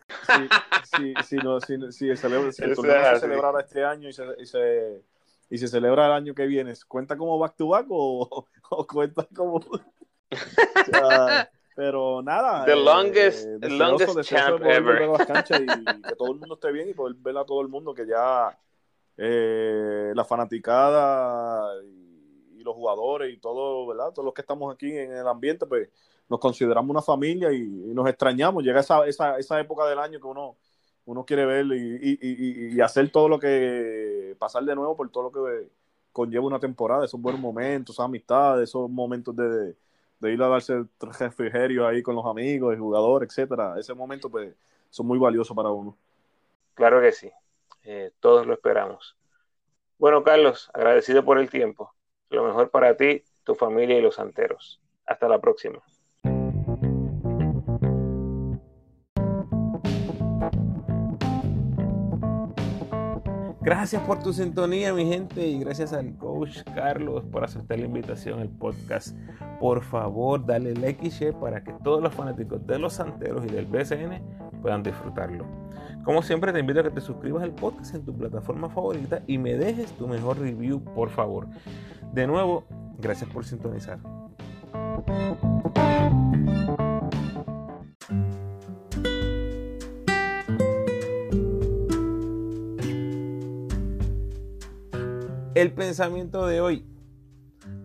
si, 0.94 1.14
si, 1.24 1.36
si, 1.92 2.10
el, 2.10 2.20
torneo 2.20 2.52
se 2.52 3.20
celebrara 3.20 3.62
este 3.62 3.84
año 3.84 4.10
y 4.10 4.14
se, 4.14 4.24
y 4.40 4.46
se, 4.46 5.02
y 5.50 5.58
se 5.58 5.68
celebra 5.68 6.06
el 6.06 6.12
año 6.14 6.36
que 6.36 6.46
viene, 6.46 6.74
¿cuenta 6.88 7.18
como 7.18 7.40
back 7.40 7.56
to 7.56 7.68
back 7.68 7.88
o, 7.90 8.48
cuenta 8.92 9.28
como... 9.36 9.60
Pero 11.76 12.22
nada. 12.22 12.66
The 12.66 12.76
longest, 12.76 13.48
eh, 13.62 13.70
longest 13.70 14.22
champ 14.22 14.62
ever. 14.64 15.02
y, 15.04 16.02
que 16.04 16.16
todo 16.16 16.32
el 16.32 16.40
mundo 16.40 16.56
esté 16.56 16.72
bien 16.72 16.90
y 16.90 16.94
poder 16.94 17.16
ver 17.16 17.38
a 17.38 17.46
todo 17.46 17.62
el 17.62 17.68
mundo 17.68 17.94
que 17.94 18.06
ya 18.06 18.58
eh, 19.18 20.12
la 20.16 20.24
fanaticada 20.24 21.82
y, 21.84 22.64
los 22.64 22.76
jugadores 22.76 23.34
y 23.34 23.38
todo, 23.40 23.86
¿verdad? 23.88 24.12
Todos 24.14 24.24
los 24.24 24.34
que 24.34 24.40
estamos 24.40 24.74
aquí 24.74 24.90
en 24.90 25.12
el 25.12 25.28
ambiente, 25.28 25.66
pues 25.66 25.90
nos 26.30 26.40
consideramos 26.40 26.90
una 26.90 27.02
familia 27.02 27.52
y, 27.52 27.68
nos 27.68 28.08
extrañamos. 28.08 28.64
Llega 28.64 28.80
esa, 28.80 29.06
esa, 29.06 29.38
esa, 29.38 29.60
época 29.60 29.86
del 29.86 30.00
año 30.00 30.18
que 30.18 30.28
uno, 30.28 30.56
uno 31.04 31.26
quiere 31.26 31.46
ver 31.46 31.66
y, 31.66 32.20
y, 32.74 32.80
hacer 32.80 33.12
todo 33.12 33.28
lo 33.28 33.38
que, 33.38 34.34
pasar 34.40 34.64
de 34.64 34.76
nuevo 34.76 34.96
por 34.96 35.10
todo 35.10 35.24
lo 35.24 35.32
que 35.34 35.68
conlleva 36.14 36.46
una 36.46 36.60
temporada, 36.60 37.04
esos 37.04 37.20
buenos 37.20 37.42
momentos, 37.42 37.96
esas 37.96 38.06
amistades, 38.06 38.70
esos 38.70 38.90
momentos 38.90 39.36
de 39.36 39.50
de 39.50 39.76
ir 40.32 40.42
a 40.42 40.48
darse 40.48 40.86
refrigerio 41.20 41.88
ahí 41.88 42.02
con 42.02 42.16
los 42.16 42.26
amigos, 42.26 42.74
el 42.74 42.80
jugador, 42.80 43.24
etcétera. 43.24 43.76
Ese 43.78 43.94
momento, 43.94 44.30
pues, 44.30 44.54
son 44.90 45.08
muy 45.08 45.18
valiosos 45.18 45.56
para 45.56 45.70
uno. 45.70 45.98
Claro 46.76 47.02
que 47.02 47.12
sí. 47.12 47.32
Eh, 47.84 48.12
todos 48.20 48.46
lo 48.46 48.54
esperamos. 48.54 49.18
Bueno, 49.98 50.24
Carlos, 50.24 50.70
agradecido 50.74 51.24
por 51.26 51.40
el 51.40 51.50
tiempo. 51.50 51.94
Lo 52.30 52.44
mejor 52.46 52.70
para 52.70 52.96
ti, 52.96 53.24
tu 53.44 53.56
familia 53.56 53.98
y 53.98 54.02
los 54.02 54.16
santeros. 54.16 54.80
Hasta 55.06 55.28
la 55.28 55.40
próxima. 55.40 55.82
Gracias 63.64 64.02
por 64.02 64.20
tu 64.20 64.34
sintonía, 64.34 64.94
mi 64.94 65.06
gente, 65.06 65.48
y 65.48 65.58
gracias 65.58 65.94
al 65.94 66.18
coach 66.18 66.64
Carlos 66.76 67.24
por 67.32 67.46
aceptar 67.46 67.80
la 67.80 67.86
invitación 67.86 68.42
al 68.42 68.50
podcast. 68.50 69.18
Por 69.58 69.82
favor, 69.82 70.46
dale 70.46 70.74
like 70.74 71.08
y 71.08 71.10
share 71.10 71.34
para 71.34 71.64
que 71.64 71.72
todos 71.82 72.04
los 72.04 72.14
fanáticos 72.14 72.68
de 72.68 72.78
los 72.78 72.92
Santeros 72.92 73.46
y 73.46 73.48
del 73.48 73.66
BCN 73.66 74.22
puedan 74.62 74.84
disfrutarlo. 74.84 75.46
Como 76.04 76.22
siempre, 76.22 76.52
te 76.52 76.60
invito 76.60 76.82
a 76.82 76.84
que 76.84 76.90
te 76.90 77.00
suscribas 77.00 77.42
al 77.42 77.54
podcast 77.54 77.96
en 77.96 78.04
tu 78.04 78.14
plataforma 78.14 78.70
favorita 78.70 79.22
y 79.28 79.38
me 79.38 79.54
dejes 79.54 79.94
tu 79.94 80.10
mejor 80.10 80.40
review, 80.40 80.84
por 80.84 81.10
favor. 81.10 81.48
De 82.12 82.28
nuevo, 82.28 82.66
gracias 83.00 83.30
por 83.30 83.46
sintonizar. 83.46 84.00
El 95.64 95.72
pensamiento 95.72 96.46
de 96.46 96.60
hoy. 96.60 96.84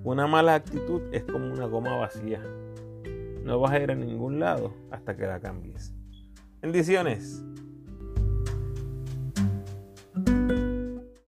Una 0.03 0.27
mala 0.27 0.57
actitud 0.57 1.01
es 1.13 1.23
como 1.23 1.47
una 1.53 1.67
goma 1.67 1.95
vacía. 1.95 2.43
no 3.45 3.61
vas 3.61 3.71
a 3.71 3.79
ir 3.79 3.93
a 3.93 3.95
ningún 3.95 4.41
lado 4.41 4.75
hasta 4.91 5.17
que 5.17 5.25
la 5.29 5.39
cambies. 5.39 5.95
Bendiciones. 6.61 7.41